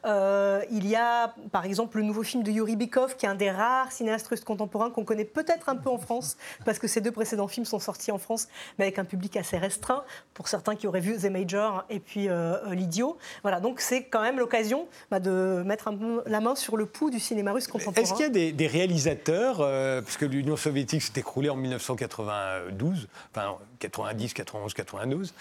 Euh, 0.04 0.62
il 0.72 0.88
y 0.88 0.96
a, 0.96 1.34
par 1.52 1.64
exemple, 1.64 1.98
le 1.98 2.02
nouveau 2.02 2.22
film 2.22 2.42
de 2.42 2.50
Yuri 2.50 2.74
Bikov, 2.74 3.16
qui 3.16 3.26
est 3.26 3.28
un 3.28 3.34
des 3.36 3.50
rares 3.50 3.92
cinéastes 3.92 4.26
russes 4.26 4.44
contemporains 4.44 4.90
qu'on 4.90 5.04
connaît 5.04 5.24
peut-être 5.24 5.68
un 5.68 5.76
peu 5.76 5.90
en 5.90 5.98
France, 5.98 6.36
parce 6.64 6.78
que 6.78 6.88
ces 6.88 7.00
deux 7.00 7.12
précédents 7.12 7.48
films 7.48 7.66
sont 7.66 7.78
sortis 7.78 8.10
en 8.10 8.18
France, 8.18 8.48
mais 8.78 8.86
avec 8.86 8.98
un 8.98 9.04
public 9.04 9.36
assez 9.36 9.58
restreint, 9.58 10.02
pour 10.34 10.48
certains 10.48 10.74
qui 10.74 10.86
auraient 10.86 11.00
vu 11.00 11.16
The 11.16 11.30
Major 11.30 11.84
et 11.90 12.00
puis 12.00 12.28
L'Idiot. 12.70 13.18
Voilà, 13.42 13.60
donc 13.60 13.80
c'est 13.80 14.04
quand 14.04 14.22
même 14.22 14.38
l'occasion 14.38 14.88
bah, 15.10 15.20
de 15.20 15.62
mettre 15.64 15.88
un 15.88 15.96
la 16.26 16.40
main 16.40 16.54
sur 16.54 16.76
le 16.76 16.86
pouls 16.86 17.10
du 17.10 17.20
cinéma 17.20 17.52
russe 17.52 17.66
contemporain. 17.66 18.02
Est-ce 18.02 18.14
qu'il 18.14 18.36
y 18.36 18.48
a 18.48 18.52
des 18.52 18.66
réalisateurs 18.66 19.49
euh, 19.60 20.00
puisque 20.02 20.22
l'Union 20.22 20.56
soviétique 20.56 21.02
s'est 21.02 21.18
écroulée 21.18 21.50
en 21.50 21.56
1992, 21.56 23.08
enfin 23.34 23.56
90, 23.78 24.34
91, 24.34 24.74
92, 24.74 25.34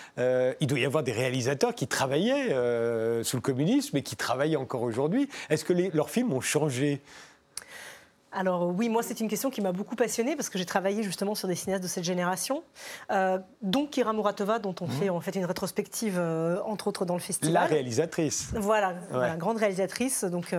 il 0.60 0.68
doit 0.68 0.80
y 0.80 0.86
avoir 0.86 1.03
des 1.03 1.12
réalisateurs 1.12 1.76
qui 1.76 1.88
travaillaient 1.88 2.51
euh, 2.51 3.24
sous 3.24 3.38
le 3.38 3.41
communisme 3.41 3.97
et 3.97 4.03
qui 4.03 4.16
travaillent 4.16 4.57
encore 4.57 4.82
aujourd'hui. 4.82 5.30
Est-ce 5.49 5.66
que 5.66 5.74
leurs 5.74 6.10
films 6.10 6.34
ont 6.34 6.41
changé? 6.41 7.01
Alors 8.32 8.68
oui, 8.68 8.89
moi 8.89 9.01
c'est 9.01 9.20
une 9.22 9.28
question 9.28 9.49
qui 9.49 9.60
m'a 9.60 9.72
beaucoup 9.72 9.95
passionnée 9.95 10.36
parce 10.36 10.49
que 10.49 10.60
j'ai 10.60 10.66
travaillé 10.66 11.01
justement 11.01 11.34
sur 11.34 11.47
des 11.47 11.55
cinéastes 11.55 11.82
de 11.82 11.88
cette 11.88 12.03
génération, 12.03 12.62
euh, 13.12 13.39
dont 13.64 13.88
Kira 13.88 14.14
Muratova, 14.14 14.60
dont 14.60 14.76
on 14.82 14.86
mhm. 14.86 14.91
fait 14.91 15.10
en 15.10 15.20
fait 15.20 15.36
une 15.36 15.45
rétrospective 15.45 16.22
entre 16.64 16.88
autres 16.88 17.05
dans 17.05 17.16
le 17.16 17.22
festival. 17.22 17.53
La 17.53 17.66
réalisatrice. 17.66 18.51
Voilà, 18.53 18.93
grande 19.38 19.57
réalisatrice. 19.57 20.24
Donc 20.26 20.53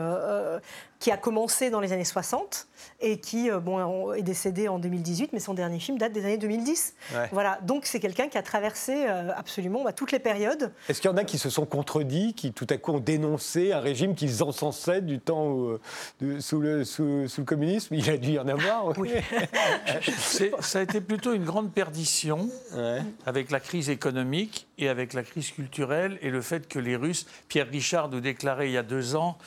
qui 1.01 1.11
a 1.11 1.17
commencé 1.17 1.71
dans 1.71 1.81
les 1.81 1.93
années 1.93 2.05
60 2.05 2.69
et 3.01 3.19
qui 3.19 3.51
bon, 3.51 4.13
est 4.13 4.23
décédé 4.23 4.69
en 4.69 4.79
2018, 4.79 5.33
mais 5.33 5.41
son 5.41 5.55
dernier 5.55 5.81
film 5.81 5.99
date 5.99 6.13
des 6.13 6.25
années 6.25 6.39
2010. 6.39 6.95
Voilà, 7.33 7.59
donc 7.63 7.87
c'est 7.87 8.01
quelqu'un 8.01 8.29
qui 8.29 8.39
a 8.39 8.43
traversé 8.43 9.07
absolument 9.07 9.83
bah, 9.83 9.93
toutes 9.93 10.13
les 10.13 10.19
périodes. 10.19 10.73
Est-ce 10.89 11.01
qu'il 11.01 11.11
y 11.11 11.15
en 11.15 11.17
a 11.17 11.25
qui 11.25 11.39
se 11.39 11.51
sont 11.51 11.65
contredits, 11.65 12.35
qui 12.35 12.53
tout 12.53 12.67
à 12.71 12.77
coup 12.77 12.93
ont 12.93 13.01
dénoncé 13.01 13.73
un 13.73 13.81
régime 13.81 14.15
qu'ils 14.15 14.43
encensaient 14.43 15.01
du 15.01 15.21
temps 15.21 15.57
sous, 16.41 16.61
le, 16.61 16.85
sous, 16.85 17.03
le 17.05 17.45
communisme? 17.45 17.95
Il 17.95 18.09
a 18.11 18.19
dû 18.19 18.33
y 18.33 18.39
en 18.39 18.49
avoir. 18.49 18.99
Oui. 18.99 19.11
ça 20.61 20.79
a 20.79 20.83
été 20.83 21.01
plutôt 21.01 21.33
une 21.33 21.45
grande 21.45 21.73
perdition 21.73 22.49
avec 23.25 23.51
la 23.51 23.61
crise 23.61 23.89
économique 23.89 24.69
et 24.81 24.89
avec 24.89 25.13
la 25.13 25.23
crise 25.23 25.51
culturelle 25.51 26.19
et 26.23 26.31
le 26.31 26.41
fait 26.41 26.67
que 26.67 26.79
les 26.79 26.97
Russes, 26.97 27.27
Pierre 27.49 27.69
Richard 27.69 28.09
nous 28.09 28.21
déclarait 28.21 28.69
il 28.69 28.73
y 28.73 28.79
a 28.79 28.83
deux 28.83 29.15
ans, 29.15 29.39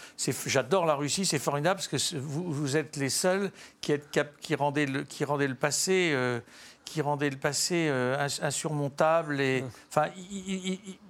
j'adore 0.45 0.86
la 0.86 0.95
Russie, 0.95 1.25
c'est 1.25 1.39
formidable 1.39 1.79
parce 1.79 1.88
que 1.88 2.17
vous, 2.17 2.77
êtes 2.77 2.97
les 2.97 3.09
seuls 3.09 3.51
qui, 3.81 3.93
qui, 4.41 4.55
rendaient, 4.55 4.86
le, 4.86 5.03
qui 5.03 5.25
rendaient 5.25 5.47
le 5.47 5.55
passé... 5.55 6.11
Euh, 6.13 6.39
qui 6.86 7.01
rendait 7.01 7.29
le 7.29 7.38
passé 7.38 7.88
euh, 7.89 8.27
insurmontable. 8.41 9.39
Et, 9.39 9.63
enfin, 9.89 10.09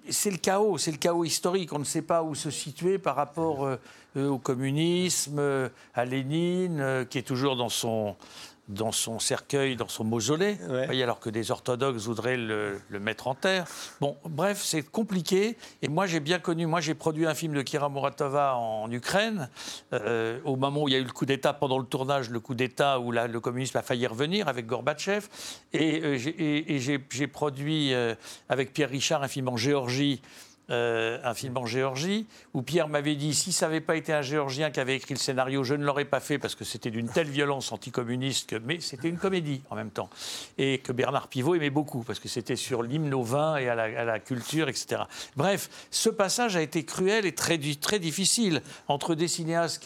c'est 0.07 0.29
le 0.29 0.37
chaos, 0.37 0.77
c'est 0.77 0.91
le 0.91 0.97
chaos 0.97 1.25
historique. 1.25 1.73
On 1.73 1.79
ne 1.79 1.83
sait 1.83 2.03
pas 2.03 2.21
où 2.21 2.35
se 2.35 2.51
situer 2.51 2.99
par 2.99 3.15
rapport 3.15 3.65
euh, 3.65 4.27
au 4.27 4.37
communisme, 4.37 5.41
à 5.95 6.05
Lénine, 6.05 7.07
qui 7.09 7.17
est 7.17 7.27
toujours 7.27 7.55
dans 7.55 7.69
son, 7.69 8.15
dans 8.69 8.91
son 8.91 9.19
cercueil, 9.19 9.75
dans 9.75 9.87
son 9.87 10.03
mausolée, 10.03 10.57
alors 10.89 11.19
que 11.19 11.29
des 11.29 11.51
orthodoxes 11.51 12.05
voudraient 12.05 12.37
le, 12.37 12.79
mettre 12.91 13.27
en 13.27 13.35
terre. 13.35 13.65
Bon, 13.99 14.17
bref, 14.25 14.61
c'est 14.63 14.81
compliqué. 14.81 15.57
Et 15.81 15.87
moi, 15.87 16.05
j'ai 16.05 16.19
bien 16.19 16.39
connu, 16.39 16.65
moi, 16.65 16.79
j'ai 16.79 16.93
produit 16.93 17.25
un 17.25 17.33
film 17.33 17.53
de 17.53 17.61
Kira 17.61 17.89
Muratova 17.89 18.55
en 18.55 18.89
Ukraine, 18.91 19.49
euh, 19.91 20.39
au 20.45 20.55
moment 20.55 20.83
où 20.83 20.87
il 20.87 20.93
y 20.93 20.95
a 20.95 20.99
eu 20.99 21.03
le 21.03 21.11
coup 21.11 21.25
d'État, 21.25 21.53
pendant 21.53 21.77
le 21.77 21.85
tournage, 21.85 22.29
le 22.29 22.39
coup 22.39 22.55
d'État 22.55 22.99
où 22.99 23.11
le 23.11 23.39
communisme 23.39 23.77
a 23.77 23.81
failli 23.81 24.07
revenir 24.07 24.47
avec 24.47 24.65
Gorbatchev. 24.65 25.27
Et, 25.73 26.01
euh, 26.03 26.17
j'ai 27.09 27.27
produit 27.27 27.93
euh, 27.93 28.15
avec 28.49 28.73
Pierre 28.73 28.89
Richard 28.89 29.23
un 29.23 29.27
film 29.27 29.49
en 29.49 29.57
Géorgie. 29.57 30.21
Euh, 30.69 31.19
un 31.25 31.33
film 31.33 31.57
en 31.57 31.65
Géorgie, 31.65 32.25
où 32.53 32.61
Pierre 32.61 32.87
m'avait 32.87 33.15
dit 33.15 33.33
si 33.33 33.51
ça 33.51 33.65
n'avait 33.65 33.81
pas 33.81 33.97
été 33.97 34.13
un 34.13 34.21
Géorgien 34.21 34.71
qui 34.71 34.79
avait 34.79 34.95
écrit 34.95 35.13
le 35.13 35.19
scénario, 35.19 35.65
je 35.65 35.75
ne 35.75 35.83
l'aurais 35.83 36.05
pas 36.05 36.21
fait 36.21 36.37
parce 36.37 36.55
que 36.55 36.63
c'était 36.63 36.89
d'une 36.89 37.09
telle 37.09 37.27
violence 37.27 37.73
anticommuniste, 37.73 38.55
mais 38.63 38.79
c'était 38.79 39.09
une 39.09 39.17
comédie 39.17 39.61
en 39.69 39.75
même 39.75 39.89
temps. 39.89 40.09
Et 40.57 40.77
que 40.77 40.93
Bernard 40.93 41.27
Pivot 41.27 41.55
aimait 41.55 41.69
beaucoup, 41.69 42.03
parce 42.03 42.19
que 42.19 42.29
c'était 42.29 42.55
sur 42.55 42.81
l'hymne 42.81 43.13
au 43.13 43.23
vin 43.23 43.57
et 43.57 43.67
à 43.67 43.75
la, 43.75 44.19
culture, 44.19 44.69
etc. 44.69 45.01
Bref, 45.35 45.69
ce 45.91 46.09
passage 46.09 46.55
a 46.55 46.61
été 46.61 46.85
cruel 46.85 47.25
et 47.25 47.33
très, 47.33 47.57
difficile 47.57 48.61
entre 48.87 49.15
des 49.15 49.27
cinéastes 49.27 49.85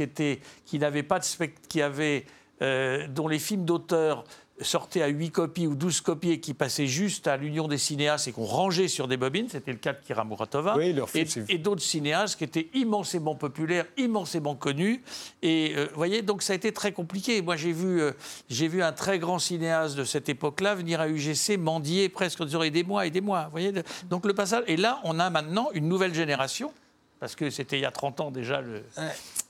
qui 0.66 0.80
n'avaient 0.80 1.02
pas 1.02 1.18
de 1.18 1.24
spectacle, 1.24 1.68
qui 1.70 1.82
avaient, 1.82 2.26
euh, 2.62 3.08
dont 3.08 3.28
les 3.28 3.40
films 3.40 3.66
d'auteur 3.66 4.26
sortait 4.62 5.02
à 5.02 5.08
8 5.08 5.32
copies 5.32 5.68
ou 5.68 5.76
12 5.76 6.02
copies 6.02 6.32
et 6.32 6.40
qui 6.40 6.54
passait 6.54 6.88
juste 6.88 7.28
à 7.28 7.38
l'Union 7.38 7.68
des 7.68 7.78
cinéastes 7.78 8.28
et 8.28 8.32
qu'on 8.32 8.46
rangeait 8.46 8.88
sur 8.88 9.08
des 9.08 9.18
bobines, 9.18 9.48
c'était 9.50 9.72
le 9.72 9.78
cas 9.78 9.94
de 9.94 10.00
Kira 10.06 10.24
Muratova, 10.24 10.76
et, 10.82 11.58
d'autres 11.58 11.82
cinéastes 11.82 12.38
qui 12.38 12.44
étaient 12.44 12.68
immensément 12.74 13.36
populaires, 13.36 13.86
immensément 13.98 14.56
connus. 14.56 15.04
Et 15.42 15.74
vous 15.74 15.80
euh, 15.80 15.88
voyez, 15.96 16.22
donc 16.22 16.42
ça 16.42 16.54
a 16.54 16.56
été 16.56 16.72
très 16.72 16.92
compliqué. 16.92 17.42
Moi, 17.42 17.56
j'ai 17.56 17.72
vu, 17.72 18.02
euh, 18.02 18.12
j'ai 18.50 18.68
vu 18.68 18.82
un 18.82 18.92
très 18.92 19.20
grand 19.20 19.40
cinéaste 19.40 19.96
de 19.96 20.04
cette 20.04 20.30
époque-là 20.30 20.76
venir 20.76 21.02
à 21.02 21.08
UGC 21.08 21.58
mendier 21.58 22.10
presque 22.10 22.42
en 22.42 22.46
disant 22.46 22.64
aidez-moi, 22.64 23.06
aidez-moi. 23.06 23.50
voyez 23.52 23.74
donc 24.10 24.26
le 24.26 24.34
passage. 24.34 24.64
Et 24.68 24.78
là, 24.78 25.00
on 25.04 25.20
a 25.20 25.30
maintenant 25.30 25.70
une 25.74 25.88
nouvelle 25.88 26.14
génération 26.14 26.72
parce 27.20 27.36
que 27.36 27.50
c'était 27.50 27.78
il 27.78 27.82
y 27.82 27.86
a 27.86 27.92
30 27.92 28.22
ans 28.22 28.32
déjà 28.32 28.62
le. 28.62 28.84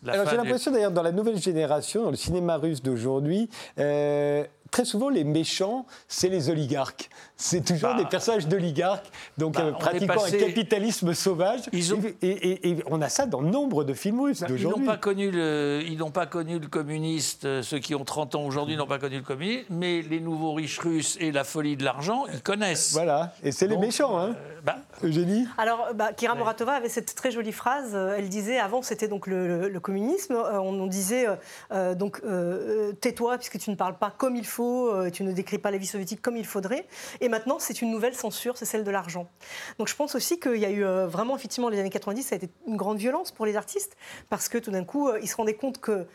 Alors 0.07 0.29
j'ai 0.29 0.37
l'impression 0.37 0.71
d'ailleurs 0.71 0.91
dans 0.91 1.01
la 1.01 1.11
nouvelle 1.11 1.41
génération, 1.41 2.03
dans 2.03 2.11
le 2.11 2.15
cinéma 2.15 2.57
russe 2.57 2.81
d'aujourd'hui, 2.81 3.49
euh, 3.79 4.45
très 4.71 4.85
souvent, 4.85 5.09
les 5.09 5.23
méchants, 5.23 5.85
c'est 6.07 6.29
les 6.29 6.49
oligarques. 6.49 7.09
C'est 7.35 7.63
toujours 7.63 7.91
bah. 7.91 7.97
des 7.97 8.05
personnages 8.05 8.47
d'oligarques, 8.47 9.05
donc 9.37 9.53
bah, 9.53 9.65
euh, 9.65 9.71
pratiquant 9.71 10.23
un 10.23 10.31
capitalisme 10.31 11.13
sauvage. 11.13 11.61
Et, 11.71 12.77
on 12.87 13.01
a 13.01 13.09
ça 13.09 13.27
dans 13.27 13.41
nombre 13.41 13.83
de 13.83 13.93
films 13.93 14.21
russes 14.21 14.41
bah, 14.41 14.47
d'aujourd'hui. 14.47 14.83
Ils 14.83 14.87
n'ont 14.87 14.91
pas 14.91 14.97
connu 14.97 15.31
le, 15.31 15.83
ils 15.85 15.97
n'ont 15.97 16.11
pas 16.11 16.25
connu 16.25 16.57
le 16.57 16.67
communiste. 16.67 17.45
Euh, 17.45 17.61
ceux 17.61 17.77
qui 17.77 17.93
ont 17.93 18.03
30 18.03 18.35
ans 18.35 18.43
aujourd'hui 18.43 18.75
n'ont 18.75 18.87
pas 18.87 18.97
connu 18.97 19.17
le 19.17 19.23
communisme, 19.23 19.65
mais 19.69 20.01
les 20.01 20.19
nouveaux 20.19 20.53
riches 20.53 20.79
russes 20.79 21.15
et 21.19 21.31
la 21.31 21.43
folie 21.43 21.77
de 21.77 21.83
l'argent, 21.83 22.25
ils 22.33 22.41
connaissent. 22.41 22.93
Voilà, 22.93 23.33
et 23.43 23.51
c'est 23.51 23.67
les 23.67 23.77
méchants, 23.77 24.19
hein. 24.19 24.35
Euh, 24.67 24.71
Eugénie. 25.03 25.47
Alors, 25.57 25.89
Kira 26.17 26.35
Muratova 26.35 26.73
avait 26.73 26.89
cette 26.89 27.13
très 27.15 27.31
jolie 27.31 27.53
phrase. 27.53 27.95
Elle 27.95 28.27
disait 28.27 28.57
avant, 28.57 28.81
c'était 28.81 29.07
donc 29.07 29.27
le, 29.27 29.79
communisme. 29.79 30.35
On, 30.35 30.87
disait 30.87 31.27
donc 31.95 32.21
tais-toi 32.99 33.37
puisque 33.37 33.59
tu 33.59 33.69
ne 33.69 33.75
parles 33.75 33.97
pas 33.97 34.11
comme 34.17 34.35
il 34.35 34.45
faut 34.45 34.66
euh, 34.67 35.09
tu 35.09 35.23
ne 35.23 35.31
décris 35.31 35.57
pas 35.57 35.71
la 35.71 35.77
vie 35.77 35.87
soviétique 35.87 36.21
comme 36.21 36.37
il 36.37 36.45
faudrait. 36.45 36.85
Et 37.21 37.29
maintenant, 37.29 37.57
c'est 37.59 37.81
une 37.81 37.91
nouvelle 37.91 38.15
censure, 38.15 38.57
c'est 38.57 38.65
celle 38.65 38.83
de 38.83 38.91
l'argent. 38.91 39.27
Donc 39.79 39.87
je 39.87 39.95
pense 39.95 40.15
aussi 40.15 40.39
qu'il 40.39 40.57
y 40.57 40.65
a 40.65 40.69
eu 40.69 40.83
euh, 40.83 41.07
vraiment, 41.07 41.35
effectivement, 41.35 41.69
les 41.69 41.79
années 41.79 41.89
90, 41.89 42.23
ça 42.23 42.35
a 42.35 42.37
été 42.37 42.49
une 42.67 42.77
grande 42.77 42.97
violence 42.97 43.31
pour 43.31 43.45
les 43.45 43.55
artistes, 43.55 43.97
parce 44.29 44.49
que 44.49 44.57
tout 44.57 44.71
d'un 44.71 44.83
coup, 44.83 45.07
euh, 45.07 45.19
ils 45.21 45.27
se 45.27 45.35
rendaient 45.35 45.53
compte 45.53 45.79
que 45.79 46.05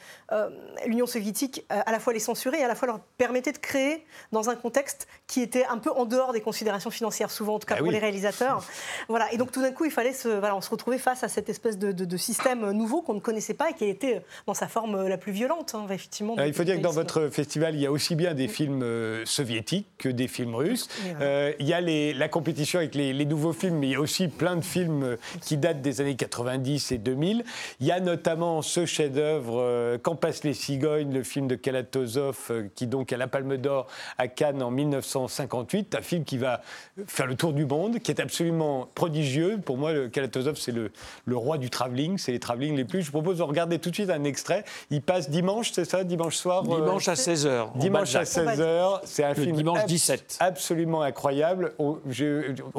l'Union 0.86 1.06
soviétique, 1.06 1.64
à 1.68 1.90
la 1.92 1.98
fois 1.98 2.12
les 2.12 2.18
censurait 2.18 2.60
et 2.60 2.64
à 2.64 2.68
la 2.68 2.74
fois 2.74 2.86
leur 2.86 3.00
permettait 3.18 3.52
de 3.52 3.58
créer 3.58 4.04
dans 4.30 4.48
un 4.48 4.54
contexte 4.54 5.06
qui 5.26 5.40
était 5.40 5.64
un 5.66 5.78
peu 5.78 5.90
en 5.90 6.04
dehors 6.04 6.32
des 6.32 6.40
considérations 6.40 6.90
financières, 6.90 7.30
souvent, 7.30 7.56
en 7.56 7.58
tout 7.58 7.66
cas 7.66 7.76
ah 7.78 7.82
pour 7.82 7.92
les 7.92 7.98
réalisateurs. 7.98 8.64
voilà. 9.08 9.32
Et 9.32 9.36
donc 9.36 9.52
tout 9.52 9.60
d'un 9.60 9.72
coup, 9.72 9.84
il 9.84 9.90
fallait 9.90 10.12
se, 10.12 10.28
voilà, 10.28 10.56
on 10.56 10.60
se 10.60 10.70
retrouver 10.70 10.98
face 10.98 11.22
à 11.22 11.28
cette 11.28 11.48
espèce 11.48 11.78
de, 11.78 12.16
système 12.16 12.70
nouveau 12.70 13.02
qu'on 13.02 13.14
ne 13.14 13.20
connaissait 13.20 13.54
pas 13.54 13.70
et 13.70 13.74
qui 13.74 13.84
a 13.84 13.88
été 13.88 14.20
dans 14.46 14.54
sa 14.54 14.68
forme 14.68 15.08
la 15.08 15.18
plus 15.18 15.32
violente, 15.32 15.74
hein, 15.74 15.86
effectivement. 15.90 16.36
il 16.38 16.54
faut 16.54 16.64
dire 16.64 16.76
que 16.76 16.82
dans 16.82 16.92
votre 16.92 17.28
festival, 17.28 17.74
il 17.74 17.80
y 17.80 17.86
a 17.86 17.92
aussi 17.92 18.14
bien 18.14 18.31
des 18.34 18.48
films 18.48 18.82
euh, 18.82 19.24
soviétiques 19.24 19.86
que 19.98 20.08
des 20.08 20.28
films 20.28 20.54
russes. 20.54 20.88
Euh, 21.20 21.52
il 21.58 21.66
y 21.66 21.72
a 21.72 21.80
la 21.80 22.28
compétition 22.28 22.78
avec 22.78 22.94
les, 22.94 23.24
nouveaux 23.24 23.52
films, 23.52 23.78
mais 23.78 23.88
il 23.88 23.92
y 23.92 23.96
a 23.96 24.00
aussi 24.00 24.28
plein 24.28 24.56
de 24.56 24.64
films 24.64 25.02
euh, 25.02 25.16
qui 25.42 25.56
datent 25.56 25.82
des 25.82 26.00
années 26.00 26.16
90 26.16 26.92
et 26.92 26.98
2000. 26.98 27.44
Il 27.80 27.86
y 27.86 27.92
a 27.92 28.00
notamment 28.00 28.62
ce 28.62 28.86
chef-d'œuvre 28.86 29.98
Quand 30.02 30.16
passent 30.16 30.44
les 30.44 30.54
cigognes, 30.54 31.12
le 31.12 31.22
film 31.22 31.46
de 31.46 31.54
Kalatozov, 31.54 32.50
qui 32.74 32.86
donc 32.86 33.12
a 33.12 33.16
la 33.16 33.28
Palme 33.28 33.56
d'Or 33.56 33.86
à 34.18 34.28
Cannes 34.28 34.62
en 34.62 34.70
1958, 34.70 35.94
un 35.94 36.02
film 36.02 36.24
qui 36.24 36.38
va 36.38 36.62
faire 37.06 37.26
le 37.26 37.34
tour 37.34 37.52
du 37.52 37.66
monde, 37.66 38.00
qui 38.00 38.10
est 38.10 38.20
absolument 38.20 38.88
prodigieux. 38.94 39.58
Pour 39.64 39.78
moi, 39.78 39.92
Kalatozov, 40.08 40.56
c'est 40.56 40.72
le, 40.72 40.90
le, 41.24 41.36
roi 41.36 41.58
du 41.58 41.70
travelling, 41.70 42.18
c'est 42.18 42.32
les 42.32 42.40
travelling 42.40 42.76
les 42.76 42.84
plus. 42.84 43.02
Je 43.02 43.10
propose 43.10 43.38
de 43.38 43.42
regarder 43.42 43.78
tout 43.78 43.90
de 43.90 43.94
suite 43.94 44.10
un 44.10 44.24
extrait. 44.24 44.64
Il 44.90 45.02
passe 45.02 45.30
dimanche, 45.30 45.72
c'est 45.72 45.84
ça, 45.84 46.04
dimanche 46.04 46.36
soir 46.36 46.62
Dimanche 46.62 47.08
à 47.08 47.14
16h. 47.14 47.78
Dimanche 47.78 48.14
à 48.14 48.21
16h. 48.24 49.00
C'est 49.04 49.24
un 49.24 49.34
film 49.34 49.56
dimanche 49.56 49.84
17. 49.86 50.38
absolument 50.40 51.02
incroyable. 51.02 51.74
On, 51.78 51.98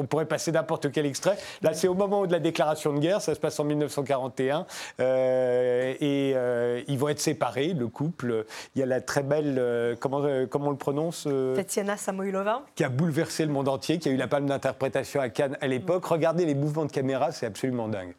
pourrait 0.08 0.26
passer 0.26 0.52
n'importe 0.52 0.90
quel 0.92 1.06
extrait. 1.06 1.36
Là, 1.62 1.74
c'est 1.74 1.88
au 1.88 1.94
moment 1.94 2.26
de 2.26 2.32
la 2.32 2.40
déclaration 2.40 2.92
de 2.92 2.98
guerre, 2.98 3.20
ça 3.20 3.34
se 3.34 3.40
passe 3.40 3.58
en 3.60 3.64
1941. 3.64 4.66
Euh, 5.00 5.94
et 6.00 6.32
euh, 6.34 6.82
ils 6.88 6.98
vont 6.98 7.08
être 7.08 7.20
séparés, 7.20 7.74
le 7.74 7.88
couple. 7.88 8.44
Il 8.74 8.80
y 8.80 8.82
a 8.82 8.86
la 8.86 9.00
très 9.00 9.22
belle, 9.22 9.56
euh, 9.58 9.96
comment, 9.98 10.24
comment 10.50 10.68
on 10.68 10.72
le 10.72 10.76
prononce 10.76 11.28
Tatiana 11.54 11.96
Samoilova. 11.96 12.62
Qui 12.74 12.84
a 12.84 12.88
bouleversé 12.88 13.44
le 13.44 13.52
monde 13.52 13.68
entier, 13.68 13.98
qui 13.98 14.08
a 14.08 14.12
eu 14.12 14.16
la 14.16 14.28
palme 14.28 14.46
d'interprétation 14.46 15.20
à 15.20 15.28
Cannes 15.28 15.56
à 15.60 15.66
l'époque. 15.66 16.04
Regardez 16.06 16.44
les 16.44 16.54
mouvements 16.54 16.84
de 16.84 16.92
caméra, 16.92 17.32
c'est 17.32 17.46
absolument 17.46 17.88
dingue. 17.88 18.14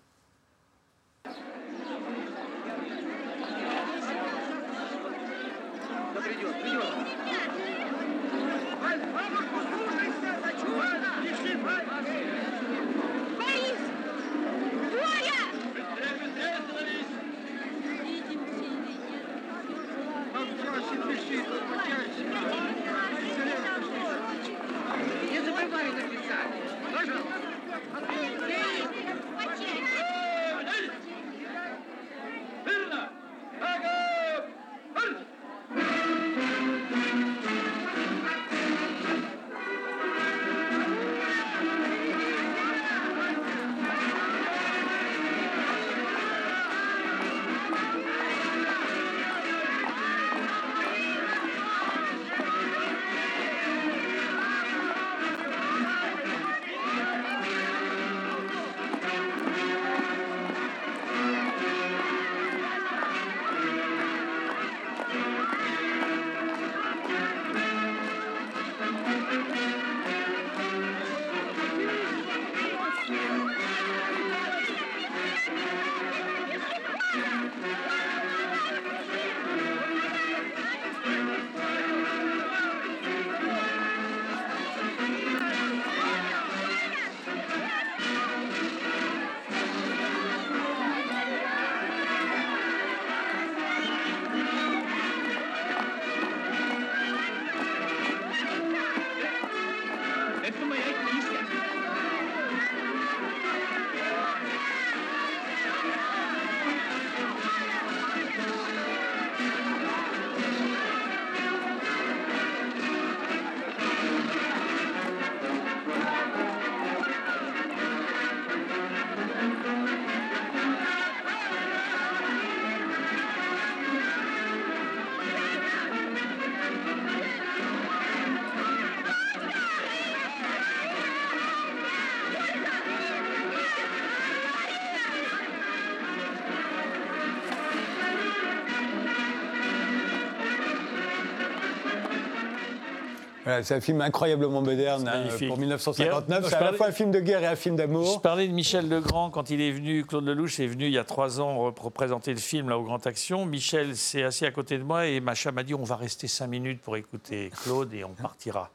C'est 143.64 143.76
un 143.76 143.82
film 143.82 144.02
incroyablement 144.02 144.62
moderne 144.62 145.08
hein, 145.08 145.28
pour 145.48 145.58
1959. 145.58 146.48
C'est 146.50 146.56
à 146.56 146.64
la 146.64 146.74
fois 146.74 146.88
un 146.88 146.92
film 146.92 147.12
de 147.12 147.20
guerre 147.20 147.44
et 147.44 147.48
un 147.48 147.56
film 147.56 147.76
d'amour. 147.76 148.16
Je 148.16 148.20
parlais 148.20 148.48
de 148.48 148.54
Michel 148.54 148.90
Legrand 148.90 149.30
quand 149.30 149.50
il 149.50 149.62
est 149.62 149.72
venu, 149.72 150.06
Claude 150.06 150.26
Lelouch 150.26 150.60
est 150.60 150.68
venu 150.68 150.86
il 150.86 150.94
y 150.94 150.98
a 150.98 151.04
trois 151.04 151.42
ans 151.42 151.72
représenter 151.80 152.32
le 152.32 152.40
film 152.40 152.70
là, 152.70 152.78
au 152.78 152.84
Grand 152.84 153.06
Action. 153.06 153.46
Michel 153.46 153.96
s'est 153.96 154.24
assis 154.24 154.46
à 154.46 154.52
côté 154.52 154.78
de 154.78 154.84
moi 154.84 155.08
et 155.08 155.20
Macha 155.20 155.52
m'a 155.52 155.64
dit 155.64 155.74
on 155.74 155.84
va 155.84 155.96
rester 155.96 156.28
cinq 156.28 156.48
minutes 156.48 156.82
pour 156.82 156.98
écouter 156.98 157.52
Claude 157.64 157.94
et 157.94 158.04
on 158.04 158.14
partira. 158.14 158.72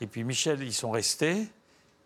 Et 0.00 0.06
puis 0.06 0.24
Michel, 0.24 0.62
ils 0.62 0.72
sont 0.72 0.90
restés. 0.90 1.46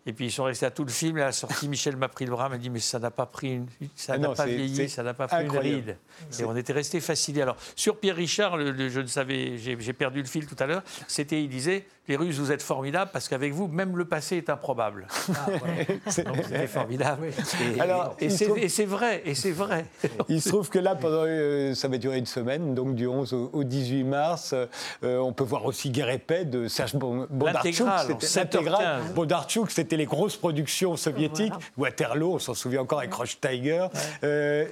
Et 0.07 0.13
puis 0.13 0.27
ils 0.27 0.31
sont 0.31 0.45
restés 0.45 0.65
à 0.65 0.71
tout 0.71 0.85
le 0.85 0.89
film. 0.89 1.17
Et 1.17 1.21
à 1.21 1.25
la 1.25 1.31
sortie, 1.33 1.67
Michel 1.69 1.97
m'a 1.97 2.07
pris 2.07 2.25
le 2.25 2.31
bras, 2.31 2.49
m'a 2.49 2.57
dit 2.57 2.69
Mais 2.69 2.79
ça 2.79 2.97
n'a 2.97 3.11
pas 3.11 3.25
pris 3.25 3.55
une, 3.55 3.67
ça 3.93 4.13
ah 4.13 4.17
n'a 4.17 4.29
pas 4.29 4.45
vieilli, 4.45 4.89
ça 4.89 5.03
n'a 5.03 5.13
pas 5.13 5.27
pris 5.27 5.43
une 5.43 5.57
ride. 5.57 5.97
Et 6.39 6.45
on 6.45 6.55
était 6.55 6.73
restés 6.73 7.01
fascinés. 7.01 7.41
Alors, 7.41 7.57
sur 7.75 7.99
Pierre 7.99 8.15
Richard, 8.15 8.57
je 8.57 8.99
ne 9.01 9.07
savais, 9.07 9.57
j'ai 9.57 9.93
perdu 9.93 10.21
le 10.21 10.27
fil 10.27 10.47
tout 10.47 10.55
à 10.59 10.65
l'heure, 10.65 10.83
c'était, 11.07 11.43
il 11.43 11.49
disait 11.49 11.85
les 12.07 12.15
Russes, 12.15 12.37
vous 12.37 12.51
êtes 12.51 12.61
formidables 12.61 13.11
parce 13.11 13.27
qu'avec 13.27 13.53
vous, 13.53 13.67
même 13.67 13.97
le 13.97 14.05
passé 14.05 14.37
est 14.37 14.49
improbable. 14.49 15.07
Ah, 15.29 15.47
c'est 16.07 16.67
formidable. 16.67 17.27
Et, 17.75 17.81
Alors, 17.81 18.15
et 18.19 18.29
c'est 18.29 18.45
vrai, 18.85 19.21
et 19.25 19.35
c'est 19.35 19.51
vrai. 19.51 19.85
Il 20.29 20.41
se 20.41 20.49
trouve 20.49 20.69
que 20.69 20.79
là, 20.79 20.95
pendant, 20.95 21.23
euh, 21.25 21.73
ça 21.73 21.87
va 21.87 21.97
durer 21.97 22.17
une 22.17 22.25
semaine, 22.25 22.73
donc 22.73 22.95
du 22.95 23.07
11 23.07 23.33
au, 23.33 23.63
18 23.63 24.03
mars, 24.03 24.55
euh, 25.03 25.17
on 25.17 25.33
peut 25.33 25.43
voir 25.43 25.65
aussi 25.65 25.89
Guerre 25.89 26.09
et 26.09 26.17
paix 26.17 26.45
de 26.45 26.67
Serge 26.67 26.95
Bondarchuk. 26.95 27.87
L'intégrale. 28.35 29.01
Bondarchuk, 29.13 29.71
c'était 29.71 29.97
les 29.97 30.05
grosses 30.05 30.37
productions 30.37 30.95
soviétiques. 30.95 31.53
Waterloo, 31.77 32.35
on 32.35 32.39
s'en 32.39 32.53
souvient 32.53 32.81
encore 32.81 32.99
avec 32.99 33.13
Rush 33.13 33.39
Tiger. 33.41 33.87
Euh, 34.23 34.65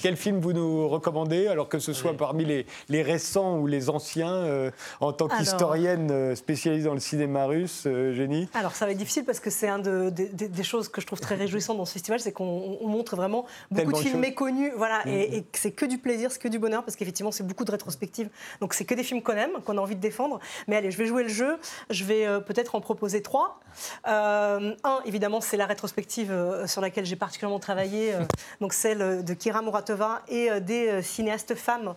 quel 0.00 0.16
film 0.16 0.40
vous 0.40 0.52
nous 0.52 0.88
recommandez, 0.88 1.46
alors 1.46 1.68
que 1.68 1.78
ce 1.78 1.92
soit 1.92 2.16
parmi 2.16 2.44
les, 2.44 2.66
les, 2.88 3.02
récents 3.02 3.58
ou 3.58 3.66
les 3.66 3.88
anciens, 3.88 4.70
en 5.00 5.12
tant 5.12 5.28
qu'historienne 5.28 6.34
spécialiste 6.40 6.86
dans 6.86 6.94
le 6.94 7.00
cinéma 7.00 7.44
russe, 7.44 7.84
euh, 7.86 8.12
Génie 8.12 8.48
Alors, 8.54 8.74
ça 8.74 8.86
va 8.86 8.92
être 8.92 8.98
difficile 8.98 9.24
parce 9.24 9.40
que 9.40 9.50
c'est 9.50 9.68
un 9.68 9.78
de, 9.78 10.10
des 10.10 10.62
choses 10.62 10.88
que 10.88 11.00
je 11.00 11.06
trouve 11.06 11.20
très 11.20 11.34
réjouissant 11.34 11.74
dans 11.74 11.84
ce 11.84 11.92
festival, 11.92 12.18
c'est 12.18 12.32
qu'on 12.32 12.78
montre 12.82 13.14
vraiment 13.14 13.46
beaucoup 13.70 13.92
de 13.92 13.98
films 13.98 14.20
méconnus, 14.20 14.72
voilà, 14.76 15.06
et, 15.06 15.40
mm-hmm. 15.40 15.44
c'est 15.52 15.70
que 15.70 15.84
du 15.84 15.98
plaisir, 15.98 16.32
c'est 16.32 16.40
que 16.40 16.48
du 16.48 16.58
bonheur, 16.58 16.82
parce 16.82 16.96
qu'effectivement, 16.96 17.30
c'est 17.30 17.46
beaucoup 17.46 17.64
de 17.64 17.70
rétrospectives. 17.70 18.30
Donc, 18.60 18.74
c'est 18.74 18.84
que 18.84 18.94
des 18.94 19.04
films 19.04 19.22
qu'on 19.22 19.34
aime, 19.34 19.52
qu'on 19.64 19.76
a 19.78 19.80
envie 19.80 19.96
de 19.96 20.00
défendre. 20.00 20.40
Mais 20.66 20.76
allez, 20.76 20.90
je 20.90 20.98
vais 20.98 21.06
jouer 21.06 21.22
le 21.22 21.28
jeu. 21.28 21.58
Je 21.90 22.04
vais 22.04 22.26
euh, 22.26 22.40
peut-être 22.40 22.74
en 22.74 22.80
proposer 22.80 23.22
trois. 23.22 23.60
Euh, 24.08 24.74
un, 24.82 25.00
évidemment, 25.04 25.40
c'est 25.40 25.56
la 25.56 25.66
rétrospective 25.66 26.34
sur 26.66 26.80
laquelle 26.80 27.04
j'ai 27.04 27.16
particulièrement 27.16 27.58
travaillé, 27.58 28.14
donc 28.60 28.72
celle 28.72 29.24
de 29.24 29.34
Kira 29.34 29.62
Muratova 29.62 30.22
et 30.28 30.60
des 30.60 31.02
cinéastes 31.02 31.54
femmes 31.54 31.94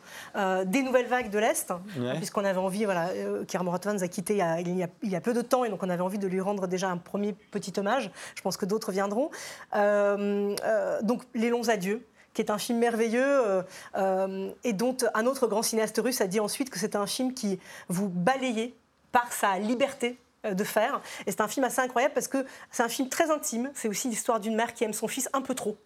des 0.66 0.82
nouvelles 0.82 1.08
vagues 1.08 1.30
de 1.30 1.40
l'Est, 1.40 1.74
puisqu'on 2.18 2.46
avait 2.46 2.60
envie, 2.60 2.86
voilà, 2.86 3.10
Kira 3.48 3.64
Muratova 3.64 3.96
nous 3.96 4.04
a 4.04 4.08
quitté 4.08 4.33
il 4.34 5.10
y 5.10 5.16
a, 5.16 5.22
peu 5.22 5.34
de 5.34 5.42
temps 5.42 5.64
et 5.66 5.70
donc 5.70 5.84
on 5.84 5.90
avait 5.90 6.02
envie 6.02 6.18
de 6.18 6.28
lui 6.28 6.42
rendre 6.42 6.68
déjà 6.68 6.90
un 6.90 6.98
premier 6.98 7.34
petit 7.34 7.74
hommage. 7.78 8.12
Je 8.36 8.42
pense 8.42 8.58
que 8.58 8.66
d'autres 8.66 8.92
viendront. 8.92 9.30
Euh, 9.76 10.56
euh, 10.64 11.02
donc 11.02 11.24
Les 11.34 11.50
Longs 11.50 11.70
Adieux 11.70 12.06
qui 12.34 12.42
est 12.42 12.50
un 12.50 12.58
film 12.58 12.80
merveilleux 12.80 13.64
euh, 13.96 14.52
et 14.64 14.74
dont 14.74 14.98
un 15.14 15.28
autre 15.28 15.46
grand 15.46 15.62
cinéaste 15.62 16.02
russe 16.04 16.20
a 16.20 16.26
dit 16.26 16.40
ensuite 16.40 16.72
que 16.72 16.80
c'était 16.80 16.98
un 16.98 17.06
film 17.06 17.36
qui 17.36 17.60
vous 17.90 18.10
balayait 18.10 18.74
par 19.12 19.32
sa 19.32 19.60
liberté 19.60 20.18
de 20.44 20.64
faire. 20.64 21.02
Et 21.26 21.32
c'est 21.32 21.42
un 21.42 21.48
film 21.48 21.66
assez 21.66 21.80
incroyable 21.80 22.14
parce 22.14 22.28
que 22.28 22.46
c'est 22.72 22.84
un 22.84 22.90
film 22.90 23.10
très 23.10 23.32
intime. 23.32 23.72
C'est 23.74 23.88
aussi 23.88 24.10
l'histoire 24.10 24.40
d'une 24.40 24.56
mère 24.56 24.74
qui 24.74 24.84
aime 24.84 24.94
son 24.94 25.08
fils 25.08 25.30
un 25.34 25.42
peu 25.42 25.56
trop. 25.56 25.78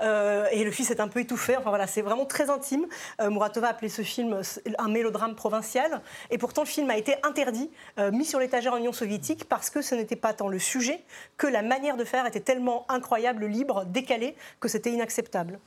Euh, 0.00 0.46
et 0.52 0.64
le 0.64 0.70
fils 0.70 0.90
est 0.90 1.00
un 1.00 1.08
peu 1.08 1.20
étouffé. 1.20 1.56
Enfin 1.56 1.70
voilà, 1.70 1.86
c'est 1.86 2.02
vraiment 2.02 2.26
très 2.26 2.50
intime. 2.50 2.86
Euh, 3.20 3.30
Muratova 3.30 3.68
a 3.68 3.70
appelé 3.70 3.88
ce 3.88 4.02
film 4.02 4.40
un 4.78 4.88
mélodrame 4.88 5.34
provincial. 5.34 6.00
Et 6.30 6.38
pourtant, 6.38 6.62
le 6.62 6.68
film 6.68 6.90
a 6.90 6.96
été 6.96 7.16
interdit, 7.22 7.70
mis 8.12 8.24
sur 8.24 8.38
l'étagère 8.38 8.74
en 8.74 8.76
Union 8.76 8.92
soviétique 8.92 9.48
parce 9.48 9.70
que 9.70 9.82
ce 9.82 9.94
n'était 9.94 10.16
pas 10.16 10.32
tant 10.32 10.48
le 10.48 10.58
sujet 10.58 11.02
que 11.36 11.46
la 11.46 11.62
manière 11.62 11.96
de 11.96 12.04
faire 12.04 12.26
était 12.26 12.40
tellement 12.40 12.84
incroyable, 12.88 13.46
libre, 13.46 13.84
décalée, 13.84 14.36
que 14.60 14.68
c'était 14.68 14.90
inacceptable. 14.90 15.58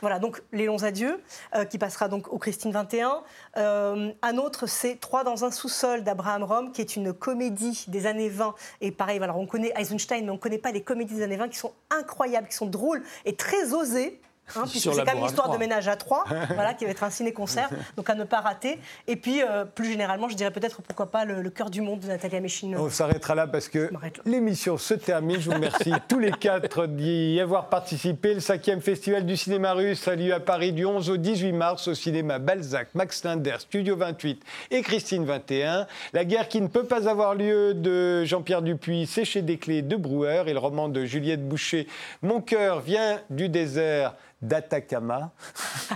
Voilà, 0.00 0.18
donc 0.18 0.42
Les 0.52 0.66
Longs 0.66 0.82
Adieux, 0.82 1.22
qui 1.70 1.78
passera 1.78 2.08
donc 2.08 2.32
au 2.32 2.38
Christine 2.38 2.72
21. 2.72 3.22
un 3.56 4.36
autre, 4.36 4.66
c'est 4.66 4.96
Trois 5.00 5.24
dans 5.24 5.44
un 5.44 5.50
sous-sol 5.50 6.02
d'Abraham 6.02 6.42
Rome, 6.42 6.72
qui 6.72 6.80
est 6.80 6.96
une 6.96 7.12
comédie 7.12 7.84
des 7.88 7.95
années 8.04 8.28
20. 8.28 8.54
Et 8.82 8.90
pareil, 8.90 9.18
alors 9.22 9.38
on 9.38 9.46
connaît 9.46 9.72
Eisenstein, 9.74 10.24
mais 10.24 10.30
on 10.30 10.34
ne 10.34 10.38
connaît 10.38 10.58
pas 10.58 10.72
les 10.72 10.82
comédies 10.82 11.14
des 11.14 11.22
années 11.22 11.36
20 11.36 11.48
qui 11.48 11.58
sont 11.58 11.72
incroyables, 11.88 12.48
qui 12.48 12.56
sont 12.56 12.66
drôles 12.66 13.02
et 13.24 13.34
très 13.34 13.72
osées. 13.72 14.20
Hein, 14.54 14.62
puisque 14.70 14.92
c'est 14.92 15.04
quand 15.04 15.14
même 15.14 15.24
l'histoire 15.24 15.50
de 15.50 15.58
ménage 15.58 15.88
à 15.88 15.96
trois, 15.96 16.24
voilà, 16.54 16.74
qui 16.74 16.84
va 16.84 16.90
être 16.90 17.02
un 17.02 17.10
ciné-concert, 17.10 17.68
donc 17.96 18.08
à 18.08 18.14
ne 18.14 18.24
pas 18.24 18.40
rater. 18.40 18.78
Et 19.06 19.16
puis, 19.16 19.42
euh, 19.42 19.64
plus 19.64 19.90
généralement, 19.90 20.28
je 20.28 20.36
dirais 20.36 20.50
peut-être, 20.50 20.82
pourquoi 20.82 21.06
pas, 21.06 21.24
le, 21.24 21.50
cœur 21.50 21.70
du 21.70 21.80
monde 21.80 22.00
de 22.00 22.08
Nathalie 22.08 22.36
Amechine. 22.36 22.76
On 22.76 22.90
s'arrêtera 22.90 23.34
là 23.34 23.46
parce 23.46 23.68
que 23.68 23.90
l'émission 24.24 24.76
se 24.76 24.94
termine. 24.94 25.40
Je 25.40 25.46
vous 25.50 25.56
remercie 25.56 25.92
tous 26.08 26.18
les 26.18 26.32
quatre 26.32 26.86
d'y 26.86 27.40
avoir 27.40 27.68
participé. 27.68 28.34
Le 28.34 28.40
cinquième 28.40 28.80
festival 28.80 29.24
du 29.24 29.36
cinéma 29.36 29.72
russe 29.72 30.06
a 30.06 30.14
lieu 30.14 30.34
à 30.34 30.40
Paris 30.40 30.72
du 30.72 30.84
11 30.84 31.10
au 31.10 31.16
18 31.16 31.52
mars 31.52 31.88
au 31.88 31.94
cinéma 31.94 32.38
Balzac, 32.38 32.88
Max 32.94 33.24
Linder, 33.24 33.56
Studio 33.58 33.96
28 33.96 34.42
et 34.70 34.82
Christine 34.82 35.24
21. 35.24 35.86
La 36.12 36.24
guerre 36.24 36.48
qui 36.48 36.60
ne 36.60 36.68
peut 36.68 36.84
pas 36.84 37.08
avoir 37.08 37.34
lieu 37.34 37.74
de 37.74 38.24
Jean-Pierre 38.24 38.62
Dupuis, 38.62 39.06
c'est 39.06 39.24
chez 39.24 39.42
Desclés 39.42 39.82
de 39.82 39.96
Brouwer 39.96 40.44
et 40.46 40.52
le 40.52 40.58
roman 40.58 40.88
de 40.88 41.04
Juliette 41.04 41.46
Boucher, 41.48 41.86
Mon 42.22 42.40
cœur 42.40 42.80
vient 42.80 43.20
du 43.30 43.48
désert 43.48 44.14
d'Atacama. 44.42 45.32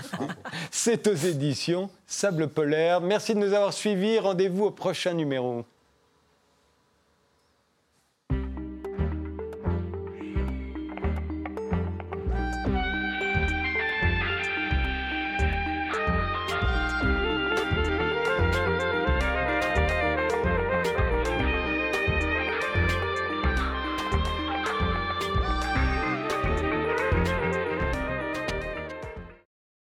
C'est 0.71 1.07
aux 1.07 1.15
éditions 1.15 1.91
Sable 2.07 2.49
Polaire. 2.49 3.01
Merci 3.01 3.35
de 3.35 3.41
nous 3.41 3.53
avoir 3.53 3.73
suivis. 3.73 4.19
Rendez-vous 4.19 4.67
au 4.67 4.71
prochain 4.71 5.15
numéro. 5.15 5.65